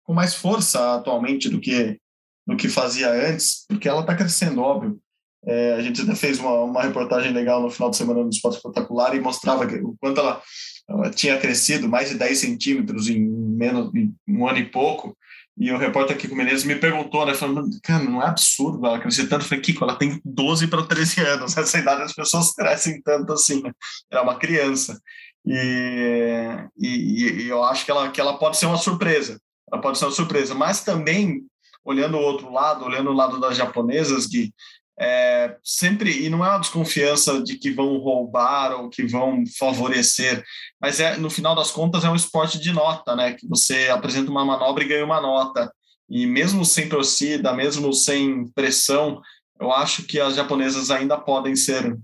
com 0.03 0.13
mais 0.13 0.33
força 0.33 0.95
atualmente 0.95 1.49
do 1.49 1.59
que 1.59 1.99
do 2.47 2.57
que 2.57 2.67
fazia 2.67 3.11
antes 3.11 3.65
porque 3.67 3.87
ela 3.87 4.01
está 4.01 4.15
crescendo 4.15 4.61
óbvio. 4.61 4.99
É, 5.45 5.73
a 5.75 5.81
gente 5.81 6.01
até 6.01 6.13
fez 6.15 6.37
uma, 6.37 6.63
uma 6.63 6.81
reportagem 6.81 7.31
legal 7.31 7.61
no 7.61 7.69
final 7.69 7.89
de 7.89 7.95
semana 7.95 8.21
no 8.21 8.29
Esporte 8.29 8.57
Espetacular 8.57 9.15
e 9.15 9.21
mostrava 9.21 9.65
que, 9.65 9.75
o 9.75 9.95
quanto 9.97 10.19
ela, 10.19 10.41
ela, 10.89 11.09
tinha 11.11 11.39
crescido 11.39 11.87
mais 11.87 12.09
de 12.09 12.15
10 12.15 12.37
centímetros 12.37 13.07
em 13.07 13.25
menos 13.25 13.89
em 13.95 14.13
um 14.27 14.45
ano 14.45 14.57
e 14.57 14.69
pouco 14.69 15.15
e 15.59 15.71
o 15.73 15.77
repórter 15.77 16.17
com 16.17 16.35
Menezes 16.35 16.63
me 16.63 16.75
perguntou, 16.75 17.25
né? 17.25 17.33
Falando, 17.33 17.69
cara, 17.83 18.01
não 18.05 18.23
é 18.23 18.27
absurdo 18.27 18.85
ela 18.85 18.97
crescer 18.97 19.27
tanto. 19.27 19.43
Eu 19.43 19.49
falei, 19.49 19.61
Kiko, 19.61 19.83
ela 19.83 19.97
tem 19.97 20.21
12 20.23 20.67
para 20.67 20.85
13 20.85 21.19
anos. 21.19 21.53
Nessa 21.57 21.77
idade 21.77 22.03
as 22.03 22.13
pessoas 22.13 22.53
crescem 22.53 23.01
tanto 23.01 23.33
assim. 23.33 23.61
Né? 23.61 23.73
Ela 24.09 24.21
é 24.21 24.23
uma 24.23 24.39
criança. 24.39 25.01
E, 25.45 26.65
e, 26.77 27.43
e, 27.43 27.49
eu 27.49 27.61
acho 27.61 27.83
que 27.83 27.91
ela, 27.91 28.09
que 28.09 28.21
ela 28.21 28.37
pode 28.37 28.55
ser 28.55 28.67
uma 28.67 28.77
surpresa. 28.77 29.37
Ela 29.69 29.81
pode 29.81 29.97
ser 29.97 30.05
uma 30.05 30.11
surpresa. 30.11 30.55
Mas 30.55 30.81
também, 30.81 31.43
olhando 31.83 32.15
o 32.15 32.21
outro 32.21 32.49
lado, 32.53 32.85
olhando 32.85 33.09
o 33.09 33.15
lado 33.15 33.37
das 33.37 33.57
japonesas, 33.57 34.27
Gui, 34.27 34.53
é, 34.99 35.55
sempre, 35.63 36.25
e 36.25 36.29
não 36.29 36.43
é 36.43 36.49
uma 36.49 36.57
desconfiança 36.57 37.41
de 37.41 37.57
que 37.57 37.71
vão 37.71 37.97
roubar 37.97 38.73
ou 38.73 38.89
que 38.89 39.07
vão 39.07 39.45
favorecer, 39.57 40.43
mas 40.81 40.99
é 40.99 41.15
no 41.15 41.29
final 41.29 41.55
das 41.55 41.71
contas 41.71 42.03
é 42.03 42.09
um 42.09 42.15
esporte 42.15 42.59
de 42.59 42.73
nota, 42.73 43.15
né? 43.15 43.33
Que 43.33 43.47
você 43.47 43.87
apresenta 43.87 44.29
uma 44.29 44.43
manobra 44.43 44.83
e 44.83 44.87
ganha 44.87 45.05
uma 45.05 45.21
nota. 45.21 45.71
E 46.09 46.25
mesmo 46.25 46.65
sem 46.65 46.89
torcida, 46.89 47.53
mesmo 47.53 47.93
sem 47.93 48.47
pressão, 48.49 49.21
eu 49.57 49.71
acho 49.71 50.03
que 50.03 50.19
as 50.19 50.35
japonesas 50.35 50.91
ainda 50.91 51.17
podem 51.17 51.55
ser. 51.55 51.97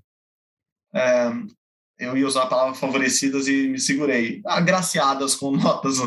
É, 0.94 1.32
eu 2.00 2.18
ia 2.18 2.28
usar 2.28 2.44
a 2.44 2.48
palavra 2.48 2.76
favorecidas 2.76 3.48
e 3.48 3.68
me 3.68 3.80
segurei. 3.80 4.42
Agraciadas 4.46 5.36
com 5.36 5.52
notas 5.58 5.98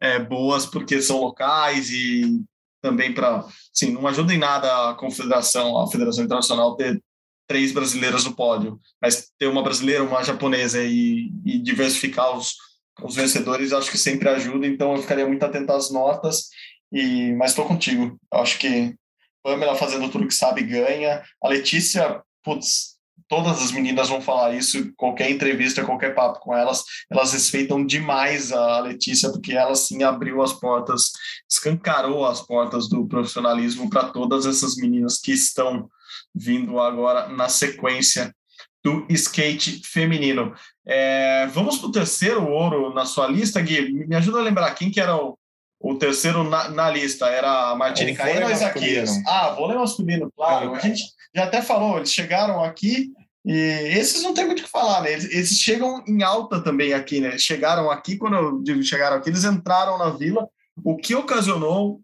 é, 0.00 0.18
boas, 0.18 0.64
porque 0.64 1.02
são 1.02 1.20
locais 1.20 1.90
e 1.90 2.42
também 2.80 3.12
para, 3.12 3.44
sim, 3.72 3.92
não 3.92 4.06
ajuda 4.06 4.32
em 4.34 4.38
nada 4.38 4.90
a 4.90 4.94
confederação, 4.94 5.80
a 5.80 5.90
Federação 5.90 6.24
Internacional 6.24 6.76
ter 6.76 7.02
três 7.48 7.72
brasileiras 7.72 8.24
no 8.24 8.36
pódio, 8.36 8.78
mas 9.00 9.30
ter 9.38 9.46
uma 9.46 9.62
brasileira, 9.62 10.04
uma 10.04 10.22
japonesa 10.22 10.82
e, 10.82 11.32
e 11.44 11.58
diversificar 11.58 12.36
os, 12.36 12.54
os 13.02 13.14
vencedores, 13.16 13.72
acho 13.72 13.90
que 13.90 13.98
sempre 13.98 14.28
ajuda. 14.28 14.66
Então 14.66 14.94
eu 14.94 15.02
ficaria 15.02 15.26
muito 15.26 15.42
atento 15.42 15.72
às 15.72 15.90
notas. 15.90 16.48
E 16.92 17.32
mas 17.32 17.50
estou 17.50 17.66
contigo. 17.66 18.18
Acho 18.32 18.58
que 18.58 18.94
Pamela 19.42 19.74
fazendo 19.76 20.10
tudo 20.10 20.26
que 20.26 20.34
sabe 20.34 20.62
ganha. 20.62 21.22
A 21.42 21.48
Letícia, 21.48 22.22
putz, 22.42 22.97
todas 23.28 23.62
as 23.62 23.70
meninas 23.70 24.08
vão 24.08 24.20
falar 24.20 24.54
isso, 24.54 24.92
qualquer 24.96 25.30
entrevista, 25.30 25.84
qualquer 25.84 26.14
papo 26.14 26.40
com 26.40 26.56
elas, 26.56 26.82
elas 27.10 27.32
respeitam 27.32 27.84
demais 27.84 28.50
a 28.50 28.80
Letícia, 28.80 29.30
porque 29.30 29.52
ela 29.52 29.74
sim 29.74 30.02
abriu 30.02 30.42
as 30.42 30.52
portas, 30.52 31.12
escancarou 31.48 32.26
as 32.26 32.40
portas 32.40 32.88
do 32.88 33.06
profissionalismo 33.06 33.90
para 33.90 34.08
todas 34.08 34.46
essas 34.46 34.76
meninas 34.76 35.18
que 35.18 35.32
estão 35.32 35.88
vindo 36.34 36.80
agora 36.80 37.28
na 37.28 37.48
sequência 37.48 38.34
do 38.82 39.06
skate 39.10 39.82
feminino. 39.84 40.54
É, 40.86 41.46
vamos 41.48 41.78
para 41.78 41.88
o 41.88 41.92
terceiro 41.92 42.48
ouro 42.48 42.94
na 42.94 43.04
sua 43.04 43.26
lista, 43.26 43.60
Gui. 43.60 43.92
Me 44.06 44.16
ajuda 44.16 44.38
a 44.38 44.42
lembrar 44.42 44.74
quem 44.74 44.90
que 44.90 45.00
era 45.00 45.14
o, 45.14 45.36
o 45.80 45.96
terceiro 45.96 46.44
na, 46.44 46.68
na 46.70 46.90
lista. 46.90 47.26
Era 47.26 47.70
a 47.70 47.76
Martini 47.76 48.14
Caena 48.14 48.46
ou 48.46 48.52
Isaquias? 48.52 49.10
Ah, 49.26 49.50
vôlei 49.50 49.76
masculino, 49.76 50.32
claro. 50.34 50.74
A 50.74 50.78
gente 50.78 51.02
já 51.34 51.44
até 51.44 51.60
falou, 51.60 51.98
eles 51.98 52.12
chegaram 52.12 52.64
aqui 52.64 53.12
e 53.48 53.98
esses 53.98 54.22
não 54.22 54.34
tem 54.34 54.44
muito 54.44 54.60
o 54.60 54.64
que 54.64 54.70
falar, 54.70 55.00
né? 55.02 55.12
Eles, 55.12 55.24
eles, 55.24 55.58
chegam 55.58 56.04
em 56.06 56.22
alta 56.22 56.60
também 56.60 56.92
aqui, 56.92 57.18
né? 57.18 57.38
Chegaram 57.38 57.90
aqui, 57.90 58.18
quando 58.18 58.62
eu 58.68 58.82
chegaram 58.82 59.16
aqui, 59.16 59.30
eles 59.30 59.44
entraram 59.44 59.96
na 59.96 60.10
vila, 60.10 60.46
o 60.84 60.94
que 60.98 61.14
ocasionou, 61.14 62.02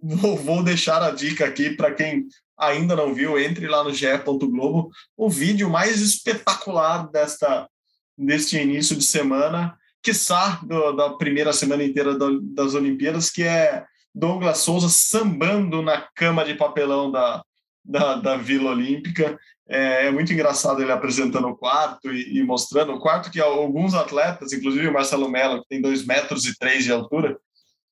vou, 0.00 0.36
vou 0.36 0.62
deixar 0.62 1.02
a 1.02 1.10
dica 1.10 1.44
aqui 1.44 1.70
para 1.70 1.92
quem 1.92 2.28
ainda 2.56 2.94
não 2.94 3.12
viu, 3.12 3.36
entre 3.36 3.66
lá 3.66 3.82
no 3.82 3.92
ge 3.92 4.06
Globo, 4.16 4.90
o 5.16 5.28
vídeo 5.28 5.68
mais 5.68 6.00
espetacular 6.00 7.10
desta 7.10 7.68
deste 8.16 8.56
início 8.56 8.94
de 8.94 9.04
semana, 9.04 9.76
quiçá 10.00 10.60
do, 10.62 10.92
da 10.92 11.10
primeira 11.10 11.52
semana 11.52 11.82
inteira 11.82 12.14
do, 12.14 12.40
das 12.40 12.74
Olimpíadas, 12.74 13.28
que 13.28 13.42
é 13.42 13.84
Douglas 14.14 14.58
Souza 14.58 14.88
sambando 14.88 15.82
na 15.82 16.06
cama 16.14 16.44
de 16.44 16.54
papelão 16.54 17.10
da, 17.10 17.42
da, 17.84 18.14
da 18.14 18.36
Vila 18.36 18.70
Olímpica. 18.70 19.38
É, 19.68 20.06
é, 20.06 20.10
muito 20.12 20.32
engraçado 20.32 20.80
ele 20.80 20.92
apresentando 20.92 21.48
o 21.48 21.56
quarto 21.56 22.12
e, 22.12 22.38
e, 22.38 22.44
mostrando 22.44 22.92
o 22.92 23.00
quarto 23.00 23.30
que 23.30 23.40
alguns 23.40 23.94
atletas, 23.94 24.52
inclusive 24.52 24.86
o 24.86 24.92
Marcelo 24.92 25.28
Mello, 25.28 25.60
que 25.62 25.68
tem 25.68 25.80
dois 25.80 26.06
metros 26.06 26.46
e 26.46 26.56
três 26.56 26.84
de 26.84 26.92
altura, 26.92 27.36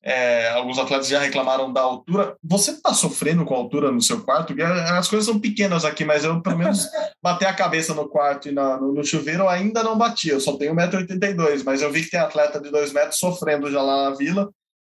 é, 0.06 0.50
alguns 0.50 0.78
atletas 0.78 1.08
já 1.08 1.18
reclamaram 1.18 1.72
da 1.72 1.80
altura. 1.80 2.36
Você 2.44 2.72
está 2.72 2.92
sofrendo 2.92 3.44
com 3.44 3.54
a 3.54 3.56
altura 3.56 3.90
no 3.90 4.02
seu 4.02 4.20
quarto? 4.20 4.54
As 4.62 5.08
coisas 5.08 5.26
são 5.26 5.40
pequenas 5.40 5.84
aqui, 5.84 6.04
mas 6.04 6.22
eu, 6.24 6.40
pelo 6.42 6.58
menos, 6.58 6.86
bater 7.22 7.46
a 7.46 7.54
cabeça 7.54 7.94
no 7.94 8.06
quarto 8.06 8.48
e 8.48 8.52
na, 8.52 8.78
no, 8.78 8.92
no, 8.92 9.02
chuveiro 9.02 9.48
ainda 9.48 9.82
não 9.82 9.96
bati. 9.96 10.28
Eu 10.28 10.40
só 10.40 10.56
tenho 10.58 10.74
1,82m, 10.74 11.62
mas 11.64 11.80
eu 11.80 11.90
vi 11.90 12.04
que 12.04 12.10
tem 12.10 12.20
atleta 12.20 12.60
de 12.60 12.70
2 12.70 12.92
metros 12.92 13.18
sofrendo 13.18 13.70
já 13.70 13.80
lá 13.80 14.10
na 14.10 14.16
vila. 14.16 14.50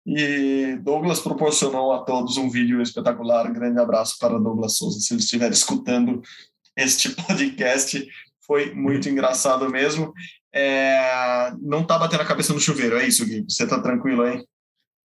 E 0.06 0.78
Douglas 0.80 1.20
proporcionou 1.20 1.92
a 1.92 2.04
todos 2.04 2.36
um 2.36 2.48
vídeo 2.48 2.80
espetacular. 2.80 3.46
Um 3.46 3.52
grande 3.52 3.80
abraço 3.80 4.16
para 4.18 4.38
Douglas 4.38 4.76
Souza, 4.76 5.00
se 5.00 5.12
ele 5.12 5.20
estiver 5.20 5.50
escutando 5.50 6.22
este 6.76 7.10
podcast. 7.10 8.06
Foi 8.46 8.74
muito 8.74 9.08
engraçado 9.08 9.68
mesmo. 9.68 10.12
É, 10.52 11.52
não 11.60 11.84
tá 11.84 11.98
batendo 11.98 12.22
a 12.22 12.26
cabeça 12.26 12.52
no 12.52 12.60
chuveiro, 12.60 12.96
é 12.96 13.06
isso, 13.06 13.24
Gui? 13.24 13.44
Você 13.48 13.66
tá 13.66 13.80
tranquilo 13.80 14.22
aí? 14.22 14.44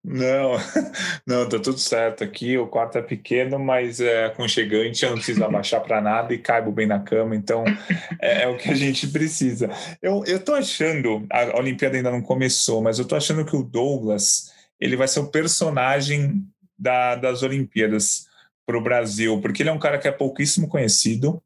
Não, 0.08 0.52
não, 1.26 1.48
tá 1.48 1.58
tudo 1.58 1.78
certo 1.78 2.22
aqui. 2.22 2.56
O 2.56 2.68
quarto 2.68 2.96
é 2.96 3.02
pequeno, 3.02 3.58
mas 3.58 4.00
é 4.00 4.26
aconchegante. 4.26 5.04
Eu 5.04 5.10
não 5.10 5.16
preciso 5.16 5.44
abaixar 5.44 5.82
para 5.82 6.00
nada 6.00 6.32
e 6.32 6.38
caibo 6.38 6.70
bem 6.70 6.86
na 6.86 7.00
cama. 7.00 7.34
Então 7.34 7.64
é, 8.20 8.44
é, 8.44 8.48
o 8.48 8.56
que 8.56 8.70
a 8.70 8.74
gente 8.74 9.08
precisa. 9.08 9.68
Eu, 10.00 10.22
eu 10.24 10.38
tô 10.38 10.54
achando, 10.54 11.26
a 11.28 11.58
Olimpíada 11.58 11.96
ainda 11.96 12.10
não 12.12 12.22
começou, 12.22 12.80
mas 12.80 13.00
eu 13.00 13.04
tô 13.04 13.16
achando 13.16 13.44
que 13.44 13.56
o 13.56 13.64
Douglas 13.64 14.52
ele 14.78 14.96
vai 14.96 15.08
ser 15.08 15.20
o 15.20 15.30
personagem 15.30 16.44
da, 16.78 17.16
das 17.16 17.42
Olimpíadas 17.42 18.26
para 18.64 18.78
o 18.78 18.82
Brasil, 18.82 19.40
porque 19.40 19.62
ele 19.62 19.70
é 19.70 19.72
um 19.72 19.78
cara 19.78 19.98
que 19.98 20.06
é 20.06 20.12
pouquíssimo 20.12 20.68
conhecido. 20.68 21.42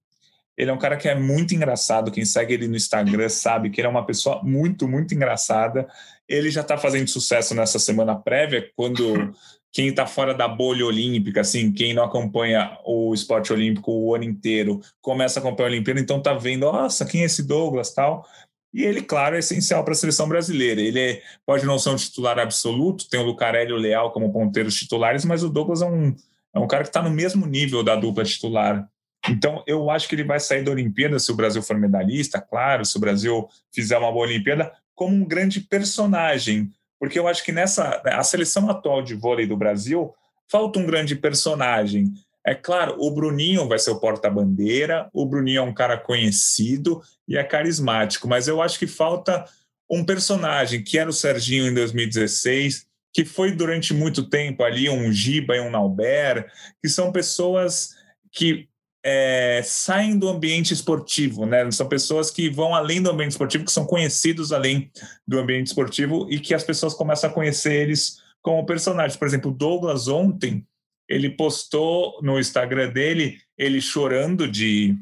Ele 0.61 0.69
é 0.69 0.75
um 0.75 0.79
cara 0.79 0.99
que 0.99 1.09
é 1.09 1.15
muito 1.15 1.55
engraçado. 1.55 2.11
Quem 2.11 2.23
segue 2.23 2.53
ele 2.53 2.69
no 2.69 2.77
Instagram 2.77 3.31
sabe 3.31 3.71
que 3.71 3.81
ele 3.81 3.87
é 3.89 3.91
uma 3.91 4.05
pessoa 4.05 4.43
muito, 4.43 4.87
muito 4.87 5.15
engraçada. 5.15 5.89
Ele 6.29 6.51
já 6.51 6.61
está 6.61 6.77
fazendo 6.77 7.09
sucesso 7.09 7.55
nessa 7.55 7.79
semana 7.79 8.15
prévia, 8.15 8.71
quando 8.77 9.33
quem 9.73 9.89
está 9.89 10.07
fora 10.07 10.35
da 10.35 10.47
bolha 10.47 10.85
olímpica, 10.85 11.41
assim, 11.41 11.73
quem 11.73 11.95
não 11.95 12.05
acompanha 12.05 12.77
o 12.85 13.15
esporte 13.15 13.51
olímpico 13.55 13.91
o 13.91 14.15
ano 14.15 14.25
inteiro, 14.25 14.81
começa 15.01 15.39
a 15.39 15.43
acompanhar 15.43 15.69
a 15.69 15.73
Olimpíada, 15.73 15.99
então 15.99 16.21
tá 16.21 16.35
vendo, 16.35 16.71
nossa, 16.71 17.07
quem 17.07 17.23
é 17.23 17.25
esse 17.25 17.43
Douglas 17.43 17.95
tal. 17.95 18.27
E 18.75 18.85
ele, 18.85 19.01
claro, 19.01 19.37
é 19.37 19.39
essencial 19.39 19.83
para 19.83 19.95
a 19.95 19.97
seleção 19.97 20.29
brasileira. 20.29 20.83
Ele 20.83 21.01
é, 21.01 21.23
pode 21.47 21.65
não 21.65 21.79
ser 21.79 21.89
um 21.89 21.97
titular 21.97 22.39
absoluto, 22.39 23.09
tem 23.09 23.19
o 23.19 23.25
Lucarelli 23.25 23.71
e 23.71 23.73
o 23.73 23.79
Leal 23.79 24.13
como 24.13 24.31
ponteiros 24.31 24.75
titulares, 24.75 25.25
mas 25.25 25.43
o 25.43 25.49
Douglas 25.49 25.81
é 25.81 25.87
um, 25.87 26.15
é 26.55 26.59
um 26.59 26.69
cara 26.69 26.83
que 26.83 26.91
está 26.91 27.01
no 27.01 27.11
mesmo 27.11 27.47
nível 27.47 27.83
da 27.83 27.97
dupla 27.97 28.25
titular 28.25 28.87
então, 29.29 29.63
eu 29.67 29.91
acho 29.91 30.09
que 30.09 30.15
ele 30.15 30.25
vai 30.25 30.41
sair 30.41 30.65
da 30.65 30.71
Olimpíada, 30.71 31.19
se 31.19 31.31
o 31.31 31.35
Brasil 31.35 31.63
for 31.63 31.79
medalhista, 31.79 32.41
claro, 32.41 32.85
se 32.85 32.97
o 32.97 33.01
Brasil 33.01 33.49
fizer 33.73 33.99
uma 33.99 34.11
boa 34.11 34.27
Olimpíada, 34.27 34.73
como 34.95 35.15
um 35.15 35.25
grande 35.25 35.61
personagem, 35.61 36.71
porque 36.99 37.19
eu 37.19 37.29
acho 37.29 37.45
que 37.45 37.53
nessa 37.53 38.03
a 38.05 38.23
seleção 38.23 38.69
atual 38.71 39.03
de 39.03 39.15
vôlei 39.15 39.47
do 39.47 39.57
Brasil 39.57 40.15
falta 40.49 40.79
um 40.79 40.87
grande 40.87 41.15
personagem. 41.15 42.13
É 42.45 42.55
claro, 42.55 42.97
o 42.99 43.11
Bruninho 43.11 43.69
vai 43.69 43.79
ser 43.79 43.91
o 43.91 44.01
porta-bandeira, 44.01 45.09
o 45.13 45.27
Bruninho 45.27 45.59
é 45.59 45.63
um 45.63 45.75
cara 45.75 45.99
conhecido 45.99 47.03
e 47.29 47.37
é 47.37 47.45
carismático, 47.45 48.27
mas 48.27 48.49
eu 48.49 48.61
acho 48.61 48.79
que 48.79 48.87
falta 48.87 49.45
um 49.91 50.05
personagem 50.05 50.83
que 50.83 50.99
era 50.99 51.11
o 51.11 51.13
Serginho 51.13 51.67
em 51.67 51.75
2016, 51.75 52.87
que 53.13 53.25
foi 53.25 53.53
durante 53.53 53.93
muito 53.93 54.29
tempo 54.29 54.63
ali 54.63 54.89
um 54.89 55.13
Giba 55.13 55.57
e 55.57 55.61
um 55.61 55.71
Nauber, 55.71 56.51
que 56.83 56.89
são 56.89 57.13
pessoas 57.13 57.91
que 58.33 58.70
é, 59.05 59.63
saem 59.65 60.19
do 60.19 60.29
ambiente 60.29 60.75
esportivo, 60.75 61.47
né? 61.47 61.71
São 61.71 61.89
pessoas 61.89 62.31
que 62.31 62.51
vão 62.51 62.75
além 62.75 63.03
do 63.03 63.11
ambiente 63.11 63.33
esportivo, 63.33 63.65
que 63.65 63.73
são 63.73 63.87
conhecidos 63.87 64.53
além 64.53 64.91
do 65.27 65.39
ambiente 65.39 65.69
esportivo 65.69 66.27
e 66.31 66.39
que 66.39 66.55
as 66.55 66.65
pessoas 66.65 66.95
começam 66.95 67.31
a 67.31 67.33
conhecer 67.33 67.73
eles 67.73 68.23
como 68.43 68.67
personagens. 68.67 69.17
Por 69.17 69.27
exemplo, 69.27 69.51
Douglas 69.51 70.09
ontem 70.09 70.67
ele 71.09 71.31
postou 71.31 72.21
no 72.23 72.39
Instagram 72.39 72.91
dele 72.91 73.39
ele 73.59 73.81
chorando 73.81 74.47
de 74.47 74.97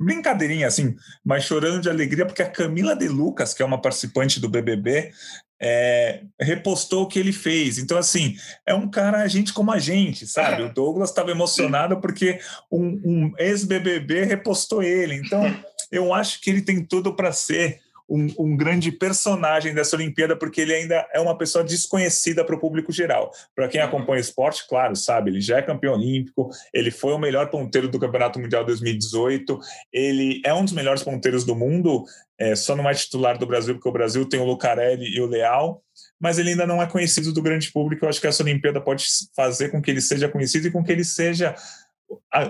brincadeirinha 0.00 0.66
assim, 0.66 0.96
mas 1.24 1.44
chorando 1.44 1.80
de 1.80 1.88
alegria 1.88 2.26
porque 2.26 2.42
a 2.42 2.50
Camila 2.50 2.96
de 2.96 3.06
Lucas, 3.06 3.54
que 3.54 3.62
é 3.62 3.66
uma 3.66 3.80
participante 3.80 4.40
do 4.40 4.48
BBB, 4.48 5.12
é, 5.62 6.22
repostou 6.40 7.04
o 7.04 7.06
que 7.06 7.18
ele 7.18 7.32
fez. 7.32 7.78
Então, 7.78 7.96
assim, 7.96 8.34
é 8.66 8.74
um 8.74 8.90
cara, 8.90 9.26
gente 9.28 9.52
como 9.52 9.70
a 9.70 9.78
gente, 9.78 10.26
sabe? 10.26 10.62
O 10.62 10.72
Douglas 10.74 11.10
estava 11.10 11.30
emocionado 11.30 12.00
porque 12.00 12.40
um, 12.70 13.00
um 13.04 13.32
ex-BBB 13.38 14.24
repostou 14.24 14.82
ele. 14.82 15.14
Então, 15.14 15.44
eu 15.92 16.12
acho 16.12 16.40
que 16.40 16.50
ele 16.50 16.62
tem 16.62 16.84
tudo 16.84 17.14
para 17.14 17.32
ser 17.32 17.80
um, 18.08 18.26
um, 18.38 18.56
grande 18.56 18.92
personagem 18.92 19.74
dessa 19.74 19.96
Olimpíada, 19.96 20.36
porque 20.36 20.60
ele 20.60 20.74
ainda 20.74 21.06
é 21.12 21.20
uma 21.20 21.36
pessoa 21.36 21.64
desconhecida 21.64 22.44
para 22.44 22.54
o 22.54 22.60
público 22.60 22.92
geral. 22.92 23.32
Para 23.54 23.68
quem 23.68 23.80
acompanha 23.80 24.20
esporte, 24.20 24.66
claro, 24.68 24.94
sabe, 24.96 25.30
ele 25.30 25.40
já 25.40 25.58
é 25.58 25.62
campeão 25.62 25.94
olímpico, 25.94 26.50
ele 26.72 26.90
foi 26.90 27.12
o 27.12 27.18
melhor 27.18 27.48
ponteiro 27.50 27.88
do 27.88 27.98
Campeonato 27.98 28.38
Mundial 28.38 28.64
2018, 28.64 29.58
ele 29.92 30.40
é 30.44 30.52
um 30.52 30.64
dos 30.64 30.72
melhores 30.72 31.02
ponteiros 31.02 31.44
do 31.44 31.54
mundo, 31.54 32.04
é, 32.38 32.56
só 32.56 32.74
não 32.74 32.88
é 32.88 32.94
titular 32.94 33.38
do 33.38 33.46
Brasil, 33.46 33.74
porque 33.74 33.88
o 33.88 33.92
Brasil 33.92 34.24
tem 34.28 34.40
o 34.40 34.44
Lucarelli 34.44 35.06
e 35.14 35.20
o 35.20 35.26
Leal, 35.26 35.82
mas 36.18 36.38
ele 36.38 36.50
ainda 36.50 36.66
não 36.66 36.80
é 36.82 36.86
conhecido 36.86 37.32
do 37.32 37.42
grande 37.42 37.70
público. 37.70 38.04
Eu 38.04 38.08
acho 38.08 38.20
que 38.20 38.26
essa 38.26 38.42
Olimpíada 38.42 38.80
pode 38.80 39.04
fazer 39.34 39.70
com 39.70 39.82
que 39.82 39.90
ele 39.90 40.00
seja 40.00 40.28
conhecido 40.28 40.68
e 40.68 40.70
com 40.70 40.82
que 40.82 40.92
ele 40.92 41.04
seja 41.04 41.54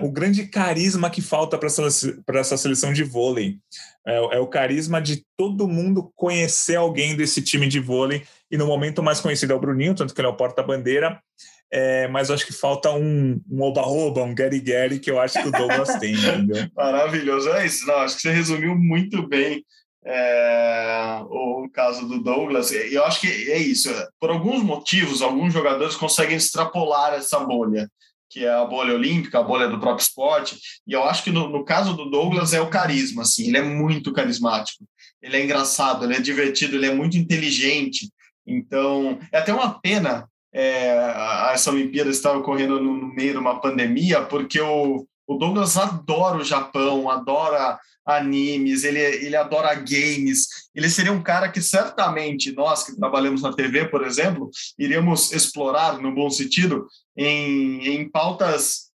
o 0.01 0.11
grande 0.11 0.47
carisma 0.47 1.09
que 1.09 1.21
falta 1.21 1.57
para 1.57 2.39
essa 2.39 2.57
seleção 2.57 2.93
de 2.93 3.03
vôlei. 3.03 3.57
É, 4.05 4.15
é, 4.35 4.39
o 4.39 4.47
carisma 4.47 5.01
de 5.01 5.25
todo 5.37 5.67
mundo 5.67 6.11
conhecer 6.15 6.75
alguém 6.75 7.15
desse 7.15 7.41
time 7.41 7.67
de 7.67 7.79
vôlei. 7.79 8.23
E 8.51 8.57
no 8.57 8.67
momento 8.67 9.01
mais 9.01 9.19
conhecido 9.19 9.53
é 9.53 9.55
o 9.55 9.59
Bruninho, 9.59 9.95
tanto 9.95 10.13
que 10.13 10.21
ele 10.21 10.27
é 10.27 10.31
o 10.31 10.35
porta-bandeira. 10.35 11.21
É, 11.71 12.07
mas 12.07 12.29
acho 12.29 12.45
que 12.45 12.53
falta 12.53 12.91
um 12.91 13.41
oba-oba, 13.59 14.21
um, 14.21 14.29
um 14.29 14.35
Gary 14.35 14.99
que 14.99 15.09
eu 15.09 15.19
acho 15.19 15.41
que 15.41 15.47
o 15.47 15.51
Douglas 15.51 15.95
tem. 15.99 16.13
Entendeu? 16.13 16.67
Maravilhoso. 16.75 17.49
É 17.49 17.65
isso. 17.65 17.85
Não, 17.87 17.95
acho 17.95 18.15
que 18.15 18.21
você 18.21 18.31
resumiu 18.31 18.75
muito 18.75 19.27
bem 19.27 19.65
é, 20.05 21.19
o 21.23 21.67
caso 21.73 22.07
do 22.07 22.21
Douglas. 22.21 22.71
E 22.71 22.93
eu 22.93 23.03
acho 23.05 23.21
que 23.21 23.51
é 23.51 23.57
isso. 23.57 23.89
Por 24.19 24.29
alguns 24.29 24.61
motivos, 24.61 25.21
alguns 25.21 25.53
jogadores 25.53 25.95
conseguem 25.95 26.37
extrapolar 26.37 27.13
essa 27.13 27.39
bolha 27.39 27.89
que 28.33 28.43
é 28.43 28.51
a 28.51 28.65
bolha 28.65 28.95
olímpica, 28.95 29.37
a 29.37 29.43
bolha 29.43 29.67
do 29.67 29.79
próprio 29.79 30.03
esporte. 30.03 30.57
E 30.87 30.91
eu 30.91 31.03
acho 31.03 31.23
que 31.23 31.29
no, 31.29 31.47
no, 31.47 31.63
caso 31.63 31.93
do 31.93 32.09
Douglas 32.09 32.51
é 32.51 32.59
o 32.59 32.69
carisma, 32.69 33.21
assim, 33.21 33.47
ele 33.47 33.59
é 33.59 33.61
muito 33.61 34.11
carismático, 34.11 34.83
ele 35.21 35.37
é 35.37 35.43
engraçado, 35.43 36.03
ele 36.03 36.15
é 36.15 36.19
divertido, 36.19 36.75
ele 36.75 36.87
é 36.87 36.93
muito 36.93 37.15
inteligente. 37.15 38.11
Então, 38.45 39.19
é 39.31 39.37
até 39.37 39.53
uma 39.53 39.79
pena 39.79 40.27
é, 40.51 41.13
essa 41.53 41.69
Olimpíada 41.69 42.09
estar 42.09 42.35
ocorrendo 42.35 42.81
no, 42.81 42.97
no 42.97 43.13
meio 43.13 43.33
de 43.33 43.37
uma 43.37 43.61
pandemia, 43.61 44.23
porque 44.23 44.59
o, 44.59 45.05
o 45.27 45.35
Douglas 45.35 45.77
adora 45.77 46.37
o 46.37 46.43
Japão, 46.43 47.11
adora 47.11 47.79
animes, 48.05 48.83
ele, 48.83 48.99
ele 48.99 49.35
adora 49.35 49.73
games. 49.75 50.47
Ele 50.75 50.89
seria 50.89 51.11
um 51.11 51.23
cara 51.23 51.49
que 51.49 51.61
certamente 51.61 52.51
nós 52.51 52.83
que 52.83 52.95
trabalhamos 52.95 53.41
na 53.41 53.53
TV, 53.53 53.85
por 53.85 54.05
exemplo, 54.05 54.49
iríamos 54.77 55.31
explorar, 55.31 55.99
no 55.99 56.13
bom 56.13 56.29
sentido, 56.29 56.87
em, 57.17 57.87
em 57.87 58.09
pautas 58.09 58.91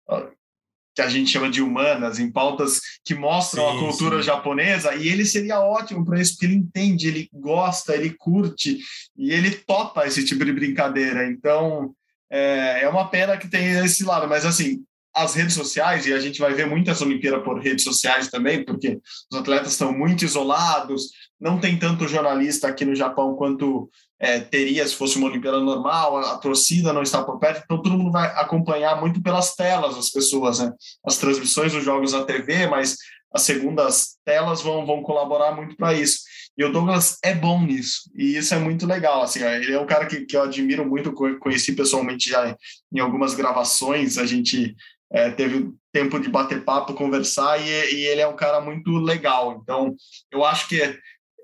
que 0.99 1.03
a 1.03 1.09
gente 1.09 1.31
chama 1.31 1.49
de 1.49 1.63
humanas, 1.63 2.19
em 2.19 2.29
pautas 2.29 2.81
que 3.05 3.15
mostram 3.15 3.71
sim, 3.71 3.77
a 3.77 3.79
cultura 3.79 4.17
sim. 4.17 4.25
japonesa, 4.25 4.97
e 4.97 5.07
ele 5.07 5.25
seria 5.25 5.61
ótimo 5.61 6.05
para 6.05 6.21
isso, 6.21 6.33
porque 6.33 6.47
ele 6.47 6.57
entende, 6.57 7.07
ele 7.07 7.29
gosta, 7.33 7.95
ele 7.95 8.17
curte, 8.19 8.81
e 9.17 9.31
ele 9.31 9.53
topa 9.53 10.09
esse 10.09 10.25
tipo 10.25 10.45
de 10.45 10.53
brincadeira. 10.53 11.25
Então, 11.31 11.95
é, 12.29 12.81
é 12.83 12.89
uma 12.89 13.09
pena 13.09 13.37
que 13.37 13.49
tem 13.49 13.79
esse 13.79 14.03
lado, 14.03 14.27
mas 14.27 14.45
assim, 14.45 14.83
as 15.23 15.35
redes 15.35 15.55
sociais, 15.55 16.07
e 16.07 16.13
a 16.13 16.21
gente 16.21 16.41
vai 16.41 16.55
ver 16.55 16.67
muitas 16.67 17.01
Olimpíadas 17.01 17.43
por 17.43 17.61
redes 17.61 17.85
sociais 17.85 18.29
também, 18.29 18.65
porque 18.65 19.01
os 19.31 19.39
atletas 19.39 19.73
estão 19.73 19.93
muito 19.93 20.25
isolados, 20.25 21.11
não 21.41 21.59
tem 21.59 21.79
tanto 21.79 22.09
jornalista 22.09 22.69
aqui 22.69 22.85
no 22.85 22.95
Japão 22.95 23.35
quanto 23.37 23.91
é, 24.19 24.41
teria 24.41 24.87
se 24.87 24.95
fosse 24.95 25.17
uma 25.17 25.29
Olimpíada 25.29 25.61
normal, 25.61 26.17
a, 26.17 26.33
a, 26.33 26.39
torcida 26.39 26.93
não 26.93 27.03
está 27.03 27.23
por 27.23 27.39
perto, 27.39 27.63
então 27.65 27.81
todo 27.81 27.97
mundo 27.97 28.11
vai 28.11 28.27
acompanhar 28.37 29.01
muito 29.01 29.23
pelas 29.23 29.55
telas 29.55 29.97
as 29.97 30.11
pessoas, 30.11 30.59
né? 30.59 30.73
As 31.05 31.19
transmissões 31.19 31.73
dos 31.73 31.85
jogos 31.85 32.13
na 32.13 32.25
TV, 32.25 32.67
mas 32.67 32.97
as 33.33 33.43
segundas 33.43 34.17
telas 34.25 34.63
vão, 34.63 34.85
vão 34.85 35.03
colaborar 35.03 35.55
muito 35.55 35.77
para 35.77 35.93
isso. 35.93 36.21
E 36.57 36.65
o 36.65 36.73
Douglas 36.73 37.19
é 37.23 37.33
bom 37.33 37.63
nisso, 37.63 38.11
e 38.17 38.37
isso 38.37 38.53
é 38.53 38.59
muito 38.59 38.85
legal. 38.85 39.23
Assim, 39.23 39.45
ele 39.45 39.73
é 39.73 39.81
um 39.81 39.87
cara 39.87 40.07
que, 40.07 40.27
que 40.27 40.37
eu 40.37 40.43
admiro 40.43 40.85
muito, 40.85 41.13
conheci 41.13 41.73
pessoalmente 41.73 42.31
já 42.31 42.57
em 42.93 42.99
algumas 42.99 43.35
gravações, 43.35 44.19
a 44.19 44.27
gente 44.27 44.75
é, 45.11 45.31
teve 45.31 45.73
tempo 45.93 46.19
de 46.21 46.29
bater 46.29 46.65
papo, 46.65 46.95
conversar, 46.95 47.59
e, 47.61 47.95
e, 47.95 48.07
ele 48.07 48.21
é 48.21 48.29
um 48.29 48.37
cara 48.37 48.61
muito 48.61 48.91
legal. 48.99 49.59
Então, 49.63 49.95
eu 50.31 50.45
acho 50.45 50.69
que 50.69 50.99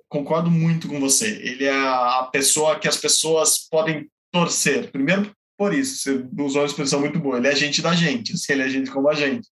concordo 0.09 0.51
muito 0.51 0.87
com 0.87 1.01
você. 1.01 1.29
Ele 1.43 1.65
é 1.65 1.73
a 1.73 2.29
pessoa 2.33 2.79
que 2.79 2.87
as 2.87 2.97
pessoas 2.97 3.67
podem 3.69 4.09
torcer. 4.31 4.91
Primeiro, 4.91 5.35
por 5.57 5.73
isso, 5.73 5.97
você 5.97 6.43
usou 6.43 6.63
uma 6.63 6.67
expressão 6.67 7.01
muito 7.01 7.19
boa. 7.19 7.39
Ele 7.39 7.49
é 7.49 7.57
gente 7.57 7.81
da 7.81 7.95
gente, 7.95 8.35
assim, 8.35 8.53
ele 8.53 8.63
é 8.63 8.69
gente 8.69 8.91
como 8.91 9.09
a 9.09 9.15
gente. 9.15 9.49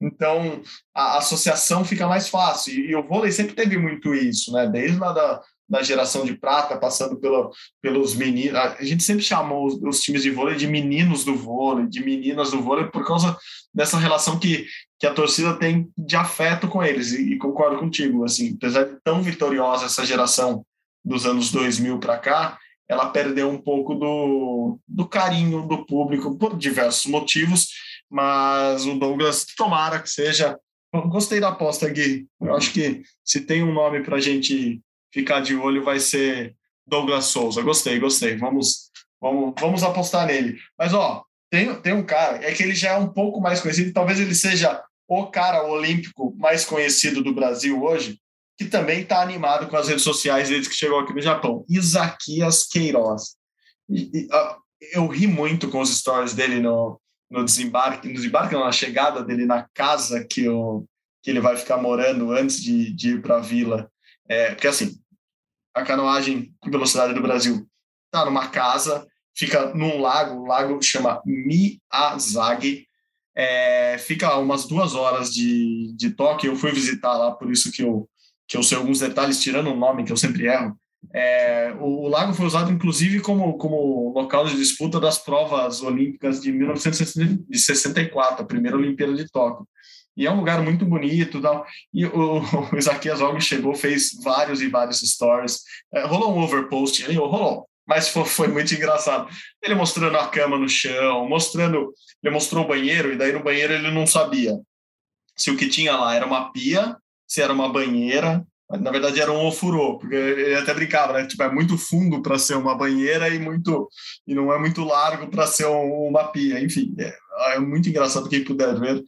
Então, 0.00 0.60
a 0.94 1.18
associação 1.18 1.84
fica 1.84 2.08
mais 2.08 2.28
fácil. 2.28 2.74
E, 2.74 2.94
o 2.94 3.06
vôlei 3.06 3.30
sempre 3.30 3.54
teve 3.54 3.78
muito 3.78 4.12
isso, 4.14 4.52
né? 4.52 4.66
Desde 4.66 4.98
lá 4.98 5.12
da, 5.12 5.40
da 5.72 5.82
geração 5.82 6.24
de 6.24 6.36
prata, 6.36 6.76
passando 6.76 7.16
pelo, 7.16 7.50
pelos 7.80 8.14
meninos. 8.14 8.56
A 8.56 8.84
gente 8.84 9.02
sempre 9.02 9.22
chamou 9.22 9.66
os, 9.66 9.74
os, 9.82 10.00
times 10.00 10.22
de 10.22 10.30
vôlei 10.30 10.56
de 10.56 10.66
meninos 10.66 11.24
do 11.24 11.34
vôlei, 11.34 11.86
de 11.86 12.04
meninas 12.04 12.50
do 12.50 12.60
vôlei, 12.60 12.86
por 12.86 13.06
causa 13.06 13.36
dessa 13.72 13.96
relação 13.96 14.38
que, 14.38 14.66
que 14.98 15.06
a 15.06 15.14
torcida 15.14 15.54
tem 15.54 15.88
de 15.96 16.16
afeto 16.16 16.68
com 16.68 16.82
eles. 16.82 17.12
E, 17.12 17.32
e 17.32 17.38
concordo 17.38 17.78
contigo, 17.78 18.24
assim, 18.24 18.54
apesar 18.56 18.84
de 18.84 18.96
tão 19.02 19.22
vitoriosa 19.22 19.86
essa 19.86 20.04
geração 20.04 20.64
dos 21.02 21.24
anos 21.24 21.50
2000 21.50 21.98
para 21.98 22.18
cá, 22.18 22.58
ela 22.88 23.08
perdeu 23.08 23.48
um 23.48 23.58
pouco 23.58 23.94
do, 23.94 24.78
do 24.86 25.08
carinho 25.08 25.66
do 25.66 25.86
público 25.86 26.36
por 26.36 26.56
diversos 26.58 27.06
motivos 27.06 27.68
mas 28.12 28.84
o 28.84 28.98
Douglas, 28.98 29.46
tomara 29.56 29.98
que 29.98 30.10
seja. 30.10 30.58
Gostei 31.08 31.40
da 31.40 31.48
aposta, 31.48 31.88
Gui. 31.88 32.26
Eu 32.38 32.54
acho 32.54 32.70
que 32.70 33.02
se 33.24 33.40
tem 33.40 33.62
um 33.62 33.72
nome 33.72 34.02
para 34.02 34.16
a 34.16 34.20
gente 34.20 34.82
ficar 35.12 35.40
de 35.40 35.54
olho, 35.54 35.84
vai 35.84 36.00
ser 36.00 36.56
Douglas 36.86 37.26
Souza. 37.26 37.62
Gostei, 37.62 37.98
gostei. 37.98 38.36
Vamos, 38.36 38.90
vamos, 39.20 39.54
vamos 39.60 39.82
apostar 39.82 40.26
nele. 40.26 40.58
Mas, 40.78 40.94
ó, 40.94 41.24
tem, 41.50 41.74
tem 41.80 41.92
um 41.92 42.02
cara, 42.02 42.44
é 42.44 42.52
que 42.52 42.62
ele 42.62 42.74
já 42.74 42.92
é 42.92 42.96
um 42.96 43.08
pouco 43.08 43.40
mais 43.40 43.60
conhecido, 43.60 43.92
talvez 43.92 44.18
ele 44.18 44.34
seja 44.34 44.82
o 45.06 45.26
cara 45.26 45.66
olímpico 45.66 46.34
mais 46.38 46.64
conhecido 46.64 47.22
do 47.22 47.34
Brasil 47.34 47.82
hoje, 47.82 48.18
que 48.56 48.64
também 48.64 49.02
está 49.02 49.20
animado 49.20 49.68
com 49.68 49.76
as 49.76 49.88
redes 49.88 50.02
sociais 50.02 50.48
desde 50.48 50.70
que 50.70 50.74
chegou 50.74 50.98
aqui 50.98 51.12
no 51.12 51.20
Japão. 51.20 51.64
Isaquias 51.68 52.66
Queiroz. 52.66 53.36
E, 53.88 54.10
e, 54.14 54.24
uh, 54.26 54.56
eu 54.92 55.06
ri 55.06 55.26
muito 55.26 55.68
com 55.68 55.80
os 55.80 55.94
stories 55.94 56.32
dele 56.32 56.60
no, 56.60 56.98
no 57.30 57.44
desembarque, 57.44 58.08
no 58.08 58.14
desembarque, 58.14 58.54
não, 58.54 58.64
na 58.64 58.72
chegada 58.72 59.22
dele 59.22 59.44
na 59.44 59.66
casa 59.74 60.24
que, 60.24 60.48
o, 60.48 60.86
que 61.22 61.30
ele 61.30 61.40
vai 61.40 61.56
ficar 61.56 61.76
morando 61.76 62.32
antes 62.32 62.62
de, 62.62 62.90
de 62.92 63.10
ir 63.10 63.22
para 63.22 63.36
a 63.36 63.40
vila. 63.40 63.90
É, 64.28 64.52
porque, 64.52 64.68
assim, 64.68 64.98
a 65.74 65.82
canoagem 65.82 66.54
com 66.60 66.70
velocidade 66.70 67.14
do 67.14 67.22
Brasil 67.22 67.66
está 68.06 68.24
numa 68.24 68.48
casa, 68.48 69.06
fica 69.34 69.74
num 69.74 70.00
lago, 70.00 70.40
o 70.40 70.46
lago 70.46 70.82
chama 70.82 71.22
Miyazaki, 71.24 72.86
é, 73.34 73.96
fica 73.98 74.36
umas 74.36 74.66
duas 74.66 74.94
horas 74.94 75.32
de, 75.32 75.94
de 75.96 76.10
Tóquio. 76.10 76.52
Eu 76.52 76.56
fui 76.56 76.70
visitar 76.72 77.16
lá, 77.16 77.32
por 77.32 77.50
isso 77.50 77.72
que 77.72 77.82
eu, 77.82 78.08
que 78.46 78.56
eu 78.56 78.62
sei 78.62 78.76
alguns 78.76 79.00
detalhes, 79.00 79.40
tirando 79.40 79.70
o 79.70 79.76
nome, 79.76 80.04
que 80.04 80.12
eu 80.12 80.16
sempre 80.16 80.46
erro. 80.46 80.76
É, 81.12 81.74
o, 81.80 82.04
o, 82.04 82.08
lago 82.08 82.32
foi 82.32 82.46
usado, 82.46 82.70
inclusive, 82.70 83.20
como, 83.20 83.56
como 83.58 84.12
local 84.14 84.46
de 84.46 84.54
disputa 84.56 85.00
das 85.00 85.18
provas 85.18 85.82
olímpicas 85.82 86.40
de 86.40 86.52
1964, 86.52 88.42
a 88.42 88.46
primeira 88.46 88.76
Olimpíada 88.76 89.14
de 89.14 89.28
Tóquio. 89.28 89.66
E 90.16 90.26
é 90.26 90.30
um 90.30 90.38
lugar 90.38 90.60
muito 90.62 90.84
bonito. 90.84 91.40
Tal. 91.40 91.66
E 91.92 92.06
o, 92.06 92.40
o 92.72 92.76
Isaquias 92.76 93.20
Og 93.20 93.40
chegou, 93.40 93.74
fez 93.74 94.10
vários 94.22 94.60
e 94.60 94.68
vários 94.68 95.00
stories. 95.00 95.60
É, 95.94 96.04
rolou 96.04 96.36
um 96.36 96.42
overpost 96.42 97.04
ali, 97.04 97.16
rolou, 97.16 97.68
mas 97.86 98.08
foi, 98.08 98.24
foi, 98.24 98.48
muito 98.48 98.74
engraçado. 98.74 99.28
Ele 99.62 99.74
mostrando 99.74 100.16
a 100.16 100.28
cama 100.28 100.58
no 100.58 100.68
chão, 100.68 101.28
mostrando. 101.28 101.92
Ele 102.22 102.32
mostrou 102.32 102.64
o 102.64 102.68
banheiro, 102.68 103.12
e 103.12 103.16
daí 103.16 103.32
no 103.32 103.42
banheiro 103.42 103.72
ele 103.72 103.90
não 103.90 104.06
sabia 104.06 104.56
se 105.36 105.50
o 105.50 105.56
que 105.56 105.68
tinha 105.68 105.96
lá 105.96 106.14
era 106.14 106.26
uma 106.26 106.52
pia, 106.52 106.96
se 107.26 107.40
era 107.40 107.52
uma 107.52 107.68
banheira, 107.68 108.46
na 108.70 108.90
verdade 108.90 109.20
era 109.20 109.30
um 109.30 109.46
ofurô, 109.46 109.98
porque 109.98 110.14
ele 110.14 110.54
até 110.54 110.72
brincava, 110.72 111.12
né? 111.14 111.26
Tipo, 111.26 111.42
é 111.42 111.52
muito 111.52 111.76
fundo 111.76 112.22
para 112.22 112.38
ser 112.38 112.54
uma 112.56 112.74
banheira 112.74 113.28
e 113.28 113.38
muito 113.38 113.88
e 114.26 114.34
não 114.34 114.52
é 114.52 114.58
muito 114.58 114.82
largo 114.84 115.28
para 115.28 115.46
ser 115.46 115.66
um, 115.66 116.08
uma 116.08 116.24
pia. 116.28 116.60
Enfim, 116.60 116.94
é, 116.98 117.14
é, 117.54 117.58
muito 117.58 117.88
engraçado 117.88 118.28
quem 118.28 118.44
puder 118.44 118.78
ver. 118.78 119.02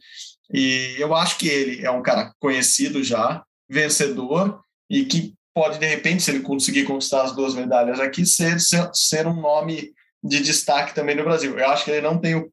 E 0.53 0.95
eu 0.99 1.15
acho 1.15 1.37
que 1.37 1.47
ele 1.47 1.85
é 1.85 1.91
um 1.91 2.03
cara 2.03 2.33
conhecido 2.39 3.03
já, 3.03 3.43
vencedor 3.69 4.61
e 4.89 5.05
que 5.05 5.33
pode 5.53 5.79
de 5.79 5.87
repente, 5.87 6.21
se 6.21 6.31
ele 6.31 6.41
conseguir 6.41 6.83
conquistar 6.83 7.23
as 7.23 7.35
duas 7.35 7.53
medalhas 7.53 7.99
aqui, 7.99 8.25
ser 8.25 8.59
ser, 8.59 8.89
ser 8.93 9.25
um 9.25 9.39
nome 9.39 9.93
de 10.23 10.39
destaque 10.41 10.93
também 10.93 11.15
no 11.15 11.23
Brasil. 11.23 11.57
Eu 11.57 11.69
acho 11.69 11.85
que 11.85 11.91
ele 11.91 12.01
não 12.01 12.19
tem 12.19 12.35
o 12.35 12.51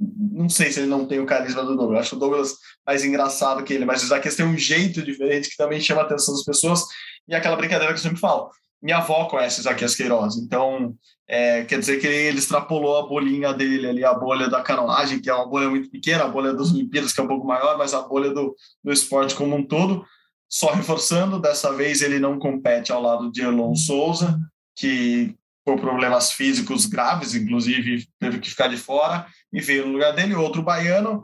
não 0.00 0.48
sei 0.48 0.72
se 0.72 0.80
ele 0.80 0.88
não 0.88 1.06
tem 1.06 1.20
o 1.20 1.26
carisma 1.26 1.62
do 1.62 1.76
Douglas. 1.76 1.92
Eu 1.92 2.00
acho 2.00 2.16
o 2.16 2.18
Douglas 2.18 2.54
mais 2.86 3.04
engraçado 3.04 3.62
que 3.62 3.74
ele, 3.74 3.84
mas 3.84 4.00
o 4.00 4.06
Isaquias 4.06 4.34
tem 4.34 4.46
um 4.46 4.56
jeito 4.56 5.02
diferente 5.02 5.50
que 5.50 5.56
também 5.56 5.78
chama 5.80 6.00
a 6.00 6.04
atenção 6.04 6.34
das 6.34 6.44
pessoas. 6.44 6.84
E 7.28 7.34
aquela 7.34 7.56
brincadeira 7.56 7.92
que 7.92 7.98
eu 7.98 8.02
sempre 8.02 8.18
falo. 8.18 8.50
Minha 8.82 8.98
avó 8.98 9.26
conhece 9.26 9.60
Isaquias 9.60 9.94
Queiroz, 9.94 10.36
então 10.36 10.94
é, 11.28 11.64
quer 11.64 11.78
dizer 11.78 12.00
que 12.00 12.06
ele 12.06 12.38
extrapolou 12.38 12.98
a 12.98 13.06
bolinha 13.06 13.52
dele 13.52 13.88
ali, 13.88 14.04
a 14.04 14.14
bolha 14.14 14.48
da 14.48 14.62
canoagem, 14.62 15.20
que 15.20 15.28
é 15.28 15.34
uma 15.34 15.46
bolha 15.46 15.68
muito 15.68 15.90
pequena, 15.90 16.24
a 16.24 16.28
bolha 16.28 16.54
das 16.54 16.72
Olimpíadas, 16.72 17.12
que 17.12 17.20
é 17.20 17.22
um 17.22 17.28
pouco 17.28 17.46
maior, 17.46 17.76
mas 17.76 17.92
a 17.92 18.00
bolha 18.00 18.30
do, 18.30 18.54
do 18.82 18.92
esporte 18.92 19.34
como 19.34 19.54
um 19.54 19.64
todo. 19.64 20.04
Só 20.48 20.72
reforçando, 20.72 21.38
dessa 21.38 21.72
vez 21.72 22.02
ele 22.02 22.18
não 22.18 22.38
compete 22.38 22.90
ao 22.90 23.00
lado 23.00 23.30
de 23.30 23.42
Elon 23.42 23.76
Souza, 23.76 24.36
que 24.74 25.36
por 25.64 25.78
problemas 25.78 26.32
físicos 26.32 26.86
graves, 26.86 27.34
inclusive 27.34 28.08
teve 28.18 28.40
que 28.40 28.50
ficar 28.50 28.68
de 28.68 28.76
fora, 28.76 29.26
e 29.52 29.60
veio 29.60 29.86
no 29.86 29.92
lugar 29.92 30.12
dele 30.12 30.34
outro 30.34 30.62
baiano, 30.62 31.22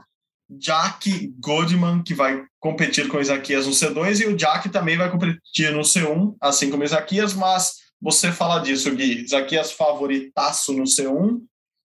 Jack 0.49 1.35
Goldman, 1.41 2.03
que 2.03 2.15
vai 2.15 2.45
competir 2.61 3.09
com 3.09 3.17
o 3.17 3.21
Isaquias 3.21 3.67
no 3.67 3.73
C2, 3.73 4.21
e 4.21 4.27
o 4.27 4.37
Jack 4.37 4.69
também 4.69 4.97
vai 4.97 5.11
competir 5.11 5.73
no 5.73 5.81
C1, 5.81 6.37
assim 6.41 6.71
como 6.71 6.83
o 6.83 6.87
Isaquias, 6.87 7.35
mas 7.35 7.75
você 8.01 8.31
fala 8.31 8.61
disso, 8.61 8.95
Gui. 8.95 9.23
Isaquias 9.25 9.73
favoritaço 9.73 10.73
no 10.73 10.85
C1 10.85 11.41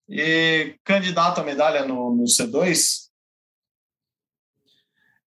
e 0.09 0.75
candidato 0.85 1.41
à 1.41 1.45
medalha 1.45 1.85
no, 1.85 2.15
no 2.15 2.25
C2? 2.25 3.09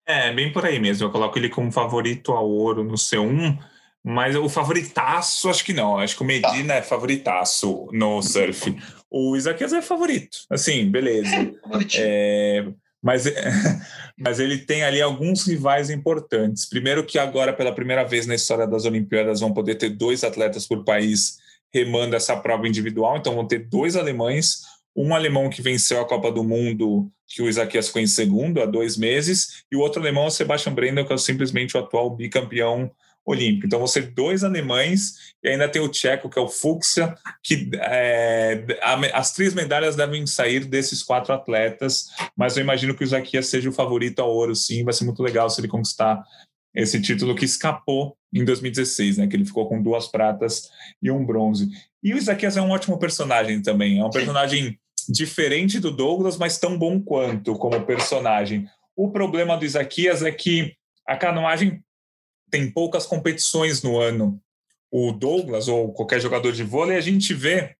É, 0.08 0.34
bem 0.34 0.52
por 0.52 0.66
aí 0.66 0.80
mesmo. 0.80 1.06
Eu 1.06 1.12
coloco 1.12 1.38
ele 1.38 1.50
como 1.50 1.72
favorito 1.72 2.32
ao 2.32 2.50
ouro 2.50 2.84
no 2.84 2.96
C1, 2.96 3.60
mas 4.04 4.36
o 4.36 4.50
favoritaço, 4.50 5.50
acho 5.50 5.64
que 5.64 5.74
não. 5.74 6.00
Acho 6.00 6.16
que 6.16 6.24
o 6.24 6.26
Medina 6.26 6.74
tá. 6.74 6.76
é 6.76 6.82
favoritaço 6.82 7.88
no 7.92 8.22
surf. 8.24 8.76
O 9.12 9.36
Isaquias 9.36 9.74
é 9.74 9.82
favorito. 9.82 10.40
Assim, 10.50 10.90
beleza. 10.90 11.54
É, 11.96 12.66
mas, 13.02 13.26
mas 14.18 14.40
ele 14.40 14.58
tem 14.58 14.84
ali 14.84 15.02
alguns 15.02 15.46
rivais 15.46 15.90
importantes. 15.90 16.66
Primeiro 16.66 17.06
que 17.06 17.18
agora, 17.18 17.54
pela 17.54 17.74
primeira 17.74 18.04
vez 18.04 18.26
na 18.26 18.36
história 18.36 18.68
das 18.68 18.86
Olimpíadas, 18.86 19.40
vão 19.40 19.54
poder 19.54 19.76
ter 19.76 19.90
dois 19.90 20.24
atletas 20.24 20.68
por 20.68 20.84
país 20.84 21.38
remando 21.74 22.16
essa 22.16 22.36
prova 22.36 22.68
individual. 22.68 23.18
Então 23.18 23.36
vão 23.36 23.48
ter 23.48 23.68
dois 23.68 23.96
alemães, 23.96 24.62
um 24.96 25.16
alemão 25.16 25.50
que 25.50 25.62
venceu 25.62 26.02
a 26.02 26.06
Copa 26.06 26.32
do 26.32 26.44
Mundo, 26.44 27.10
que 27.28 27.42
o 27.42 27.48
Isaquias 27.48 27.88
ficou 27.88 28.02
em 28.02 28.08
segundo 28.08 28.62
há 28.62 28.66
dois 28.66 28.98
meses, 28.98 29.64
e 29.72 29.76
o 29.76 29.80
outro 29.80 30.02
alemão 30.02 30.26
é 30.26 30.28
o 30.28 30.32
Sebastian 30.32 30.74
Brendel, 30.74 31.06
que 31.06 31.14
é 31.14 31.18
simplesmente 31.18 31.78
o 31.78 31.80
atual 31.80 32.10
bicampeão 32.10 32.92
olímpico. 33.30 33.68
Então, 33.68 33.80
vão 33.80 33.88
ser 33.88 34.12
dois 34.12 34.44
alemães 34.44 35.34
e 35.44 35.50
ainda 35.50 35.70
tem 35.70 35.82
o 35.82 35.88
tcheco, 35.88 36.30
que 36.30 36.40
é 36.40 36.42
o 36.42 36.48
Fuxia, 36.48 37.16
que 37.44 37.70
é, 37.76 38.66
as 39.14 39.32
três 39.34 39.54
medalhas 39.54 39.96
devem 39.96 40.26
sair 40.26 40.66
desses 40.66 41.04
quatro 41.04 41.34
atletas, 41.34 42.08
mas 42.36 42.58
eu 42.58 42.64
imagino 42.64 42.96
que 42.96 43.04
o 43.04 43.06
Isaquias 43.06 43.48
seja 43.48 43.70
o 43.70 43.74
favorito 43.74 44.20
ao 44.20 44.34
ouro, 44.34 44.56
sim. 44.56 44.84
Vai 44.84 44.94
ser 44.94 45.06
muito 45.06 45.22
legal 45.22 45.50
se 45.50 45.62
ele 45.62 45.68
conquistar 45.68 46.24
esse 46.74 47.02
título 47.02 47.36
que 47.36 47.46
escapou 47.46 48.16
em 48.34 48.44
2016, 48.44 49.18
né? 49.18 49.28
Que 49.28 49.36
ele 49.36 49.46
ficou 49.46 49.68
com 49.68 49.82
duas 49.82 50.08
pratas 50.08 50.70
e 51.02 51.12
um 51.12 51.26
bronze. 51.26 51.70
E 52.04 52.14
o 52.14 52.18
Isaquias 52.18 52.58
é 52.58 52.62
um 52.62 52.72
ótimo 52.72 52.98
personagem 52.98 53.62
também. 53.62 54.00
É 54.00 54.06
um 54.06 54.10
personagem 54.10 54.80
diferente 55.08 55.80
do 55.80 55.92
Douglas, 55.92 56.38
mas 56.38 56.58
tão 56.58 56.78
bom 56.78 57.00
quanto 57.02 57.56
como 57.56 57.86
personagem. 57.86 58.68
O 58.96 59.12
problema 59.12 59.58
do 59.58 59.66
Isaquias 59.66 60.22
é 60.24 60.32
que 60.32 60.74
a 61.08 61.18
canoagem 61.18 61.84
tem 62.50 62.72
poucas 62.72 63.06
competições 63.06 63.82
no 63.84 64.00
ano. 64.00 64.40
O 64.92 65.12
Douglas 65.12 65.68
ou 65.68 65.94
qualquer 65.94 66.20
jogador 66.20 66.52
de 66.52 66.64
vôlei, 66.64 66.98
a 66.98 67.02
gente 67.02 67.34
vê 67.34 67.76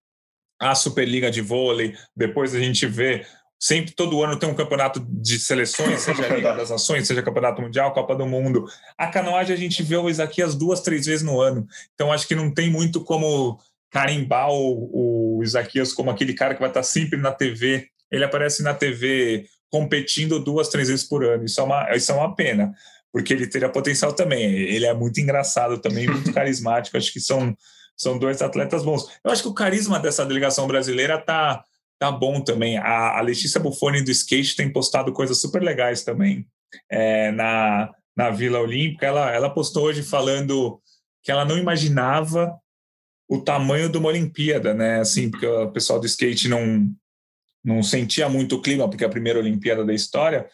a 0.60 0.74
Superliga 0.74 1.30
de 1.30 1.40
vôlei, 1.40 1.96
depois 2.14 2.54
a 2.54 2.60
gente 2.60 2.86
vê 2.86 3.26
sempre 3.60 3.92
todo 3.92 4.22
ano 4.22 4.38
tem 4.38 4.48
um 4.48 4.54
campeonato 4.54 5.00
de 5.00 5.38
seleções, 5.38 6.00
seja 6.02 6.24
a 6.24 6.34
Liga 6.34 6.54
das 6.54 6.70
Nações, 6.70 7.06
seja 7.06 7.22
Campeonato 7.22 7.60
Mundial, 7.60 7.92
Copa 7.92 8.16
do 8.16 8.26
Mundo. 8.26 8.64
A 8.96 9.08
canoagem 9.08 9.54
a 9.54 9.58
gente 9.58 9.82
vê 9.82 9.96
o 9.96 10.08
Isaquias 10.08 10.54
duas, 10.54 10.80
três 10.80 11.06
vezes 11.06 11.22
no 11.22 11.40
ano. 11.40 11.66
Então 11.94 12.10
acho 12.10 12.26
que 12.26 12.34
não 12.34 12.52
tem 12.52 12.70
muito 12.70 13.04
como 13.04 13.58
carimbar 13.90 14.50
o, 14.50 15.38
o 15.38 15.42
Isaquias 15.42 15.92
como 15.92 16.10
aquele 16.10 16.32
cara 16.32 16.54
que 16.54 16.60
vai 16.60 16.70
estar 16.70 16.82
sempre 16.82 17.18
na 17.18 17.32
TV. 17.32 17.88
Ele 18.10 18.24
aparece 18.24 18.62
na 18.62 18.72
TV 18.72 19.46
competindo 19.70 20.40
duas, 20.40 20.68
três 20.68 20.88
vezes 20.88 21.04
por 21.04 21.24
ano. 21.24 21.44
Isso 21.44 21.60
é 21.60 21.64
uma, 21.64 21.96
isso 21.96 22.10
é 22.10 22.14
uma 22.14 22.34
pena, 22.34 22.72
porque 23.12 23.32
ele 23.32 23.46
teria 23.46 23.68
potencial 23.68 24.12
também. 24.12 24.42
Ele 24.42 24.86
é 24.86 24.94
muito 24.94 25.20
engraçado 25.20 25.78
também, 25.78 26.06
muito 26.06 26.32
carismático. 26.34 26.96
Acho 26.96 27.12
que 27.12 27.20
são, 27.20 27.56
são 27.96 28.18
dois 28.18 28.40
atletas 28.40 28.84
bons. 28.84 29.08
Eu 29.24 29.30
acho 29.30 29.42
que 29.42 29.48
o 29.48 29.54
carisma 29.54 29.98
dessa 29.98 30.24
delegação 30.24 30.66
brasileira 30.66 31.18
tá, 31.18 31.64
tá 31.98 32.10
bom 32.10 32.40
também. 32.40 32.78
A, 32.78 33.18
a 33.18 33.20
Letícia 33.20 33.60
Buffoni 33.60 34.02
do 34.02 34.10
skate 34.10 34.56
tem 34.56 34.72
postado 34.72 35.12
coisas 35.12 35.40
super 35.40 35.62
legais 35.62 36.02
também 36.02 36.46
é, 36.88 37.30
na, 37.32 37.90
na 38.16 38.30
Vila 38.30 38.60
Olímpica. 38.60 39.06
Ela, 39.06 39.30
ela 39.32 39.50
postou 39.50 39.84
hoje 39.84 40.02
falando 40.02 40.80
que 41.22 41.30
ela 41.30 41.44
não 41.44 41.58
imaginava 41.58 42.58
o 43.28 43.40
tamanho 43.40 43.88
de 43.88 43.96
uma 43.98 44.08
Olimpíada, 44.08 44.74
né? 44.74 45.00
Assim, 45.00 45.30
porque 45.30 45.46
o 45.46 45.70
pessoal 45.70 46.00
do 46.00 46.06
skate 46.06 46.48
não, 46.48 46.88
não 47.64 47.82
sentia 47.82 48.28
muito 48.28 48.56
o 48.56 48.62
clima, 48.62 48.88
porque 48.88 49.04
é 49.04 49.06
a 49.06 49.10
primeira 49.10 49.38
Olimpíada 49.38 49.84
da 49.84 49.94
história, 49.94 50.48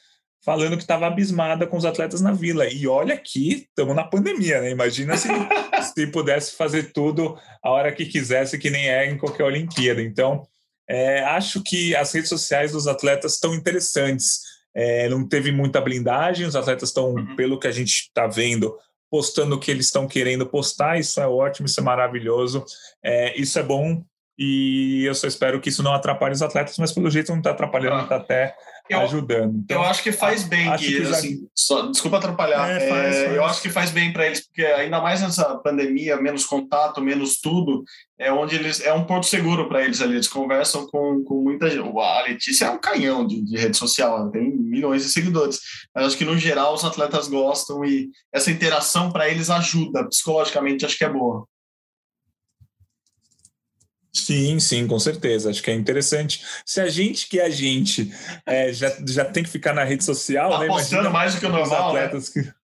falando 0.47 0.76
que 0.76 0.84
estava 0.84 1.09
abismada 1.09 1.66
com 1.66 1.76
os 1.76 1.84
atletas 1.84 2.20
na 2.20 2.30
vila. 2.30 2.68
E 2.68 2.86
olha 2.86 3.14
aqui, 3.14 3.66
estamos 3.68 3.97
na 3.97 4.05
pandemia, 4.05 4.61
né? 4.61 4.70
Imagina 4.70 5.16
se, 5.16 5.26
se 5.92 6.07
pudesse 6.07 6.55
fazer 6.55 6.92
tudo 6.92 7.36
a 7.61 7.68
hora 7.68 7.90
que 7.90 8.07
quisesse, 8.07 8.57
que 8.57 8.70
nem 8.70 8.88
é 8.88 9.11
em 9.11 9.18
qualquer 9.18 9.42
Olimpíada. 9.42 10.01
Então, 10.01 10.47
é, 10.88 11.18
acho 11.24 11.64
que 11.64 11.97
as 11.97 12.12
redes 12.12 12.28
sociais 12.28 12.70
dos 12.70 12.86
atletas 12.86 13.34
estão 13.34 13.53
interessantes. 13.57 14.38
É, 14.72 15.09
não 15.09 15.26
teve 15.26 15.51
muita 15.51 15.80
blindagem, 15.80 16.47
os 16.47 16.55
atletas 16.55 16.90
estão, 16.90 17.14
uhum. 17.14 17.34
pelo 17.34 17.59
que 17.59 17.66
a 17.66 17.72
gente 17.72 17.90
está 17.92 18.28
vendo, 18.28 18.72
postando 19.11 19.57
o 19.57 19.59
que 19.59 19.72
eles 19.72 19.86
estão 19.86 20.07
querendo 20.07 20.47
postar. 20.47 20.97
Isso 20.97 21.20
é 21.20 21.26
ótimo, 21.26 21.66
isso 21.66 21.80
é 21.80 21.82
maravilhoso, 21.82 22.64
é, 23.05 23.36
isso 23.36 23.59
é 23.59 23.64
bom. 23.64 24.01
E 24.38 25.03
eu 25.05 25.14
só 25.14 25.26
espero 25.26 25.61
que 25.61 25.70
isso 25.70 25.82
não 25.82 25.92
atrapalhe 25.92 26.34
os 26.34 26.42
atletas, 26.42 26.78
mas 26.78 26.92
pelo 26.92 27.11
jeito 27.11 27.32
não 27.32 27.38
está 27.38 27.51
atrapalhando, 27.51 28.05
está 28.05 28.16
até 28.16 28.55
eu, 28.89 29.01
ajudando. 29.01 29.61
Então, 29.64 29.82
eu 29.82 29.89
acho 29.89 30.03
que 30.03 30.12
faz 30.12 30.45
bem 30.45 30.74
que, 30.76 30.87
que 30.87 31.03
assim, 31.03 31.49
só, 31.55 31.87
desculpa 31.87 32.18
atrapalhar. 32.18 32.68
É, 32.68 32.89
faz, 32.89 33.16
é, 33.16 33.24
faz. 33.24 33.37
Eu 33.37 33.45
acho 33.45 33.62
que 33.62 33.70
faz 33.70 33.91
bem 33.91 34.12
para 34.12 34.26
eles, 34.26 34.47
porque 34.47 34.62
ainda 34.64 35.01
mais 35.01 35.20
nessa 35.20 35.57
pandemia, 35.57 36.16
menos 36.16 36.45
contato, 36.45 37.01
menos 37.01 37.41
tudo, 37.41 37.84
é 38.18 38.32
onde 38.32 38.55
eles 38.57 38.80
é 38.80 38.93
um 38.93 39.05
ponto 39.05 39.26
seguro 39.26 39.68
para 39.68 39.84
eles 39.84 40.01
ali. 40.01 40.14
Eles 40.14 40.28
conversam 40.28 40.87
com, 40.87 41.22
com 41.24 41.43
muita 41.43 41.68
gente. 41.70 41.87
A 41.99 42.22
Letícia 42.22 42.66
é 42.66 42.70
um 42.70 42.78
canhão 42.78 43.26
de, 43.26 43.41
de 43.43 43.57
rede 43.57 43.76
social, 43.76 44.30
tem 44.30 44.51
milhões 44.51 45.03
de 45.03 45.11
seguidores. 45.11 45.61
Mas 45.95 46.07
acho 46.07 46.16
que 46.16 46.24
no 46.24 46.39
geral 46.39 46.74
os 46.74 46.84
atletas 46.84 47.28
gostam 47.28 47.84
e 47.84 48.11
essa 48.32 48.51
interação 48.51 49.11
para 49.11 49.28
eles 49.28 49.51
ajuda 49.51 50.09
psicologicamente, 50.09 50.84
acho 50.84 50.97
que 50.97 51.05
é 51.05 51.11
boa. 51.11 51.47
Sim, 54.20 54.58
sim, 54.58 54.86
com 54.86 54.98
certeza. 54.98 55.50
Acho 55.50 55.62
que 55.62 55.70
é 55.70 55.74
interessante. 55.74 56.42
Se 56.64 56.80
a 56.80 56.88
gente 56.88 57.28
que 57.28 57.38
é 57.38 57.46
a 57.46 57.50
gente 57.50 58.12
é, 58.46 58.72
já, 58.72 58.90
já 59.06 59.24
tem 59.24 59.42
que 59.42 59.50
ficar 59.50 59.72
na 59.72 59.84
rede 59.84 60.04
social, 60.04 60.50
tá 60.50 60.58
né? 60.60 60.66
Imagina 60.66 61.10
mais 61.10 61.34
do 61.34 61.40
que 61.40 61.46
o 61.46 61.50
normal, 61.50 61.92
né? 61.92 62.04
atletas 62.04 62.34
né? 62.34 62.42
que... 62.42 62.52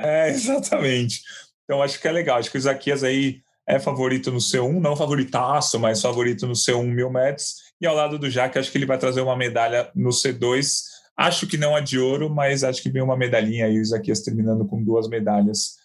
É, 0.00 0.30
exatamente. 0.30 1.22
Então 1.64 1.82
acho 1.82 2.00
que 2.00 2.06
é 2.06 2.12
legal. 2.12 2.38
Acho 2.38 2.50
que 2.50 2.56
o 2.56 2.58
Isaquias 2.58 3.02
aí 3.02 3.40
é 3.66 3.80
favorito 3.80 4.30
no 4.30 4.38
C1, 4.38 4.80
não 4.80 4.96
favoritaço, 4.96 5.78
mas 5.78 6.00
favorito 6.00 6.46
no 6.46 6.54
C1 6.54 6.84
mil 6.84 7.10
metros. 7.10 7.56
E 7.80 7.86
ao 7.86 7.96
lado 7.96 8.16
do 8.16 8.30
Jaque, 8.30 8.58
acho 8.58 8.70
que 8.70 8.78
ele 8.78 8.86
vai 8.86 8.96
trazer 8.96 9.20
uma 9.20 9.36
medalha 9.36 9.90
no 9.94 10.10
C2. 10.10 10.84
Acho 11.16 11.48
que 11.48 11.56
não 11.56 11.74
a 11.74 11.80
de 11.80 11.98
ouro, 11.98 12.30
mas 12.30 12.62
acho 12.62 12.80
que 12.80 12.90
vem 12.90 13.02
uma 13.02 13.16
medalhinha 13.16 13.66
aí, 13.66 13.76
o 13.76 13.82
Isaquias 13.82 14.20
terminando 14.20 14.64
com 14.64 14.82
duas 14.82 15.08
medalhas 15.08 15.76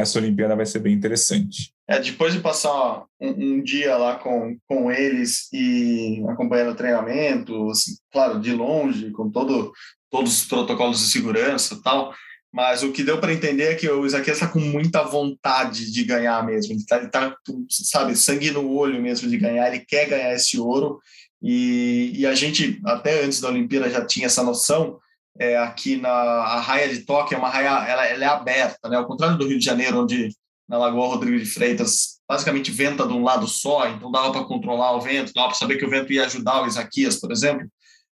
essa 0.00 0.18
Olimpíada 0.18 0.56
vai 0.56 0.66
ser 0.66 0.78
bem 0.78 0.94
interessante. 0.94 1.72
É, 1.88 1.98
depois 1.98 2.32
de 2.32 2.40
passar 2.40 3.04
um, 3.20 3.28
um, 3.28 3.62
dia 3.62 3.96
lá 3.96 4.16
com, 4.16 4.56
com 4.66 4.90
eles 4.90 5.48
e 5.52 6.22
acompanhando 6.28 6.72
o 6.72 6.76
treinamento, 6.76 7.70
assim, 7.70 7.92
claro, 8.10 8.40
de 8.40 8.52
longe, 8.52 9.10
com 9.10 9.30
todo, 9.30 9.72
todos 10.10 10.40
os 10.42 10.48
protocolos 10.48 10.98
de 10.98 11.10
segurança 11.10 11.74
e 11.74 11.82
tal, 11.82 12.14
mas 12.54 12.84
o 12.84 12.92
que 12.92 13.02
deu 13.02 13.18
para 13.18 13.32
entender 13.32 13.64
é 13.64 13.74
que 13.74 13.90
o 13.90 14.06
Isaquias 14.06 14.36
está 14.36 14.46
com 14.46 14.60
muita 14.60 15.02
vontade 15.02 15.90
de 15.90 16.04
ganhar 16.04 16.46
mesmo. 16.46 16.72
Ele 16.72 16.80
está, 16.80 17.04
tá, 17.08 17.36
sabe, 17.68 18.14
sangue 18.14 18.52
no 18.52 18.70
olho 18.70 19.02
mesmo 19.02 19.28
de 19.28 19.36
ganhar. 19.36 19.66
Ele 19.66 19.84
quer 19.84 20.08
ganhar 20.08 20.32
esse 20.32 20.56
ouro. 20.56 21.00
E, 21.42 22.12
e 22.14 22.24
a 22.24 22.32
gente, 22.32 22.80
até 22.86 23.24
antes 23.24 23.40
da 23.40 23.48
Olimpíada, 23.48 23.90
já 23.90 24.06
tinha 24.06 24.26
essa 24.26 24.44
noção 24.44 25.00
é, 25.38 25.56
aqui 25.56 25.96
na 25.96 26.10
a 26.10 26.60
raia 26.60 26.88
de 26.88 27.00
Tóquio 27.00 27.34
é 27.34 27.38
uma 27.38 27.48
raia, 27.48 27.68
ela, 27.88 28.06
ela, 28.06 28.24
é 28.24 28.28
aberta, 28.28 28.88
né? 28.88 28.96
Ao 28.96 29.06
contrário 29.06 29.36
do 29.36 29.46
Rio 29.46 29.58
de 29.58 29.64
Janeiro, 29.64 30.02
onde 30.02 30.30
na 30.68 30.78
Lagoa 30.78 31.08
Rodrigo 31.08 31.38
de 31.38 31.46
Freitas 31.46 32.20
basicamente 32.28 32.70
venta 32.70 33.06
de 33.06 33.12
um 33.12 33.22
lado 33.22 33.46
só, 33.46 33.88
então 33.88 34.10
dava 34.10 34.32
para 34.32 34.44
controlar 34.44 34.92
o 34.92 35.00
vento, 35.00 35.32
dava 35.34 35.48
para 35.48 35.56
saber 35.56 35.76
que 35.76 35.84
o 35.84 35.90
vento 35.90 36.12
ia 36.12 36.24
ajudar 36.24 36.62
o 36.62 36.66
Isaquias, 36.66 37.16
por 37.16 37.30
exemplo. 37.30 37.68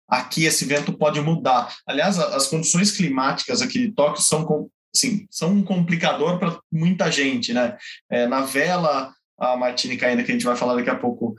Aqui 0.08 0.44
esse 0.44 0.64
vento 0.64 0.92
pode 0.92 1.20
mudar. 1.20 1.72
Aliás, 1.86 2.18
as 2.18 2.48
condições 2.48 2.90
climáticas 2.90 3.62
aqui 3.62 3.78
de 3.78 3.92
Tóquio 3.92 4.22
são 4.22 4.68
assim, 4.94 5.26
são 5.30 5.52
um 5.52 5.62
complicador 5.62 6.38
para 6.38 6.58
muita 6.72 7.12
gente, 7.12 7.52
né? 7.52 7.76
É, 8.10 8.26
na 8.26 8.40
vela, 8.40 9.12
a 9.38 9.56
Martini 9.56 10.02
ainda 10.04 10.24
que 10.24 10.30
a 10.30 10.34
gente 10.34 10.44
vai 10.44 10.56
falar 10.56 10.74
daqui 10.74 10.90
a 10.90 10.96
pouco, 10.96 11.36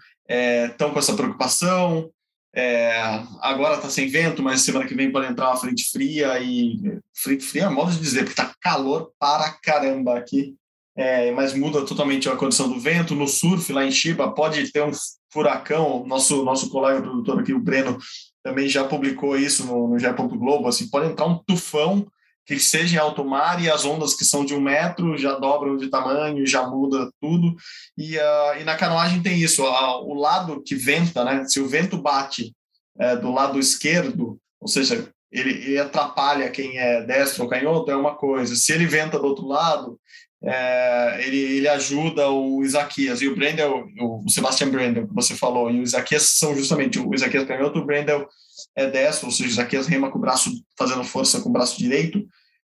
estão 0.70 0.90
é, 0.90 0.92
com 0.92 1.00
essa 1.00 1.14
preocupação. 1.14 2.10
É, 2.54 3.24
agora 3.40 3.76
está 3.76 3.90
sem 3.90 4.10
vento, 4.10 4.44
mas 4.44 4.62
semana 4.62 4.86
que 4.86 4.94
vem 4.94 5.12
pode 5.12 5.28
entrar 5.28 5.48
uma 5.48 5.58
frente 5.58 5.90
fria 5.90 6.38
e 6.40 6.78
frente 7.16 7.46
fria 7.46 7.64
é 7.64 7.70
modo 7.70 7.92
de 7.92 8.00
dizer, 8.00 8.26
porque 8.26 8.34
está 8.34 8.54
calor 8.62 9.12
para 9.18 9.52
caramba 9.64 10.18
aqui. 10.18 10.56
É, 10.96 11.32
mas 11.32 11.54
muda 11.54 11.86
totalmente 11.86 12.28
a 12.28 12.36
condição 12.36 12.68
do 12.68 12.80
vento. 12.80 13.16
No 13.16 13.28
surf, 13.28 13.72
lá 13.72 13.86
em 13.86 13.92
Chiba, 13.92 14.32
pode 14.34 14.72
ter 14.72 14.84
um 14.84 14.92
furacão. 15.32 16.06
Nosso, 16.06 16.44
nosso 16.44 16.70
colega 16.70 17.02
produtor 17.02 17.40
aqui, 17.40 17.54
o 17.54 17.60
Breno, 17.60 17.98
também 18.44 18.68
já 18.68 18.84
publicou 18.84 19.38
isso 19.38 19.66
no, 19.66 19.88
no. 19.88 20.30
Globo. 20.38 20.68
Assim, 20.68 20.90
pode 20.90 21.10
entrar 21.10 21.26
um 21.26 21.38
tufão 21.38 22.06
que 22.46 22.60
seja 22.60 22.96
em 22.96 23.00
alto 23.00 23.24
mar 23.24 23.62
e 23.62 23.70
as 23.70 23.86
ondas 23.86 24.14
que 24.14 24.26
são 24.26 24.44
de 24.44 24.54
um 24.54 24.62
metro 24.62 25.18
já 25.18 25.38
dobram 25.38 25.78
de 25.78 25.90
tamanho, 25.90 26.46
já 26.46 26.68
muda 26.68 27.12
tudo. 27.22 27.56
E, 27.98 28.18
uh, 28.18 28.60
e 28.60 28.64
na 28.64 28.76
canoagem 28.76 29.22
tem 29.22 29.40
isso, 29.42 29.64
o 29.64 30.14
lado 30.14 30.62
que 30.64 30.76
venta, 30.76 31.24
né? 31.24 31.46
Se 31.46 31.60
o 31.60 31.68
vento 31.68 31.98
bate 31.98 32.54
uh, 32.96 33.22
do 33.22 33.32
lado 33.32 33.60
esquerdo, 33.60 34.38
ou 34.60 34.68
seja, 34.68 35.10
ele, 35.32 35.52
ele, 35.52 35.80
atrapalha 35.80 36.50
quem 36.50 36.78
é 36.78 37.02
destro 37.04 37.44
ou 37.44 37.50
canhoto, 37.50 37.90
é 37.90 37.96
uma 37.96 38.16
coisa. 38.16 38.56
Se 38.56 38.74
ele 38.74 38.86
venta 38.86 39.18
do 39.18 39.26
outro 39.26 39.48
lado, 39.48 40.00
é, 40.44 41.24
ele, 41.26 41.38
ele 41.38 41.68
ajuda 41.68 42.30
o 42.30 42.64
Isaquias. 42.64 43.22
E 43.22 43.28
o 43.28 43.36
Brendel, 43.36 43.88
o 44.00 44.30
Sebastian 44.30 44.70
Brendel, 44.70 45.08
que 45.08 45.14
você 45.14 45.36
falou, 45.36 45.70
e 45.70 45.80
o 45.80 45.84
Isaquias 45.84 46.24
são 46.38 46.56
justamente 46.56 47.00
o 47.00 47.14
Isaquias 47.14 47.48
canhoto, 47.48 47.80
o 47.80 47.86
Brendel 47.86 48.28
é 48.76 48.88
destro, 48.88 49.28
ou 49.28 49.32
seja, 49.32 49.50
o 49.50 49.52
Isaquias 49.52 49.88
rema 49.88 50.10
com 50.10 50.18
o 50.18 50.22
braço, 50.22 50.52
fazendo 50.78 51.04
força 51.04 51.42
com 51.42 51.50
o 51.50 51.54
braço 51.54 51.78
direito. 51.78 52.28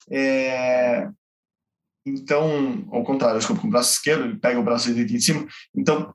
É, 0.10 1.08
então, 2.06 2.88
ao 2.92 3.04
contrário, 3.04 3.38
desculpa, 3.38 3.62
com 3.62 3.68
o 3.68 3.72
braço 3.72 3.94
esquerdo, 3.94 4.26
ele 4.26 4.40
pega 4.40 4.60
o 4.60 4.64
braço 4.64 4.88
direito 4.88 5.16
em 5.16 5.20
cima. 5.20 5.48
Então, 5.76 6.14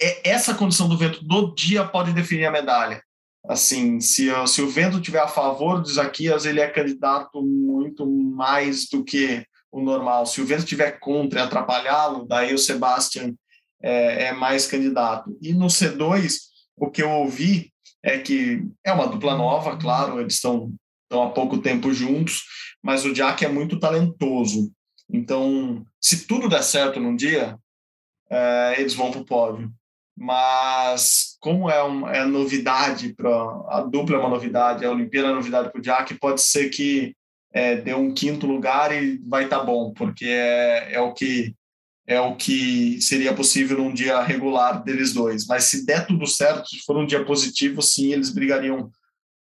é, 0.00 0.30
essa 0.30 0.54
condição 0.54 0.88
do 0.88 0.96
vento 0.96 1.22
do 1.22 1.54
dia 1.54 1.84
pode 1.84 2.12
definir 2.12 2.46
a 2.46 2.50
medalha. 2.50 3.02
Assim, 3.46 4.00
se, 4.00 4.28
se 4.46 4.62
o 4.62 4.68
vento 4.68 5.00
tiver 5.00 5.20
a 5.20 5.28
favor 5.28 5.80
do 5.80 5.88
Isaquias, 5.88 6.44
ele 6.44 6.60
é 6.60 6.68
candidato 6.68 7.42
muito 7.42 8.06
mais 8.06 8.88
do 8.88 9.02
que 9.02 9.44
o 9.70 9.80
normal. 9.80 10.26
Se 10.26 10.40
o 10.40 10.46
vento 10.46 10.64
tiver 10.64 10.98
contra 10.98 11.40
e 11.40 11.42
atrapalhá-lo, 11.42 12.26
daí 12.26 12.54
o 12.54 12.58
Sebastian 12.58 13.34
é, 13.82 14.24
é, 14.24 14.32
mais 14.32 14.66
candidato. 14.66 15.36
E 15.40 15.52
no 15.52 15.66
C2, 15.66 16.38
o 16.76 16.90
que 16.90 17.02
eu 17.02 17.10
ouvi 17.10 17.72
é 18.02 18.18
que 18.18 18.64
é 18.84 18.92
uma 18.92 19.06
dupla 19.06 19.36
nova, 19.36 19.76
claro, 19.76 20.20
eles 20.20 20.34
estão 20.34 20.72
há 21.10 21.28
pouco 21.28 21.58
tempo 21.58 21.92
juntos, 21.92 22.42
mas 22.82 23.04
o 23.04 23.12
Jack 23.12 23.44
é 23.44 23.48
muito 23.48 23.78
talentoso. 23.78 24.72
Então, 25.12 25.84
se 26.00 26.26
tudo 26.26 26.48
der 26.48 26.62
certo 26.62 27.00
num 27.00 27.16
dia, 27.16 27.58
é, 28.30 28.76
eles 28.78 28.94
vão 28.94 29.10
para 29.10 29.20
o 29.20 29.24
pódio. 29.24 29.72
Mas, 30.16 31.36
como 31.40 31.70
é, 31.70 31.82
um, 31.82 32.08
é 32.08 32.24
novidade, 32.24 33.14
para 33.14 33.30
a 33.68 33.80
dupla 33.80 34.16
é 34.16 34.18
uma 34.18 34.28
novidade, 34.28 34.84
a 34.84 34.90
Olimpíada 34.90 35.28
é 35.28 35.34
novidade 35.34 35.70
para 35.70 35.78
o 35.78 35.82
Jack, 35.82 36.14
pode 36.14 36.42
ser 36.42 36.68
que 36.68 37.14
é, 37.52 37.76
dê 37.76 37.94
um 37.94 38.12
quinto 38.14 38.46
lugar 38.46 38.92
e 38.92 39.18
vai 39.26 39.44
estar 39.44 39.60
tá 39.60 39.64
bom, 39.64 39.92
porque 39.92 40.26
é, 40.26 40.94
é 40.94 41.00
o 41.00 41.12
que 41.12 41.54
é 42.06 42.20
o 42.20 42.34
que 42.34 43.00
seria 43.00 43.32
possível 43.32 43.78
num 43.78 43.94
dia 43.94 44.20
regular 44.20 44.82
deles 44.82 45.12
dois. 45.12 45.46
Mas 45.46 45.64
se 45.64 45.86
der 45.86 46.06
tudo 46.06 46.26
certo, 46.26 46.68
se 46.68 46.80
for 46.80 46.96
um 46.96 47.06
dia 47.06 47.24
positivo, 47.24 47.80
sim, 47.80 48.12
eles 48.12 48.30
brigariam 48.30 48.90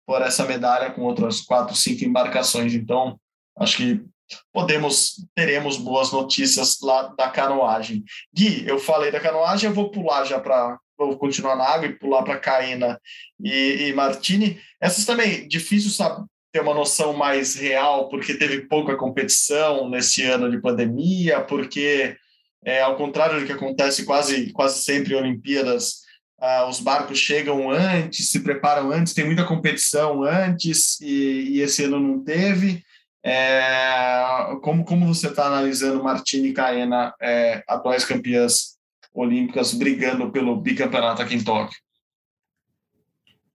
por 0.05 0.21
essa 0.21 0.45
medalha 0.45 0.91
com 0.91 1.01
outras 1.03 1.39
quatro, 1.39 1.73
cinco 1.75 2.03
embarcações. 2.03 2.73
Então, 2.73 3.17
acho 3.57 3.77
que 3.77 4.03
podemos 4.51 5.25
teremos 5.33 5.77
boas 5.77 6.11
notícias 6.11 6.77
lá 6.81 7.03
da 7.17 7.29
canoagem. 7.29 8.03
Gui, 8.35 8.67
eu 8.67 8.77
falei 8.77 9.11
da 9.11 9.19
canoagem, 9.21 9.69
eu 9.69 9.75
vou 9.75 9.89
pular 9.89 10.25
já 10.25 10.39
para 10.39 10.77
vou 10.97 11.15
continuar 11.17 11.55
na 11.55 11.63
água 11.63 11.87
e 11.87 11.97
pular 11.97 12.23
para 12.23 12.39
Caena 12.39 12.99
e, 13.39 13.87
e 13.87 13.93
Martini. 13.93 14.59
Essas 14.81 15.05
também 15.05 15.47
difícil 15.47 15.91
saber 15.91 16.25
ter 16.57 16.61
uma 16.61 16.73
noção 16.73 17.13
mais 17.13 17.53
real, 17.53 18.09
porque 18.09 18.33
teve 18.33 18.61
pouca 18.61 18.95
competição 18.95 19.87
nesse 19.87 20.23
ano 20.23 20.49
de 20.49 20.59
pandemia, 20.59 21.39
porque 21.41 22.17
é, 22.65 22.81
ao 22.81 22.95
contrário 22.95 23.39
do 23.39 23.45
que 23.45 23.51
acontece 23.51 24.05
quase 24.05 24.51
quase 24.51 24.83
sempre 24.83 25.13
em 25.13 25.17
Olimpíadas, 25.17 26.01
ah, 26.39 26.67
os 26.67 26.79
barcos 26.79 27.19
chegam 27.19 27.69
antes, 27.69 28.31
se 28.31 28.39
preparam 28.39 28.91
antes, 28.91 29.13
tem 29.13 29.25
muita 29.25 29.45
competição 29.45 30.23
antes 30.23 30.99
e, 30.99 31.57
e 31.57 31.61
esse 31.61 31.83
ano 31.83 31.99
não 31.99 32.23
teve. 32.23 32.83
É, 33.23 34.23
como, 34.63 34.83
como 34.83 35.13
você 35.13 35.27
está 35.27 35.45
analisando 35.45 36.03
Martini 36.03 36.49
e 36.49 36.53
Caena, 36.53 37.13
é, 37.21 37.63
atuais 37.67 38.03
campeãs 38.03 38.77
olímpicas, 39.13 39.73
brigando 39.73 40.31
pelo 40.31 40.55
bicampeonato 40.55 41.21
aqui 41.21 41.35
em 41.35 41.43
Tóquio? 41.43 41.77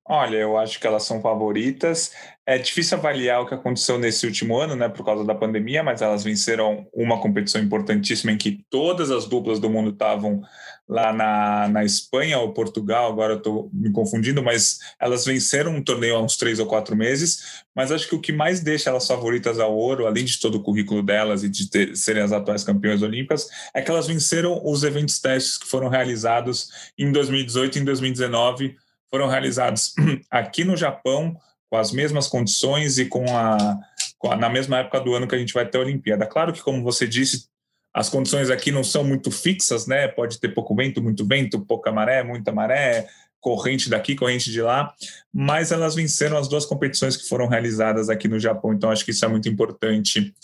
Olha, 0.04 0.36
eu 0.36 0.58
acho 0.58 0.80
que 0.80 0.86
elas 0.86 1.04
são 1.04 1.20
favoritas. 1.20 2.12
É 2.44 2.58
difícil 2.58 2.98
avaliar 2.98 3.40
o 3.40 3.46
que 3.46 3.54
aconteceu 3.54 3.98
nesse 3.98 4.26
último 4.26 4.58
ano, 4.58 4.74
né, 4.74 4.88
por 4.88 5.04
causa 5.04 5.24
da 5.24 5.34
pandemia, 5.34 5.82
mas 5.82 6.02
elas 6.02 6.24
venceram 6.24 6.88
uma 6.92 7.20
competição 7.20 7.62
importantíssima 7.62 8.32
em 8.32 8.36
que 8.36 8.64
todas 8.68 9.12
as 9.12 9.26
duplas 9.26 9.60
do 9.60 9.70
mundo 9.70 9.90
estavam 9.90 10.42
lá 10.88 11.12
na, 11.12 11.68
na 11.68 11.84
Espanha 11.84 12.38
ou 12.38 12.52
Portugal, 12.52 13.10
agora 13.10 13.34
eu 13.34 13.38
estou 13.38 13.70
me 13.72 13.92
confundindo, 13.92 14.42
mas 14.42 14.80
elas 15.00 15.24
venceram 15.24 15.76
um 15.76 15.82
torneio 15.82 16.16
há 16.16 16.20
uns 16.20 16.36
três 16.36 16.58
ou 16.58 16.66
quatro 16.66 16.96
meses. 16.96 17.62
Mas 17.74 17.92
acho 17.92 18.08
que 18.08 18.14
o 18.14 18.20
que 18.20 18.32
mais 18.32 18.60
deixa 18.60 18.90
elas 18.90 19.06
favoritas 19.06 19.60
ao 19.60 19.74
ouro, 19.74 20.06
além 20.06 20.24
de 20.24 20.40
todo 20.40 20.56
o 20.56 20.62
currículo 20.62 21.02
delas 21.02 21.44
e 21.44 21.48
de 21.48 21.70
ter, 21.70 21.96
serem 21.96 22.22
as 22.22 22.32
atuais 22.32 22.64
campeãs 22.64 23.02
olímpicas, 23.02 23.48
é 23.72 23.80
que 23.80 23.90
elas 23.90 24.08
venceram 24.08 24.60
os 24.64 24.82
eventos 24.82 25.20
testes 25.20 25.58
que 25.58 25.68
foram 25.68 25.88
realizados 25.88 26.68
em 26.98 27.12
2018 27.12 27.78
e 27.78 27.80
em 27.80 27.84
2019 27.84 28.76
foram 29.10 29.28
realizados 29.28 29.94
aqui 30.30 30.64
no 30.64 30.76
Japão, 30.76 31.36
com 31.72 31.78
as 31.78 31.90
mesmas 31.90 32.28
condições 32.28 32.98
e 32.98 33.06
com 33.06 33.24
a, 33.34 33.78
com 34.18 34.30
a, 34.30 34.36
na 34.36 34.50
mesma 34.50 34.80
época 34.80 35.00
do 35.00 35.14
ano 35.14 35.26
que 35.26 35.34
a 35.34 35.38
gente 35.38 35.54
vai 35.54 35.66
ter 35.66 35.78
a 35.78 35.80
Olimpíada. 35.80 36.26
Claro 36.26 36.52
que, 36.52 36.60
como 36.60 36.82
você 36.82 37.08
disse, 37.08 37.46
as 37.94 38.10
condições 38.10 38.50
aqui 38.50 38.70
não 38.70 38.84
são 38.84 39.02
muito 39.02 39.30
fixas, 39.30 39.86
né? 39.86 40.06
Pode 40.06 40.38
ter 40.38 40.50
pouco 40.50 40.74
vento, 40.74 41.02
muito 41.02 41.26
vento, 41.26 41.64
pouca 41.64 41.90
maré, 41.90 42.22
muita 42.22 42.52
maré, 42.52 43.08
corrente 43.40 43.88
daqui, 43.88 44.14
corrente 44.14 44.52
de 44.52 44.60
lá, 44.60 44.92
mas 45.32 45.72
elas 45.72 45.94
venceram 45.94 46.36
as 46.36 46.46
duas 46.46 46.66
competições 46.66 47.16
que 47.16 47.26
foram 47.26 47.48
realizadas 47.48 48.10
aqui 48.10 48.28
no 48.28 48.38
Japão, 48.38 48.74
então 48.74 48.90
acho 48.90 49.02
que 49.02 49.10
isso 49.10 49.24
é 49.24 49.28
muito 49.28 49.48
importante 49.48 50.34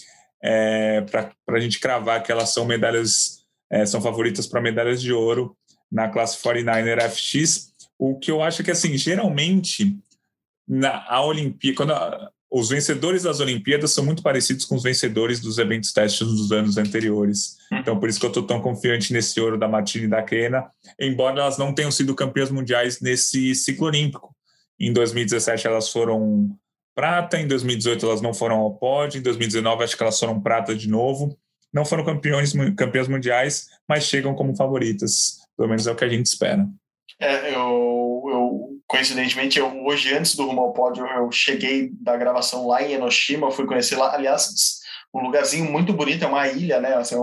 é, 0.42 1.02
para 1.02 1.30
a 1.50 1.60
gente 1.60 1.78
cravar 1.78 2.22
que 2.22 2.32
elas 2.32 2.54
são 2.54 2.64
medalhas, 2.64 3.44
é, 3.70 3.84
são 3.84 4.00
favoritas 4.00 4.46
para 4.46 4.62
medalhas 4.62 5.02
de 5.02 5.12
ouro 5.12 5.54
na 5.92 6.08
classe 6.08 6.38
49er 6.38 7.02
FX. 7.10 7.74
O 7.98 8.18
que 8.18 8.30
eu 8.30 8.42
acho 8.42 8.64
que, 8.64 8.70
assim, 8.70 8.96
geralmente, 8.96 9.94
na 10.68 11.04
a 11.08 11.24
Olimpíada, 11.24 11.76
quando 11.76 11.92
a, 11.92 12.30
os 12.50 12.70
vencedores 12.70 13.22
das 13.22 13.40
Olimpíadas 13.40 13.92
são 13.92 14.04
muito 14.04 14.22
parecidos 14.22 14.64
com 14.64 14.74
os 14.74 14.82
vencedores 14.82 15.38
dos 15.38 15.58
eventos 15.58 15.92
testes 15.92 16.26
dos 16.26 16.50
anos 16.50 16.78
anteriores. 16.78 17.58
Uhum. 17.70 17.78
Então, 17.78 18.00
por 18.00 18.08
isso 18.08 18.18
que 18.18 18.26
eu 18.26 18.30
estou 18.30 18.42
tão 18.42 18.60
confiante 18.60 19.12
nesse 19.12 19.38
ouro 19.40 19.58
da 19.58 19.68
Martini 19.68 20.04
e 20.04 20.08
da 20.08 20.22
Kena, 20.22 20.70
embora 20.98 21.40
elas 21.40 21.58
não 21.58 21.74
tenham 21.74 21.90
sido 21.90 22.14
campeãs 22.14 22.50
mundiais 22.50 23.00
nesse 23.00 23.54
ciclo 23.54 23.86
olímpico. 23.86 24.34
Em 24.80 24.92
2017 24.92 25.66
elas 25.66 25.90
foram 25.90 26.56
prata, 26.94 27.38
em 27.38 27.46
2018 27.46 28.06
elas 28.06 28.20
não 28.22 28.32
foram 28.32 28.56
ao 28.56 28.74
pódio, 28.74 29.18
em 29.18 29.22
2019 29.22 29.84
acho 29.84 29.96
que 29.96 30.02
elas 30.02 30.18
foram 30.18 30.40
prata 30.40 30.74
de 30.74 30.88
novo. 30.88 31.38
Não 31.72 31.84
foram 31.84 32.02
campeões, 32.02 32.54
campeãs 32.76 33.08
mundiais, 33.08 33.68
mas 33.86 34.04
chegam 34.04 34.34
como 34.34 34.56
favoritas. 34.56 35.38
Pelo 35.54 35.68
menos 35.68 35.86
é 35.86 35.92
o 35.92 35.94
que 35.94 36.04
a 36.04 36.08
gente 36.08 36.26
espera. 36.26 36.66
É, 37.20 37.54
eu, 37.54 38.17
coincidentemente, 38.88 39.58
eu, 39.58 39.84
hoje, 39.84 40.14
antes 40.14 40.34
do 40.34 40.46
Rumo 40.46 40.62
ao 40.62 40.72
Pódio, 40.72 41.06
eu 41.06 41.30
cheguei 41.30 41.90
da 42.00 42.16
gravação 42.16 42.66
lá 42.66 42.82
em 42.82 42.94
Enoshima, 42.94 43.50
fui 43.50 43.66
conhecer 43.66 43.96
lá, 43.96 44.14
aliás, 44.14 44.80
um 45.14 45.20
lugarzinho 45.20 45.70
muito 45.70 45.92
bonito, 45.92 46.24
é 46.24 46.26
uma 46.26 46.48
ilha, 46.48 46.80
né? 46.80 46.94
Assim, 46.94 47.14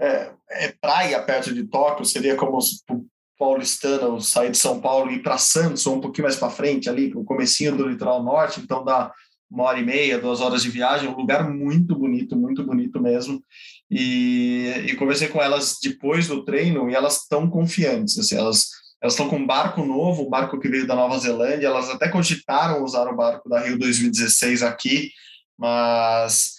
é, 0.00 0.32
é, 0.50 0.74
praia 0.80 1.22
perto 1.22 1.54
de 1.54 1.64
Tóquio, 1.64 2.04
seria 2.04 2.34
como 2.34 2.58
o 2.58 3.06
paulistano 3.38 4.20
sair 4.20 4.50
de 4.50 4.58
São 4.58 4.80
Paulo 4.80 5.10
e 5.10 5.14
ir 5.14 5.22
para 5.22 5.38
Santos, 5.38 5.86
ou 5.86 5.96
um 5.96 6.00
pouquinho 6.00 6.24
mais 6.24 6.36
para 6.36 6.50
frente 6.50 6.90
ali, 6.90 7.12
o 7.14 7.24
comecinho 7.24 7.76
do 7.76 7.88
litoral 7.88 8.22
norte, 8.22 8.60
então 8.60 8.84
dá 8.84 9.12
uma 9.48 9.64
hora 9.64 9.78
e 9.78 9.84
meia, 9.84 10.18
duas 10.18 10.40
horas 10.40 10.62
de 10.62 10.70
viagem, 10.70 11.08
um 11.08 11.16
lugar 11.16 11.48
muito 11.48 11.96
bonito, 11.96 12.36
muito 12.36 12.64
bonito 12.64 13.00
mesmo. 13.00 13.42
E, 13.90 14.72
e 14.86 14.94
conversei 14.96 15.28
com 15.28 15.42
elas 15.42 15.78
depois 15.82 16.28
do 16.28 16.44
treino 16.44 16.88
e 16.88 16.94
elas 16.94 17.22
estão 17.22 17.48
confiantes, 17.50 18.18
assim, 18.18 18.36
elas 18.36 18.68
elas 19.00 19.14
estão 19.14 19.28
com 19.28 19.36
um 19.36 19.46
barco 19.46 19.84
novo, 19.84 20.26
um 20.26 20.30
barco 20.30 20.58
que 20.60 20.68
veio 20.68 20.86
da 20.86 20.94
Nova 20.94 21.18
Zelândia. 21.18 21.66
Elas 21.66 21.88
até 21.88 22.08
cogitaram 22.08 22.84
usar 22.84 23.08
o 23.08 23.16
barco 23.16 23.48
da 23.48 23.60
Rio 23.60 23.78
2016 23.78 24.62
aqui, 24.62 25.10
mas 25.58 26.56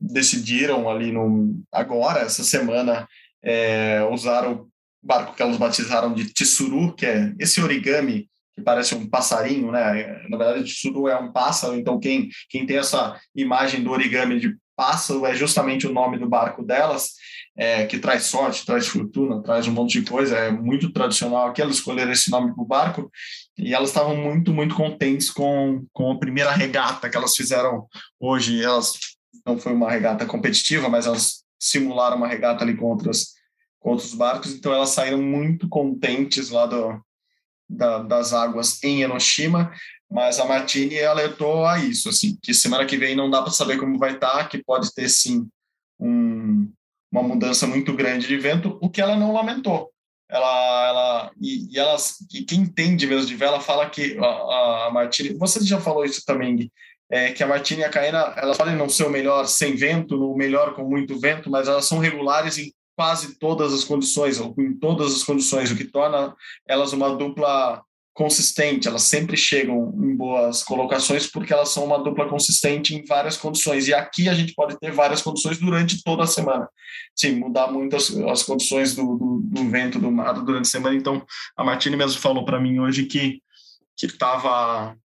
decidiram 0.00 0.88
ali 0.88 1.10
no 1.10 1.60
agora 1.72 2.20
essa 2.20 2.44
semana 2.44 3.08
é, 3.42 4.06
usar 4.10 4.46
o 4.48 4.68
barco 5.02 5.34
que 5.34 5.42
elas 5.42 5.56
batizaram 5.56 6.12
de 6.12 6.32
Tsuru, 6.32 6.94
que 6.94 7.06
é 7.06 7.32
esse 7.38 7.60
origami 7.60 8.28
que 8.54 8.62
parece 8.62 8.94
um 8.94 9.08
passarinho, 9.08 9.72
né? 9.72 10.22
Na 10.28 10.36
verdade, 10.36 10.64
Tsuru 10.64 11.08
é 11.08 11.18
um 11.18 11.32
pássaro. 11.32 11.76
Então 11.76 11.98
quem 11.98 12.28
quem 12.48 12.66
tem 12.66 12.76
essa 12.76 13.18
imagem 13.34 13.82
do 13.82 13.90
origami 13.90 14.38
de 14.38 14.56
pássaro 14.76 15.26
é 15.26 15.34
justamente 15.34 15.86
o 15.86 15.92
nome 15.92 16.18
do 16.18 16.28
barco 16.28 16.62
delas 16.62 17.14
é, 17.56 17.84
que 17.86 17.98
traz 17.98 18.24
sorte, 18.24 18.64
traz 18.64 18.86
fortuna, 18.86 19.42
traz 19.42 19.66
um 19.66 19.72
monte 19.72 20.00
de 20.00 20.10
coisa, 20.10 20.36
é 20.36 20.50
muito 20.50 20.92
tradicional 20.92 21.48
aqui, 21.48 21.60
elas 21.60 21.76
escolheram 21.76 22.12
esse 22.12 22.30
nome 22.30 22.54
para 22.54 22.62
o 22.62 22.66
barco, 22.66 23.10
e 23.58 23.74
elas 23.74 23.90
estavam 23.90 24.16
muito, 24.16 24.52
muito 24.52 24.74
contentes 24.74 25.30
com, 25.30 25.84
com 25.92 26.12
a 26.12 26.18
primeira 26.18 26.52
regata 26.52 27.10
que 27.10 27.16
elas 27.16 27.34
fizeram. 27.34 27.86
Hoje, 28.18 28.62
elas 28.62 28.94
não 29.44 29.58
foi 29.58 29.72
uma 29.72 29.90
regata 29.90 30.24
competitiva, 30.24 30.88
mas 30.88 31.06
elas 31.06 31.44
simularam 31.58 32.16
uma 32.16 32.28
regata 32.28 32.64
ali 32.64 32.76
com, 32.76 32.86
outras, 32.86 33.34
com 33.78 33.90
outros 33.90 34.14
barcos, 34.14 34.54
então 34.54 34.72
elas 34.72 34.90
saíram 34.90 35.20
muito 35.20 35.68
contentes 35.68 36.50
lá 36.50 36.66
do, 36.66 36.98
da, 37.68 37.98
das 37.98 38.32
águas 38.32 38.82
em 38.82 39.02
Enoshima, 39.02 39.72
mas 40.10 40.40
a 40.40 40.44
Martini 40.44 41.00
alertou 41.00 41.64
a 41.64 41.78
isso, 41.78 42.08
assim, 42.08 42.36
que 42.42 42.52
semana 42.52 42.84
que 42.84 42.96
vem 42.96 43.14
não 43.14 43.30
dá 43.30 43.42
para 43.42 43.52
saber 43.52 43.78
como 43.78 43.98
vai 43.98 44.14
estar, 44.14 44.38
tá, 44.38 44.44
que 44.44 44.62
pode 44.64 44.92
ter 44.92 45.08
sim 45.08 45.46
um, 46.00 46.72
uma 47.10 47.22
mudança 47.22 47.66
muito 47.66 47.92
grande 47.92 48.26
de 48.26 48.36
vento, 48.36 48.78
o 48.80 48.88
que 48.88 49.00
ela 49.00 49.16
não 49.16 49.32
lamentou. 49.32 49.90
Ela, 50.28 50.88
ela 50.88 51.32
e, 51.40 51.74
e 51.74 51.78
elas, 51.78 52.18
e 52.32 52.42
quem 52.42 52.60
entende 52.60 53.06
mesmo 53.06 53.26
de 53.26 53.34
vela 53.34 53.60
fala 53.60 53.90
que 53.90 54.16
a, 54.18 54.86
a 54.86 54.90
Martini, 54.92 55.34
você 55.36 55.60
já 55.64 55.80
falou 55.80 56.04
isso 56.04 56.24
também, 56.24 56.70
é, 57.10 57.32
que 57.32 57.42
a 57.42 57.46
Martini 57.46 57.80
e 57.80 57.84
a 57.84 57.88
Caena, 57.88 58.32
elas 58.36 58.56
podem 58.56 58.76
não 58.76 58.88
ser 58.88 59.04
o 59.04 59.10
melhor 59.10 59.46
sem 59.46 59.74
vento, 59.74 60.14
o 60.14 60.36
melhor 60.36 60.74
com 60.74 60.84
muito 60.84 61.18
vento, 61.18 61.50
mas 61.50 61.66
elas 61.66 61.86
são 61.86 61.98
regulares 61.98 62.58
em 62.58 62.72
quase 62.96 63.38
todas 63.38 63.72
as 63.72 63.82
condições, 63.82 64.38
ou 64.38 64.54
em 64.58 64.74
todas 64.74 65.16
as 65.16 65.24
condições, 65.24 65.70
o 65.70 65.76
que 65.76 65.84
torna 65.84 66.36
elas 66.68 66.92
uma 66.92 67.16
dupla 67.16 67.82
consistente, 68.12 68.88
elas 68.88 69.04
sempre 69.04 69.36
chegam 69.36 69.94
em 69.96 70.14
boas 70.16 70.62
colocações 70.62 71.26
porque 71.26 71.52
elas 71.52 71.70
são 71.70 71.84
uma 71.84 72.02
dupla 72.02 72.28
consistente 72.28 72.94
em 72.94 73.04
várias 73.04 73.36
condições. 73.36 73.88
E 73.88 73.94
aqui 73.94 74.28
a 74.28 74.34
gente 74.34 74.54
pode 74.54 74.78
ter 74.78 74.92
várias 74.92 75.22
condições 75.22 75.58
durante 75.58 76.02
toda 76.02 76.24
a 76.24 76.26
semana. 76.26 76.68
Sim, 77.14 77.36
mudar 77.36 77.70
muito 77.70 77.96
as, 77.96 78.10
as 78.10 78.42
condições 78.42 78.94
do, 78.94 79.16
do, 79.16 79.40
do, 79.42 79.70
vento, 79.70 79.98
do 79.98 80.10
mar 80.10 80.34
durante 80.34 80.66
a 80.66 80.70
semana. 80.70 80.96
Então, 80.96 81.24
a 81.56 81.64
Martini 81.64 81.96
mesmo 81.96 82.20
falou 82.20 82.44
para 82.44 82.60
mim 82.60 82.78
hoje 82.78 83.06
que 83.06 83.40
que 83.96 84.16
tava, 84.16 84.96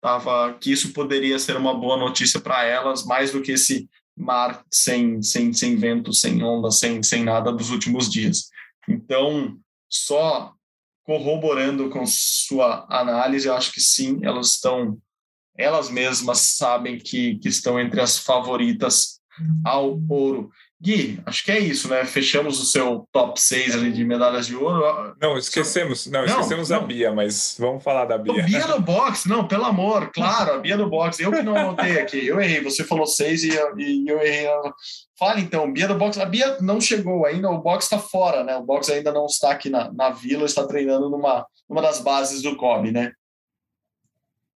tava 0.00 0.54
que 0.54 0.70
isso 0.70 0.92
poderia 0.92 1.38
ser 1.38 1.56
uma 1.56 1.74
boa 1.74 1.96
notícia 1.96 2.40
para 2.40 2.64
elas, 2.64 3.04
mais 3.04 3.32
do 3.32 3.42
que 3.42 3.52
esse 3.52 3.88
mar 4.16 4.64
sem, 4.70 5.20
sem, 5.20 5.52
sem 5.52 5.76
vento, 5.76 6.12
sem 6.12 6.42
onda, 6.42 6.70
sem, 6.70 7.02
sem 7.02 7.24
nada 7.24 7.52
dos 7.52 7.70
últimos 7.70 8.08
dias. 8.08 8.48
Então, 8.88 9.58
só 9.90 10.54
corroborando 11.06 11.88
com 11.88 12.04
sua 12.04 12.84
análise, 12.90 13.46
eu 13.46 13.54
acho 13.54 13.72
que 13.72 13.80
sim, 13.80 14.18
elas 14.24 14.48
estão, 14.48 14.98
elas 15.56 15.88
mesmas 15.88 16.56
sabem 16.56 16.98
que, 16.98 17.38
que 17.38 17.48
estão 17.48 17.78
entre 17.80 18.00
as 18.00 18.18
favoritas 18.18 19.20
ao 19.64 20.00
ouro. 20.08 20.50
Gui, 20.86 21.20
acho 21.26 21.44
que 21.44 21.50
é 21.50 21.58
isso, 21.58 21.88
né? 21.88 22.04
Fechamos 22.04 22.60
o 22.60 22.64
seu 22.64 23.08
top 23.10 23.40
6 23.40 23.74
ali 23.74 23.90
de 23.90 24.04
medalhas 24.04 24.46
de 24.46 24.54
ouro. 24.54 25.16
Não, 25.20 25.36
esquecemos, 25.36 26.06
não, 26.06 26.24
esquecemos 26.24 26.68
não, 26.68 26.76
a 26.76 26.80
Bia, 26.80 27.12
mas 27.12 27.56
vamos 27.58 27.82
falar 27.82 28.04
da 28.04 28.16
Bia. 28.16 28.40
A 28.40 28.46
Bia 28.46 28.68
do 28.68 28.80
boxe, 28.80 29.28
não, 29.28 29.48
pelo 29.48 29.64
amor, 29.64 30.12
claro, 30.12 30.52
a 30.52 30.58
Bia 30.58 30.76
do 30.76 30.88
boxe. 30.88 31.24
Eu 31.24 31.32
que 31.32 31.42
não 31.42 31.56
anotei 31.56 31.98
aqui, 31.98 32.24
eu 32.24 32.40
errei, 32.40 32.60
você 32.60 32.84
falou 32.84 33.04
6 33.04 33.42
e, 33.42 33.48
e, 33.78 34.08
eu 34.08 34.22
errei. 34.22 34.46
Fala 35.18 35.40
então, 35.40 35.72
Bia 35.72 35.88
do 35.88 35.96
boxe. 35.96 36.22
A 36.22 36.24
Bia 36.24 36.58
não 36.60 36.80
chegou 36.80 37.26
ainda, 37.26 37.50
o 37.50 37.58
boxe 37.58 37.86
está 37.86 37.98
fora, 37.98 38.44
né? 38.44 38.56
O 38.56 38.62
boxe 38.62 38.92
ainda 38.92 39.10
não 39.10 39.26
está 39.26 39.50
aqui 39.50 39.68
na, 39.68 39.92
na 39.92 40.10
vila, 40.10 40.46
está 40.46 40.64
treinando 40.68 41.10
numa, 41.10 41.44
numa 41.68 41.82
das 41.82 41.98
bases 41.98 42.42
do 42.42 42.54
COB, 42.54 42.92
né? 42.92 43.10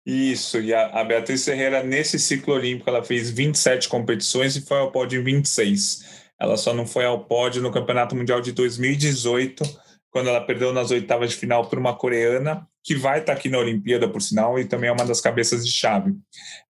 Isso, 0.04 0.58
e 0.58 0.72
a, 0.72 0.86
a, 0.88 1.04
Beatriz 1.04 1.44
Ferreira, 1.44 1.82
nesse 1.82 2.18
ciclo 2.18 2.54
olímpico, 2.54 2.88
ela 2.88 3.04
fez 3.04 3.30
27 3.30 3.88
competições 3.90 4.56
e 4.56 4.62
foi 4.62 4.78
ao 4.78 4.90
pódio 4.90 5.20
em 5.20 5.24
26. 5.24 6.17
Ela 6.40 6.56
só 6.56 6.72
não 6.72 6.86
foi 6.86 7.04
ao 7.04 7.24
pódio 7.24 7.62
no 7.62 7.72
Campeonato 7.72 8.14
Mundial 8.14 8.40
de 8.40 8.52
2018, 8.52 9.62
quando 10.10 10.28
ela 10.28 10.40
perdeu 10.40 10.72
nas 10.72 10.90
oitavas 10.90 11.30
de 11.30 11.36
final 11.36 11.68
por 11.68 11.78
uma 11.78 11.94
coreana, 11.94 12.66
que 12.82 12.94
vai 12.94 13.20
estar 13.20 13.32
aqui 13.32 13.48
na 13.48 13.58
Olimpíada, 13.58 14.08
por 14.08 14.22
sinal, 14.22 14.58
e 14.58 14.64
também 14.64 14.88
é 14.88 14.92
uma 14.92 15.04
das 15.04 15.20
cabeças 15.20 15.66
de 15.66 15.72
chave. 15.72 16.14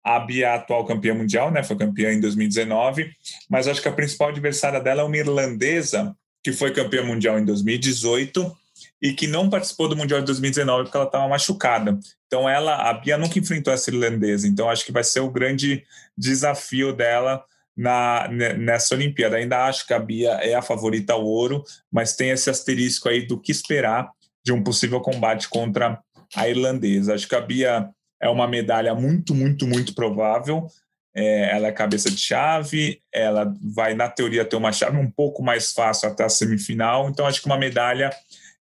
A 0.04 0.18
Bia 0.18 0.46
é 0.46 0.54
atual 0.54 0.84
campeã 0.84 1.14
mundial, 1.14 1.50
né? 1.50 1.62
Foi 1.62 1.76
campeã 1.76 2.12
em 2.12 2.20
2019, 2.20 3.10
mas 3.48 3.68
acho 3.68 3.80
que 3.80 3.88
a 3.88 3.92
principal 3.92 4.28
adversária 4.28 4.80
dela 4.80 5.02
é 5.02 5.04
uma 5.04 5.16
irlandesa, 5.16 6.14
que 6.42 6.52
foi 6.52 6.72
campeã 6.72 7.04
mundial 7.04 7.38
em 7.38 7.44
2018 7.44 8.54
e 9.00 9.12
que 9.12 9.26
não 9.26 9.48
participou 9.48 9.88
do 9.88 9.96
Mundial 9.96 10.20
de 10.20 10.26
2019 10.26 10.84
porque 10.84 10.96
ela 10.96 11.06
estava 11.06 11.28
machucada. 11.28 11.98
Então 12.26 12.48
ela, 12.48 12.88
a 12.88 12.92
Bia 12.94 13.16
nunca 13.16 13.38
enfrentou 13.38 13.72
essa 13.72 13.90
irlandesa, 13.90 14.46
então 14.46 14.68
acho 14.68 14.84
que 14.84 14.92
vai 14.92 15.04
ser 15.04 15.20
o 15.20 15.30
grande 15.30 15.84
desafio 16.16 16.92
dela 16.92 17.44
na, 17.76 18.28
nessa 18.28 18.94
Olimpíada. 18.94 19.36
Ainda 19.36 19.64
acho 19.66 19.86
que 19.86 19.94
a 19.94 19.98
Bia 19.98 20.32
é 20.42 20.54
a 20.54 20.62
favorita 20.62 21.12
ao 21.12 21.24
ouro, 21.24 21.64
mas 21.90 22.14
tem 22.14 22.30
esse 22.30 22.50
asterisco 22.50 23.08
aí 23.08 23.26
do 23.26 23.40
que 23.40 23.52
esperar 23.52 24.10
de 24.44 24.52
um 24.52 24.62
possível 24.62 25.00
combate 25.00 25.48
contra 25.48 26.00
a 26.34 26.48
irlandesa. 26.48 27.14
Acho 27.14 27.28
que 27.28 27.34
a 27.34 27.40
Bia 27.40 27.88
é 28.20 28.28
uma 28.28 28.46
medalha 28.46 28.94
muito, 28.94 29.34
muito, 29.34 29.66
muito 29.66 29.94
provável. 29.94 30.66
É, 31.14 31.54
ela 31.54 31.68
é 31.68 31.72
cabeça 31.72 32.10
de 32.10 32.16
chave, 32.16 33.02
ela 33.12 33.52
vai, 33.74 33.92
na 33.92 34.08
teoria, 34.08 34.46
ter 34.46 34.56
uma 34.56 34.72
chave 34.72 34.96
um 34.96 35.10
pouco 35.10 35.42
mais 35.42 35.72
fácil 35.72 36.08
até 36.08 36.24
a 36.24 36.28
semifinal, 36.28 37.10
então 37.10 37.26
acho 37.26 37.38
que 37.38 37.46
uma 37.46 37.58
medalha 37.58 38.10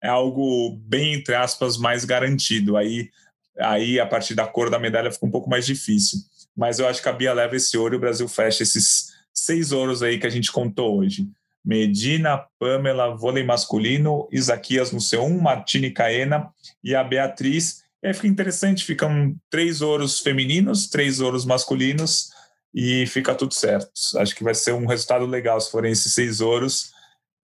é 0.01 0.09
algo 0.09 0.77
bem, 0.83 1.15
entre 1.15 1.35
aspas, 1.35 1.77
mais 1.77 2.05
garantido. 2.05 2.77
Aí, 2.77 3.11
aí 3.59 3.99
a 3.99 4.07
partir 4.07 4.37
da 4.37 4.47
cor 4.47 4.71
da 4.71 4.79
medalha 4.79 5.11
fica 5.11 5.27
um 5.27 5.31
pouco 5.31 5.51
mais 5.51 5.67
difícil. 5.67 6.21
Mas 6.57 6.79
eu 6.79 6.89
acho 6.89 7.03
que 7.03 7.09
a 7.09 7.13
Bia 7.13 7.33
leva 7.33 7.57
esse 7.57 7.77
ouro 7.77 7.95
e 7.95 7.99
o 7.99 8.01
Brasil 8.01 8.27
fecha 8.29 8.63
esses 8.63 9.13
seis 9.33 9.73
ouros 9.73 10.03
aí 10.03 10.19
que 10.19 10.27
a 10.27 10.31
gente 10.31 10.51
contou 10.51 10.99
hoje. 10.99 11.29
Medina, 11.65 12.45
Pamela, 12.59 13.15
vôlei 13.15 13.45
masculino, 13.45 14.29
Isaquias 14.33 14.93
no 14.93 14.99
C1, 14.99 15.41
Martini 15.41 15.91
Caena 15.91 16.49
e 16.83 16.95
a 16.95 17.03
Beatriz. 17.03 17.83
E 18.03 18.07
aí 18.07 18.15
fica 18.15 18.29
interessante, 18.29 18.85
ficam 18.85 19.35
três 19.51 19.83
ouros 19.83 20.21
femininos, 20.21 20.89
três 20.89 21.21
ouros 21.21 21.45
masculinos 21.45 22.31
e 22.75 23.07
fica 23.07 23.35
tudo 23.35 23.53
certo. 23.53 23.91
Acho 24.17 24.35
que 24.35 24.45
vai 24.45 24.55
ser 24.55 24.73
um 24.73 24.87
resultado 24.87 25.27
legal 25.27 25.61
se 25.61 25.71
forem 25.71 25.93
esses 25.93 26.15
seis 26.15 26.41
ouros 26.41 26.95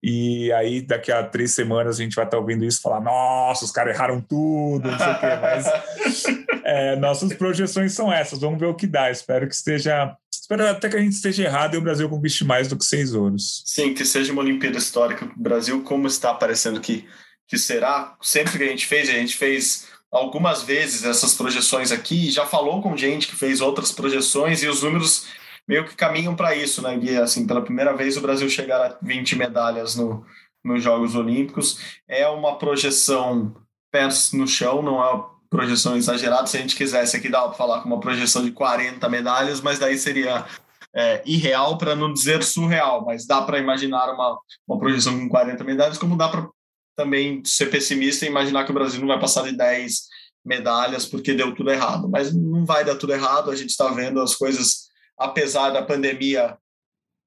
e 0.05 0.53
aí, 0.55 0.83
daqui 0.83 1.13
a 1.13 1.23
três 1.23 1.53
semanas, 1.53 2.01
a 2.01 2.03
gente 2.03 2.17
vai 2.17 2.25
estar 2.25 2.37
ouvindo 2.37 2.65
isso 2.65 2.83
falar: 2.83 3.01
nossa, 3.01 3.65
os 3.65 3.71
caras 3.71 3.95
erraram 3.95 4.21
tudo, 4.21 4.91
não 4.91 4.99
sei 4.99 5.13
o 5.13 5.21
quê. 5.21 5.27
Mas 5.41 5.67
é, 6.73 6.97
nossas 6.97 7.33
projeções 7.35 7.93
são 7.93 8.12
essas. 8.12 8.41
Vamos 8.41 8.59
ver 8.59 8.66
o 8.66 8.75
que 8.75 8.87
dá. 8.87 9.11
Espero 9.11 9.47
que 9.47 9.55
esteja. 9.55 10.16
Espero 10.33 10.66
até 10.66 10.89
que 10.89 10.97
a 10.97 11.01
gente 11.01 11.12
esteja 11.12 11.45
errado 11.45 11.75
e 11.75 11.79
o 11.79 11.83
Brasil 11.83 12.09
conquiste 12.09 12.45
mais 12.45 12.68
do 12.68 12.77
que 12.77 12.85
seis 12.85 13.14
ouros. 13.14 13.62
Sim, 13.66 13.95
que 13.95 14.05
seja 14.05 14.33
uma 14.33 14.43
Olimpíada 14.43 14.79
histórica. 14.79 15.25
O 15.25 15.43
Brasil, 15.43 15.83
como 15.83 16.07
está 16.07 16.35
parecendo 16.35 16.81
que, 16.81 17.07
que 17.47 17.57
será, 17.57 18.16
sempre 18.20 18.59
que 18.59 18.64
a 18.64 18.68
gente 18.68 18.87
fez, 18.87 19.09
a 19.09 19.12
gente 19.12 19.37
fez 19.37 19.89
algumas 20.11 20.62
vezes 20.62 21.05
essas 21.05 21.35
projeções 21.35 21.93
aqui, 21.93 22.31
já 22.31 22.45
falou 22.45 22.83
com 22.83 22.97
gente 22.97 23.29
que 23.29 23.37
fez 23.37 23.61
outras 23.61 23.93
projeções 23.93 24.62
e 24.62 24.68
os 24.68 24.83
números 24.83 25.27
meio 25.66 25.87
que 25.87 25.95
caminham 25.95 26.35
para 26.35 26.55
isso, 26.55 26.83
né, 26.83 26.97
Gui? 26.97 27.16
Assim, 27.16 27.47
pela 27.47 27.62
primeira 27.62 27.95
vez 27.97 28.16
o 28.16 28.20
Brasil 28.20 28.49
chegar 28.51 28.81
a 28.81 28.99
20 29.01 29.37
medalhas 29.37 29.95
no, 29.95 30.27
nos 30.64 30.83
Jogos 30.83 31.14
Olímpicos. 31.14 31.79
É 32.09 32.27
uma 32.29 32.59
projeção 32.59 33.55
pés 33.91 34.33
no 34.33 34.47
chão, 34.47 34.83
não 34.83 35.03
é 35.03 35.32
projeção 35.53 35.96
exagerada. 35.96 36.46
Se 36.46 36.57
a 36.57 36.61
gente 36.61 36.74
quisesse 36.74 37.16
aqui 37.16 37.28
dar 37.28 37.42
para 37.42 37.53
falar 37.53 37.82
com 37.82 37.88
uma 37.88 38.00
projeção 38.00 38.42
de 38.42 38.50
40 38.50 39.07
medalhas, 39.11 39.61
mas 39.61 39.78
daí 39.78 39.98
seria 39.98 40.46
é, 40.94 41.22
irreal 41.26 41.76
para 41.76 41.94
não 41.94 42.12
dizer 42.12 42.42
surreal, 42.42 43.05
mas 43.05 43.26
dá 43.26 43.42
para 43.42 43.59
imaginar 43.59 44.11
uma, 44.12 44.38
uma 44.66 44.78
projeção 44.78 45.18
com 45.18 45.28
40 45.28 45.62
medalhas, 45.62 45.98
como 45.98 46.16
dá 46.16 46.28
para 46.28 46.48
também 46.96 47.42
ser 47.44 47.66
pessimista 47.66 48.24
e 48.24 48.28
imaginar 48.28 48.64
que 48.64 48.70
o 48.70 48.74
Brasil 48.74 48.98
não 48.98 49.09
vai 49.09 49.20
passar 49.20 49.44
de 49.44 49.57
10 49.57 50.09
medalhas 50.44 51.05
porque 51.05 51.34
deu 51.34 51.55
tudo 51.55 51.70
errado. 51.70 52.09
Mas 52.09 52.34
não 52.34 52.64
vai 52.64 52.84
dar 52.84 52.96
tudo 52.96 53.12
errado, 53.12 53.50
a 53.50 53.55
gente 53.55 53.70
está 53.70 53.88
vendo 53.88 54.20
as 54.20 54.34
coisas 54.34 54.90
apesar 55.18 55.70
da 55.70 55.82
pandemia, 55.82 56.57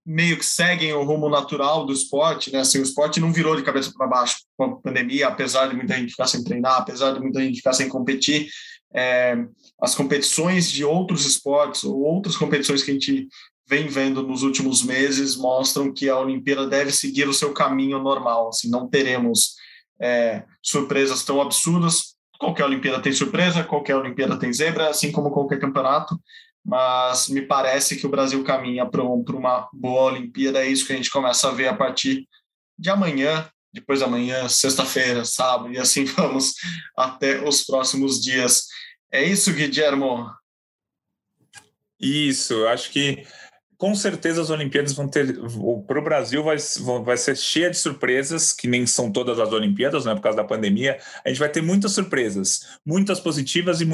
meio 0.06 0.38
que 0.38 0.46
seguem 0.46 0.94
o 0.94 1.04
rumo 1.04 1.28
natural 1.28 1.86
do 1.86 1.92
esporte, 1.92 2.52
né? 2.54 2.60
Assim, 2.60 2.80
o 2.80 2.84
esporte 2.84 3.20
não 3.20 3.34
virou 3.34 3.56
de 3.56 3.64
cabeça 3.64 3.92
para 3.98 4.06
baixo 4.06 4.38
com 4.56 4.66
a 4.66 4.76
pandemia, 4.76 5.28
apesar 5.28 5.68
de 5.68 5.76
muita 5.76 5.96
gente 5.96 6.12
ficar 6.12 6.28
sem 6.28 6.44
treinar, 6.44 6.78
apesar 6.78 7.14
de 7.14 7.20
muita 7.20 7.42
gente 7.42 7.58
ficar 7.58 7.74
sem 7.74 7.90
competir. 7.90 8.48
É, 8.94 9.36
as 9.82 9.96
competições 9.96 10.70
de 10.70 10.86
outros 10.86 11.26
esportes 11.26 11.84
ou 11.84 12.00
outras 12.02 12.38
competições 12.38 12.84
que 12.84 12.92
a 12.92 12.94
gente 12.94 13.28
vem 13.68 13.88
vendo 13.88 14.22
nos 14.22 14.44
últimos 14.44 14.84
meses 14.84 15.36
mostram 15.36 15.92
que 15.92 16.08
a 16.08 16.20
Olimpíada 16.20 16.68
deve 16.68 16.92
seguir 16.92 17.28
o 17.28 17.34
seu 17.34 17.52
caminho 17.52 17.98
normal. 17.98 18.50
Assim, 18.50 18.70
não 18.70 18.88
teremos 18.88 19.56
é, 20.00 20.44
surpresas 20.62 21.24
tão 21.24 21.42
absurdas. 21.42 22.16
Qualquer 22.38 22.66
Olimpíada 22.66 23.02
tem 23.02 23.12
surpresa, 23.12 23.64
qualquer 23.64 23.96
Olimpíada 23.96 24.38
tem 24.38 24.54
zebra, 24.54 24.90
assim 24.90 25.12
como 25.12 25.32
qualquer 25.32 25.60
campeonato 25.60 26.16
mas 26.66 27.30
me 27.30 27.44
parece 27.44 27.96
que 27.96 28.08
o 28.08 28.10
Brasil 28.10 28.44
caminha 28.44 28.88
para 28.88 29.04
uma 29.04 29.70
boa 29.72 30.12
Olimpíada. 30.12 30.66
É 30.66 30.68
isso 30.68 30.88
que 30.88 30.94
a 30.94 30.96
gente 30.96 31.12
começa 31.12 31.48
a 31.48 31.52
ver 31.52 31.68
a 31.68 31.76
partir 31.76 32.28
de 32.78 32.90
amanhã, 32.90 33.48
depois 33.72 34.00
da 34.00 34.08
manhã, 34.08 34.50
sexta-feira, 34.50 35.24
sábado, 35.24 35.72
e 35.72 35.78
assim 35.78 36.06
vamos 36.18 36.54
até 36.98 37.48
os 37.48 37.64
próximos 37.64 38.20
dias. 38.20 38.66
É 39.12 39.24
isso, 39.24 39.54
Guilhermo? 39.54 40.28
Isso, 42.00 42.66
acho 42.66 42.92
que 42.92 43.26
com 43.78 43.94
certeza 43.94 44.42
as 44.42 44.50
Olimpíadas 44.50 44.94
vão 44.94 45.08
ter. 45.08 45.38
Para 45.88 46.00
o 46.00 46.04
Brasil 46.04 46.44
vai, 46.44 46.58
vai 47.04 47.18
ser 47.18 47.36
cheia 47.36 47.70
de 47.70 47.78
surpresas, 47.78 48.54
que 48.54 48.68
nem 48.68 48.86
são 48.86 49.12
todas 49.12 49.40
as 49.40 49.52
Olimpíadas, 49.52 50.06
né, 50.06 50.16
por 50.16 50.22
causa 50.22 50.38
da 50.38 50.44
pandemia. 50.44 50.98
A 51.24 51.30
gente 51.30 51.40
vai 51.40 51.50
ter 51.50 51.62
muitas 51.62 51.92
surpresas, 51.92 52.80
muitas 52.86 53.20
positivas 53.20 53.82
e, 53.82 53.86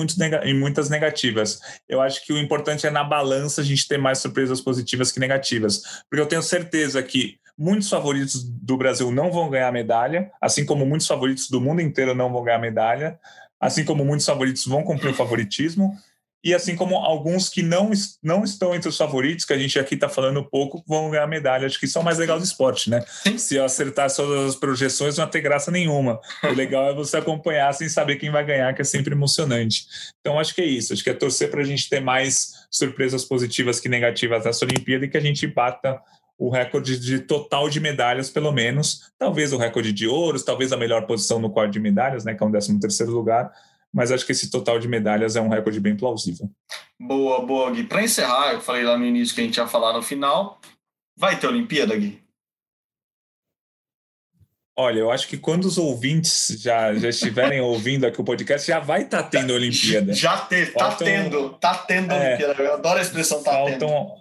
e 0.45 0.53
muitas 0.53 0.89
negativas. 0.89 1.59
Eu 1.87 2.01
acho 2.01 2.25
que 2.25 2.33
o 2.33 2.37
importante 2.37 2.85
é 2.85 2.91
na 2.91 3.03
balança 3.03 3.61
a 3.61 3.63
gente 3.63 3.87
ter 3.87 3.97
mais 3.97 4.19
surpresas 4.19 4.61
positivas 4.61 5.11
que 5.11 5.19
negativas. 5.19 6.03
Porque 6.09 6.21
eu 6.21 6.27
tenho 6.27 6.43
certeza 6.43 7.01
que 7.01 7.39
muitos 7.57 7.89
favoritos 7.89 8.43
do 8.43 8.77
Brasil 8.77 9.11
não 9.11 9.31
vão 9.31 9.49
ganhar 9.49 9.71
medalha, 9.71 10.31
assim 10.39 10.65
como 10.65 10.85
muitos 10.85 11.07
favoritos 11.07 11.49
do 11.49 11.59
mundo 11.59 11.81
inteiro 11.81 12.15
não 12.15 12.31
vão 12.31 12.43
ganhar 12.43 12.59
medalha, 12.59 13.19
assim 13.59 13.85
como 13.85 14.05
muitos 14.05 14.25
favoritos 14.25 14.65
vão 14.65 14.83
cumprir 14.83 15.11
o 15.11 15.15
favoritismo 15.15 15.95
e 16.43 16.55
assim 16.55 16.75
como 16.75 16.95
alguns 16.95 17.49
que 17.49 17.61
não, 17.61 17.91
não 18.23 18.43
estão 18.43 18.73
entre 18.73 18.89
os 18.89 18.97
favoritos, 18.97 19.45
que 19.45 19.53
a 19.53 19.57
gente 19.57 19.77
aqui 19.77 19.93
está 19.93 20.09
falando 20.09 20.43
pouco, 20.43 20.83
vão 20.87 21.11
ganhar 21.11 21.27
medalha. 21.27 21.67
Acho 21.67 21.79
que 21.79 21.85
isso 21.85 21.97
é 21.97 22.01
o 22.01 22.03
mais 22.03 22.17
legal 22.17 22.39
do 22.39 22.43
esporte, 22.43 22.89
né? 22.89 23.03
Se 23.37 23.55
eu 23.55 23.63
acertar 23.63 24.11
todas 24.13 24.49
as 24.49 24.55
projeções, 24.55 25.17
não 25.17 25.25
vai 25.25 25.31
ter 25.31 25.41
graça 25.41 25.69
nenhuma. 25.69 26.19
O 26.43 26.53
legal 26.53 26.89
é 26.89 26.93
você 26.93 27.17
acompanhar 27.17 27.71
sem 27.73 27.87
saber 27.87 28.15
quem 28.15 28.31
vai 28.31 28.43
ganhar, 28.43 28.73
que 28.73 28.81
é 28.81 28.85
sempre 28.85 29.13
emocionante. 29.13 29.85
Então, 30.19 30.39
acho 30.39 30.55
que 30.55 30.61
é 30.61 30.65
isso. 30.65 30.93
Acho 30.93 31.03
que 31.03 31.11
é 31.11 31.13
torcer 31.13 31.51
para 31.51 31.61
a 31.61 31.65
gente 31.65 31.87
ter 31.87 31.99
mais 31.99 32.65
surpresas 32.71 33.23
positivas 33.23 33.79
que 33.79 33.87
negativas 33.87 34.43
nessa 34.43 34.65
Olimpíada 34.65 35.05
e 35.05 35.09
que 35.09 35.17
a 35.17 35.21
gente 35.21 35.45
bata 35.45 36.01
o 36.39 36.49
recorde 36.49 36.97
de 36.97 37.19
total 37.19 37.69
de 37.69 37.79
medalhas, 37.79 38.31
pelo 38.31 38.51
menos. 38.51 39.11
Talvez 39.19 39.53
o 39.53 39.57
recorde 39.57 39.93
de 39.93 40.07
ouros, 40.07 40.43
talvez 40.43 40.73
a 40.73 40.77
melhor 40.77 41.05
posição 41.05 41.37
no 41.37 41.51
quadro 41.51 41.71
de 41.71 41.79
medalhas, 41.79 42.25
né? 42.25 42.33
Que 42.33 42.43
é 42.43 42.45
um 42.47 42.51
13 42.51 42.79
terceiro 42.79 43.11
lugar 43.11 43.51
mas 43.93 44.11
acho 44.11 44.25
que 44.25 44.31
esse 44.31 44.49
total 44.49 44.79
de 44.79 44.87
medalhas 44.87 45.35
é 45.35 45.41
um 45.41 45.49
recorde 45.49 45.79
bem 45.79 45.95
plausível. 45.95 46.49
Boa, 46.99 47.45
boa, 47.45 47.71
Gui. 47.71 47.83
Para 47.83 48.03
encerrar, 48.03 48.53
eu 48.53 48.61
falei 48.61 48.83
lá 48.83 48.97
no 48.97 49.05
início 49.05 49.35
que 49.35 49.41
a 49.41 49.43
gente 49.43 49.57
ia 49.57 49.67
falar 49.67 49.93
no 49.93 50.01
final. 50.01 50.59
Vai 51.17 51.39
ter 51.39 51.47
Olimpíada, 51.47 51.95
Gui? 51.95 52.21
Olha, 54.77 54.99
eu 54.99 55.11
acho 55.11 55.27
que 55.27 55.37
quando 55.37 55.65
os 55.65 55.77
ouvintes 55.77 56.57
já, 56.59 56.93
já 56.93 57.09
estiverem 57.09 57.59
ouvindo 57.61 58.05
aqui 58.05 58.21
o 58.21 58.23
podcast, 58.23 58.67
já 58.67 58.79
vai 58.79 59.03
estar 59.03 59.23
tá 59.23 59.29
tendo 59.29 59.53
Olimpíada. 59.53 60.13
Já 60.13 60.37
teve, 60.37 60.71
tá 60.71 60.95
tendo, 60.95 61.49
tá 61.55 61.77
tendo 61.77 62.11
é, 62.11 62.29
Olimpíada. 62.29 62.63
Eu 62.63 62.73
adoro 62.75 62.99
a 62.99 63.01
expressão 63.01 63.43
tá 63.43 63.51
faltam, 63.51 63.77
tendo. 63.77 64.20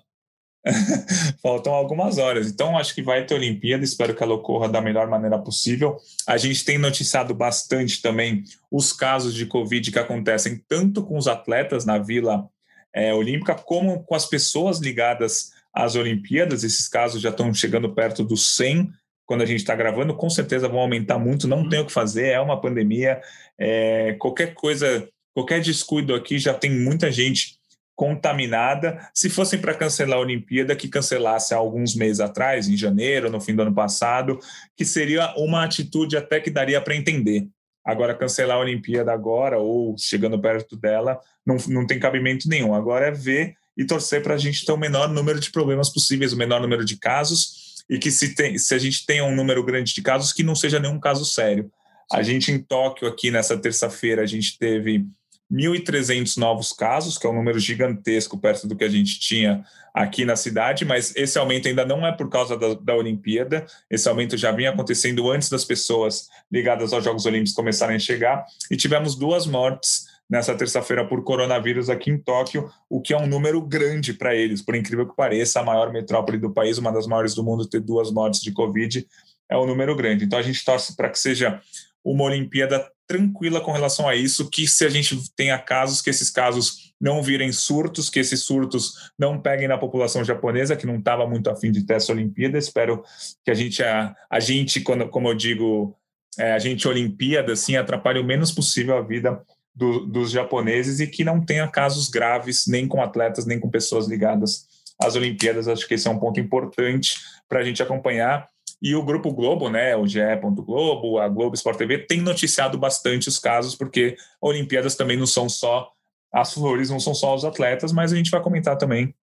Faltam 1.43 1.73
algumas 1.73 2.19
horas. 2.19 2.49
Então, 2.49 2.77
acho 2.77 2.95
que 2.95 3.03
vai 3.03 3.25
ter 3.25 3.35
Olimpíada. 3.35 3.85
Espero 3.85 4.15
que 4.15 4.23
ela 4.23 4.35
ocorra 4.35 4.69
da 4.69 4.81
melhor 4.81 5.09
maneira 5.09 5.39
possível. 5.39 5.97
A 6.27 6.37
gente 6.37 6.65
tem 6.65 6.79
noticiado 6.79 7.35
bastante 7.35 8.03
também 8.03 8.45
os 8.71 8.93
casos 8.93 9.35
de 9.35 9.47
Covid 9.47 9.91
que 9.91 9.99
acontecem 9.99 10.63
tanto 10.69 11.03
com 11.03 11.17
os 11.17 11.27
atletas 11.27 11.85
na 11.85 11.99
Vila 11.99 12.49
é, 12.93 13.15
Olímpica, 13.15 13.55
como 13.55 14.03
com 14.05 14.15
as 14.15 14.27
pessoas 14.27 14.79
ligadas 14.79 15.53
às 15.73 15.95
Olimpíadas. 15.95 16.63
Esses 16.63 16.89
casos 16.89 17.23
já 17.23 17.31
estão 17.31 17.53
chegando 17.55 17.95
perto 17.95 18.23
dos 18.23 18.55
100 18.57 18.91
quando 19.25 19.43
a 19.43 19.47
gente 19.47 19.61
está 19.61 19.75
gravando. 19.75 20.15
Com 20.15 20.29
certeza 20.29 20.69
vão 20.69 20.81
aumentar 20.81 21.19
muito. 21.19 21.49
Não 21.49 21.69
tem 21.69 21.81
o 21.81 21.87
que 21.87 21.93
fazer. 21.93 22.29
É 22.29 22.41
uma 22.41 22.61
pandemia. 22.61 23.21
É, 23.59 24.15
qualquer 24.19 24.53
coisa, 24.55 25.09
qualquer 25.33 25.61
descuido 25.61 26.15
aqui 26.15 26.39
já 26.39 26.53
tem 26.53 26.71
muita 26.71 27.11
gente 27.11 27.60
contaminada. 28.01 29.11
Se 29.13 29.29
fossem 29.29 29.59
para 29.59 29.75
cancelar 29.75 30.17
a 30.17 30.23
Olimpíada, 30.23 30.75
que 30.75 30.89
cancelasse 30.89 31.53
há 31.53 31.59
alguns 31.59 31.95
meses 31.95 32.19
atrás, 32.19 32.67
em 32.67 32.75
janeiro, 32.75 33.29
no 33.29 33.43
fim 33.43 33.55
do 33.55 33.61
ano 33.61 33.75
passado, 33.75 34.41
que 34.75 34.87
seria 34.87 35.35
uma 35.37 35.63
atitude 35.63 36.17
até 36.17 36.41
que 36.41 36.49
daria 36.49 36.81
para 36.81 36.97
entender. 36.97 37.47
Agora, 37.85 38.15
cancelar 38.15 38.57
a 38.57 38.61
Olimpíada 38.61 39.13
agora 39.13 39.59
ou 39.59 39.95
chegando 39.99 40.41
perto 40.41 40.79
dela 40.79 41.21
não, 41.45 41.59
não 41.69 41.87
tem 41.87 42.01
cabimento 42.01 42.49
nenhum. 42.49 42.75
Agora 42.75 43.09
é 43.09 43.11
ver 43.11 43.53
e 43.77 43.85
torcer 43.85 44.23
para 44.23 44.33
a 44.33 44.39
gente 44.39 44.65
ter 44.65 44.73
o 44.73 44.79
menor 44.79 45.11
número 45.11 45.39
de 45.39 45.53
problemas 45.53 45.91
possíveis, 45.91 46.33
o 46.33 46.39
menor 46.39 46.63
número 46.63 46.87
de 46.87 46.97
casos 46.97 47.85
e 47.87 47.99
que 47.99 48.11
se, 48.11 48.35
tem, 48.35 48.57
se 48.57 48.75
a 48.75 48.79
gente 48.79 49.05
tenha 49.05 49.25
um 49.25 49.37
número 49.37 49.63
grande 49.63 49.93
de 49.93 50.01
casos, 50.01 50.33
que 50.33 50.43
não 50.43 50.55
seja 50.55 50.81
nenhum 50.81 50.99
caso 50.99 51.27
sério. 51.27 51.71
A 52.11 52.23
gente 52.23 52.51
em 52.51 52.59
Tóquio, 52.59 53.07
aqui 53.07 53.31
nessa 53.31 53.59
terça-feira, 53.59 54.23
a 54.23 54.27
gente 54.27 54.57
teve 54.57 55.05
1.300 55.51 56.37
novos 56.37 56.73
casos, 56.73 57.19
que 57.19 57.27
é 57.27 57.31
um 57.31 57.35
número 57.35 57.59
gigantesco 57.59 58.39
perto 58.39 58.69
do 58.69 58.77
que 58.77 58.85
a 58.85 58.89
gente 58.89 59.19
tinha 59.19 59.65
aqui 59.93 60.25
na 60.25 60.37
cidade, 60.37 60.85
mas 60.85 61.15
esse 61.17 61.39
aumento 61.39 61.67
ainda 61.67 61.85
não 61.85 62.07
é 62.07 62.13
por 62.13 62.29
causa 62.29 62.57
da, 62.57 62.75
da 62.75 62.95
Olimpíada, 62.95 63.67
esse 63.91 64.09
aumento 64.09 64.37
já 64.37 64.53
vinha 64.53 64.71
acontecendo 64.71 65.31
antes 65.31 65.49
das 65.49 65.65
pessoas 65.65 66.29
ligadas 66.51 66.93
aos 66.93 67.03
Jogos 67.03 67.27
Olímpicos 67.27 67.53
começarem 67.53 67.97
a 67.97 67.99
chegar, 67.99 68.45
e 68.71 68.77
tivemos 68.77 69.17
duas 69.17 69.47
mortes 69.47 70.05
nessa 70.31 70.55
terça-feira 70.55 71.05
por 71.05 71.25
coronavírus 71.25 71.91
aqui 71.91 72.09
em 72.09 72.17
Tóquio, 72.17 72.71
o 72.89 73.01
que 73.01 73.13
é 73.13 73.19
um 73.19 73.27
número 73.27 73.61
grande 73.61 74.15
para 74.15 74.33
eles, 74.37 74.63
por 74.63 74.77
incrível 74.77 75.09
que 75.09 75.17
pareça, 75.17 75.59
a 75.59 75.65
maior 75.65 75.93
metrópole 75.93 76.39
do 76.39 76.53
país, 76.53 76.79
uma 76.79 76.93
das 76.93 77.09
maiores 77.09 77.35
do 77.35 77.43
mundo, 77.43 77.69
ter 77.69 77.81
duas 77.81 78.13
mortes 78.13 78.41
de 78.41 78.53
Covid 78.53 79.05
é 79.49 79.59
um 79.59 79.67
número 79.67 79.97
grande. 79.97 80.25
Então 80.25 80.39
a 80.39 80.43
gente 80.43 80.65
torce 80.65 80.95
para 80.95 81.11
que 81.11 81.19
seja 81.19 81.61
uma 82.05 82.25
Olimpíada 82.25 82.89
tranquila 83.11 83.61
com 83.61 83.73
relação 83.73 84.09
a 84.09 84.15
isso, 84.15 84.49
que 84.49 84.69
se 84.69 84.85
a 84.85 84.89
gente 84.89 85.19
tenha 85.35 85.59
casos, 85.59 86.01
que 86.01 86.09
esses 86.09 86.31
casos 86.31 86.95
não 87.01 87.21
virem 87.21 87.51
surtos, 87.51 88.09
que 88.09 88.21
esses 88.21 88.45
surtos 88.45 89.11
não 89.19 89.41
peguem 89.41 89.67
na 89.67 89.77
população 89.77 90.25
japonesa, 90.25 90.77
que 90.77 90.87
não 90.87 90.97
estava 90.97 91.27
muito 91.27 91.51
afim 91.51 91.73
de 91.73 91.83
ter 91.83 91.95
essa 91.95 92.13
Olimpíada. 92.13 92.57
Espero 92.57 93.03
que 93.45 93.51
a 93.51 93.55
gente, 93.55 93.83
a, 93.83 94.15
a 94.31 94.39
gente 94.39 94.81
quando, 94.81 95.09
como 95.09 95.29
eu 95.29 95.35
digo, 95.35 95.93
é, 96.39 96.53
a 96.53 96.59
gente 96.61 96.87
Olimpíada, 96.87 97.55
assim, 97.55 97.75
atrapalhe 97.75 98.21
o 98.21 98.25
menos 98.25 98.53
possível 98.53 98.97
a 98.97 99.03
vida 99.03 99.43
do, 99.75 100.07
dos 100.07 100.31
japoneses 100.31 101.01
e 101.01 101.07
que 101.09 101.25
não 101.25 101.45
tenha 101.45 101.67
casos 101.67 102.09
graves, 102.09 102.67
nem 102.69 102.87
com 102.87 103.03
atletas, 103.03 103.45
nem 103.45 103.59
com 103.59 103.69
pessoas 103.69 104.07
ligadas 104.07 104.69
às 105.03 105.17
Olimpíadas. 105.17 105.67
Acho 105.67 105.89
que 105.89 105.95
esse 105.95 106.07
é 106.07 106.11
um 106.13 106.19
ponto 106.21 106.39
importante 106.39 107.17
para 107.49 107.59
a 107.59 107.65
gente 107.65 107.83
acompanhar. 107.83 108.47
E 108.83 108.95
o 108.95 109.03
Grupo 109.03 109.33
Globo, 109.33 109.69
né, 109.69 109.95
o 109.95 110.07
GE. 110.07 110.21
Globo, 110.65 111.19
a 111.19 111.29
Globo 111.29 111.55
Sport 111.55 111.77
TV, 111.77 111.99
tem 111.99 112.21
noticiado 112.21 112.79
bastante 112.79 113.29
os 113.29 113.39
casos, 113.39 113.75
porque 113.75 114.17
Olimpíadas 114.41 114.95
também 114.95 115.17
não 115.17 115.27
são 115.27 115.49
só 115.49 115.91
as 116.33 116.55
flores, 116.55 116.91
não 116.91 117.01
são 117.01 117.15
só 117.15 117.35
os 117.35 117.45
atletas, 117.45 117.93
mas 117.93 118.13
a 118.13 118.17
gente 118.17 118.31
vai 118.31 118.41
comentar 118.41 118.79
também 118.79 119.15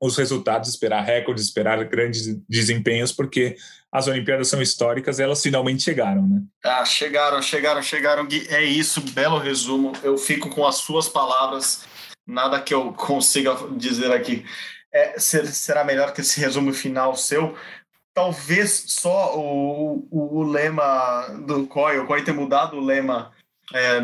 os 0.00 0.16
resultados, 0.16 0.70
esperar 0.70 1.04
recordes, 1.04 1.44
esperar 1.44 1.82
grandes 1.84 2.34
desempenhos, 2.48 3.12
porque 3.12 3.56
as 3.92 4.06
Olimpíadas 4.06 4.48
são 4.48 4.62
históricas 4.62 5.20
elas 5.20 5.42
finalmente 5.42 5.82
chegaram, 5.82 6.26
né? 6.26 6.42
Ah, 6.64 6.84
chegaram, 6.84 7.42
chegaram, 7.42 7.82
chegaram. 7.82 8.26
Gui, 8.26 8.46
é 8.48 8.64
isso, 8.64 9.00
belo 9.12 9.38
resumo. 9.38 9.92
Eu 10.02 10.16
fico 10.16 10.48
com 10.48 10.66
as 10.66 10.76
suas 10.76 11.08
palavras, 11.08 11.84
nada 12.26 12.60
que 12.62 12.72
eu 12.72 12.92
consiga 12.94 13.54
dizer 13.76 14.10
aqui. 14.10 14.44
É, 14.92 15.18
será 15.18 15.84
melhor 15.84 16.12
que 16.12 16.20
esse 16.20 16.40
resumo 16.40 16.72
final 16.72 17.14
seu, 17.14 17.54
talvez 18.20 18.84
só 18.88 19.34
o, 19.34 20.06
o, 20.10 20.40
o 20.40 20.42
lema 20.42 21.26
do 21.46 21.66
COI, 21.66 22.00
o 22.00 22.06
COI 22.06 22.22
ter 22.22 22.32
mudado 22.32 22.76
o 22.76 22.84
lema 22.84 23.32
é, 23.72 23.98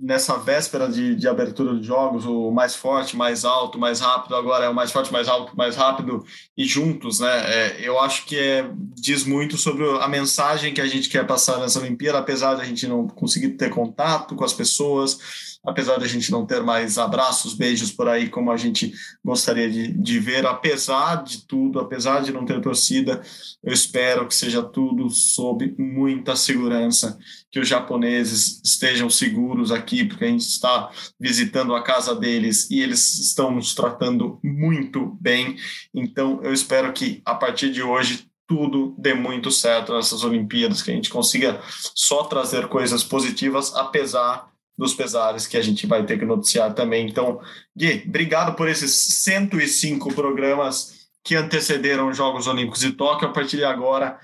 nessa 0.00 0.38
véspera 0.38 0.88
de, 0.88 1.14
de 1.14 1.28
abertura 1.28 1.78
de 1.78 1.86
jogos, 1.86 2.24
o 2.24 2.50
mais 2.50 2.74
forte, 2.74 3.14
mais 3.14 3.44
alto, 3.44 3.78
mais 3.78 4.00
rápido, 4.00 4.34
agora 4.36 4.64
é 4.64 4.68
o 4.70 4.74
mais 4.74 4.90
forte, 4.90 5.12
mais 5.12 5.28
alto, 5.28 5.54
mais 5.54 5.76
rápido 5.76 6.24
e 6.56 6.64
juntos, 6.64 7.20
né? 7.20 7.52
É, 7.52 7.80
eu 7.82 8.00
acho 8.00 8.24
que 8.24 8.38
é, 8.38 8.70
diz 8.94 9.24
muito 9.24 9.58
sobre 9.58 9.84
a 10.00 10.08
mensagem 10.08 10.72
que 10.72 10.80
a 10.80 10.86
gente 10.86 11.10
quer 11.10 11.26
passar 11.26 11.58
nessa 11.58 11.78
Olimpíada, 11.78 12.18
apesar 12.18 12.54
de 12.54 12.62
a 12.62 12.64
gente 12.64 12.86
não 12.86 13.06
conseguir 13.06 13.50
ter 13.50 13.68
contato 13.68 14.34
com 14.34 14.44
as 14.44 14.54
pessoas, 14.54 15.47
apesar 15.64 15.98
de 15.98 16.04
a 16.04 16.08
gente 16.08 16.30
não 16.30 16.46
ter 16.46 16.62
mais 16.62 16.98
abraços, 16.98 17.54
beijos 17.54 17.90
por 17.92 18.08
aí 18.08 18.28
como 18.28 18.50
a 18.50 18.56
gente 18.56 18.92
gostaria 19.24 19.70
de, 19.70 19.92
de 19.92 20.18
ver, 20.18 20.46
apesar 20.46 21.22
de 21.22 21.46
tudo, 21.46 21.78
apesar 21.78 22.22
de 22.22 22.32
não 22.32 22.44
ter 22.44 22.60
torcida, 22.60 23.22
eu 23.62 23.72
espero 23.72 24.26
que 24.26 24.34
seja 24.34 24.62
tudo 24.62 25.10
sob 25.10 25.74
muita 25.78 26.36
segurança, 26.36 27.18
que 27.50 27.60
os 27.60 27.68
japoneses 27.68 28.60
estejam 28.64 29.10
seguros 29.10 29.72
aqui, 29.72 30.04
porque 30.04 30.24
a 30.24 30.28
gente 30.28 30.46
está 30.46 30.90
visitando 31.18 31.74
a 31.74 31.82
casa 31.82 32.14
deles 32.14 32.70
e 32.70 32.80
eles 32.80 33.18
estão 33.18 33.50
nos 33.50 33.74
tratando 33.74 34.38
muito 34.42 35.16
bem. 35.20 35.56
Então, 35.94 36.40
eu 36.42 36.52
espero 36.52 36.92
que 36.92 37.20
a 37.24 37.34
partir 37.34 37.70
de 37.70 37.82
hoje 37.82 38.28
tudo 38.46 38.94
dê 38.96 39.12
muito 39.12 39.50
certo 39.50 39.94
nessas 39.94 40.24
Olimpíadas, 40.24 40.80
que 40.80 40.90
a 40.90 40.94
gente 40.94 41.10
consiga 41.10 41.60
só 41.94 42.24
trazer 42.24 42.66
coisas 42.68 43.04
positivas, 43.04 43.74
apesar 43.74 44.48
dos 44.78 44.94
pesares 44.94 45.46
que 45.46 45.56
a 45.56 45.62
gente 45.62 45.86
vai 45.86 46.06
ter 46.06 46.18
que 46.18 46.24
noticiar 46.24 46.72
também. 46.72 47.08
Então, 47.08 47.40
Gui, 47.76 48.04
obrigado 48.06 48.54
por 48.54 48.68
esses 48.68 48.92
105 48.92 50.14
programas 50.14 51.08
que 51.24 51.34
antecederam 51.34 52.08
os 52.08 52.16
Jogos 52.16 52.46
Olímpicos 52.46 52.80
de 52.80 52.92
Tóquio. 52.92 53.28
A 53.28 53.32
partir 53.32 53.56
de 53.56 53.64
agora, 53.64 54.18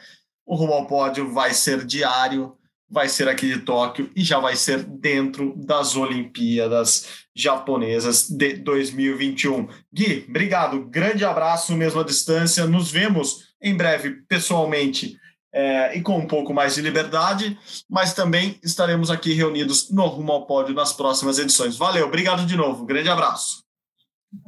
o 0.46 0.55
Rumo 0.55 0.72
ao 0.72 0.86
Pódio 0.86 1.32
vai 1.32 1.52
ser 1.52 1.84
diário, 1.84 2.57
vai 2.88 3.09
ser 3.09 3.28
aqui 3.28 3.52
de 3.52 3.61
Tóquio 3.62 4.09
e 4.14 4.22
já 4.22 4.38
vai 4.38 4.55
ser 4.55 4.84
dentro 4.84 5.52
das 5.57 5.96
Olimpíadas 5.96 7.24
japonesas 7.34 8.28
de 8.30 8.55
2021. 8.55 9.66
Gui, 9.92 10.24
obrigado, 10.28 10.86
grande 10.86 11.24
abraço 11.24 11.74
mesmo 11.74 12.00
à 12.00 12.05
distância. 12.05 12.64
Nos 12.64 12.92
vemos 12.92 13.55
em 13.61 13.76
breve 13.76 14.22
pessoalmente 14.28 15.18
é, 15.55 15.96
e 15.96 16.02
com 16.02 16.18
um 16.18 16.26
pouco 16.26 16.52
mais 16.52 16.74
de 16.74 16.82
liberdade, 16.82 17.57
mas 17.88 18.12
também 18.12 18.59
estaremos 18.62 19.09
aqui 19.09 19.32
reunidos 19.32 19.88
no 19.90 20.05
Rumo 20.07 20.32
ao 20.32 20.46
Pódio 20.46 20.74
nas 20.74 20.92
próximas 20.92 21.38
edições. 21.38 21.76
Valeu, 21.76 22.07
obrigado 22.07 22.44
de 22.44 22.57
novo, 22.57 22.84
grande 22.84 23.09
abraço. 23.09 23.62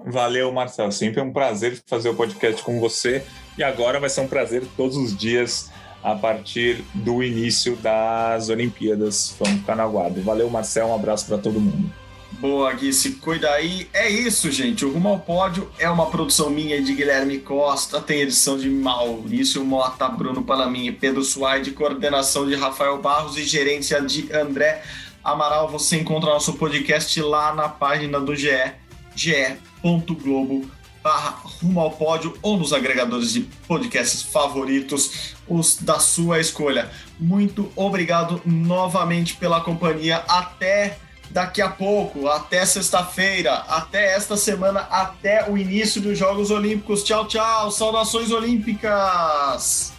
Valeu, 0.05 0.53
Marcelo, 0.53 0.91
sempre 0.91 1.21
é 1.21 1.23
um 1.23 1.33
prazer 1.33 1.81
fazer 1.87 2.09
o 2.09 2.15
podcast 2.17 2.61
com 2.63 2.81
você 2.81 3.25
e 3.57 3.63
agora 3.63 4.01
vai 4.01 4.11
ser 4.11 4.23
um 4.23 4.29
prazer 4.29 4.67
todos 4.77 4.97
os 4.97 5.17
dias 5.17 5.71
a 6.03 6.15
partir 6.17 6.85
do 6.93 7.23
início 7.23 7.77
das 7.77 8.49
Olimpíadas. 8.49 9.35
Vamos 9.39 9.61
ficar 9.61 9.77
na 9.77 9.87
guarda. 9.87 10.21
Valeu, 10.23 10.51
Marcelo, 10.51 10.91
um 10.91 10.95
abraço 10.95 11.27
para 11.27 11.39
todo 11.39 11.61
mundo. 11.61 12.06
Boa, 12.39 12.71
Gui, 12.75 12.93
se 12.93 13.13
cuida 13.13 13.51
aí. 13.51 13.89
É 13.95 14.11
isso, 14.11 14.51
gente. 14.51 14.85
O 14.85 14.93
Rumo 14.93 15.09
ao 15.09 15.19
Pódio 15.19 15.71
é 15.79 15.89
uma 15.89 16.11
produção 16.11 16.51
minha 16.51 16.83
de 16.83 16.93
Guilherme 16.93 17.39
Costa, 17.39 17.99
tem 17.99 18.21
edição 18.21 18.59
de 18.59 18.69
Maurício 18.69 19.65
Mota, 19.65 20.07
Bruno 20.07 20.43
Palamin 20.43 20.87
e 20.87 20.93
Pedro 20.93 21.25
Suaide, 21.25 21.71
coordenação 21.71 22.47
de 22.47 22.55
Rafael 22.55 23.01
Barros 23.01 23.39
e 23.39 23.45
gerência 23.45 24.03
de 24.03 24.31
André 24.31 24.83
Amaral. 25.25 25.69
Você 25.69 25.97
encontra 25.97 26.29
nosso 26.29 26.53
podcast 26.55 27.19
lá 27.23 27.55
na 27.55 27.71
página 27.71 28.21
do 28.21 28.37
GE, 28.37 28.73
ge.globo 29.15 30.71
barra 31.03 31.39
Rumo 31.63 31.81
ao 31.81 31.93
Pódio 31.93 32.37
ou 32.43 32.59
nos 32.59 32.73
agregadores 32.73 33.33
de 33.33 33.43
podcasts 33.67 34.23
favoritos, 34.23 35.37
os 35.49 35.77
da 35.77 36.01
sua 36.01 36.41
escolha. 36.41 36.91
Muito 37.19 37.73
obrigado 37.77 38.43
novamente 38.45 39.37
pela 39.37 39.61
companhia. 39.61 40.17
Até 40.29 40.99
daqui 41.31 41.61
a 41.61 41.69
pouco, 41.69 42.29
até 42.29 42.65
sexta-feira, 42.65 43.55
até 43.69 44.15
esta 44.15 44.37
semana, 44.37 44.81
até 44.91 45.51
o 45.51 45.57
início 45.57 46.01
dos 46.01 46.19
Jogos 46.19 46.51
Olímpicos. 46.51 47.03
Tchau, 47.03 47.27
tchau, 47.27 47.71
saudações 47.71 48.31
olímpicas! 48.31 49.96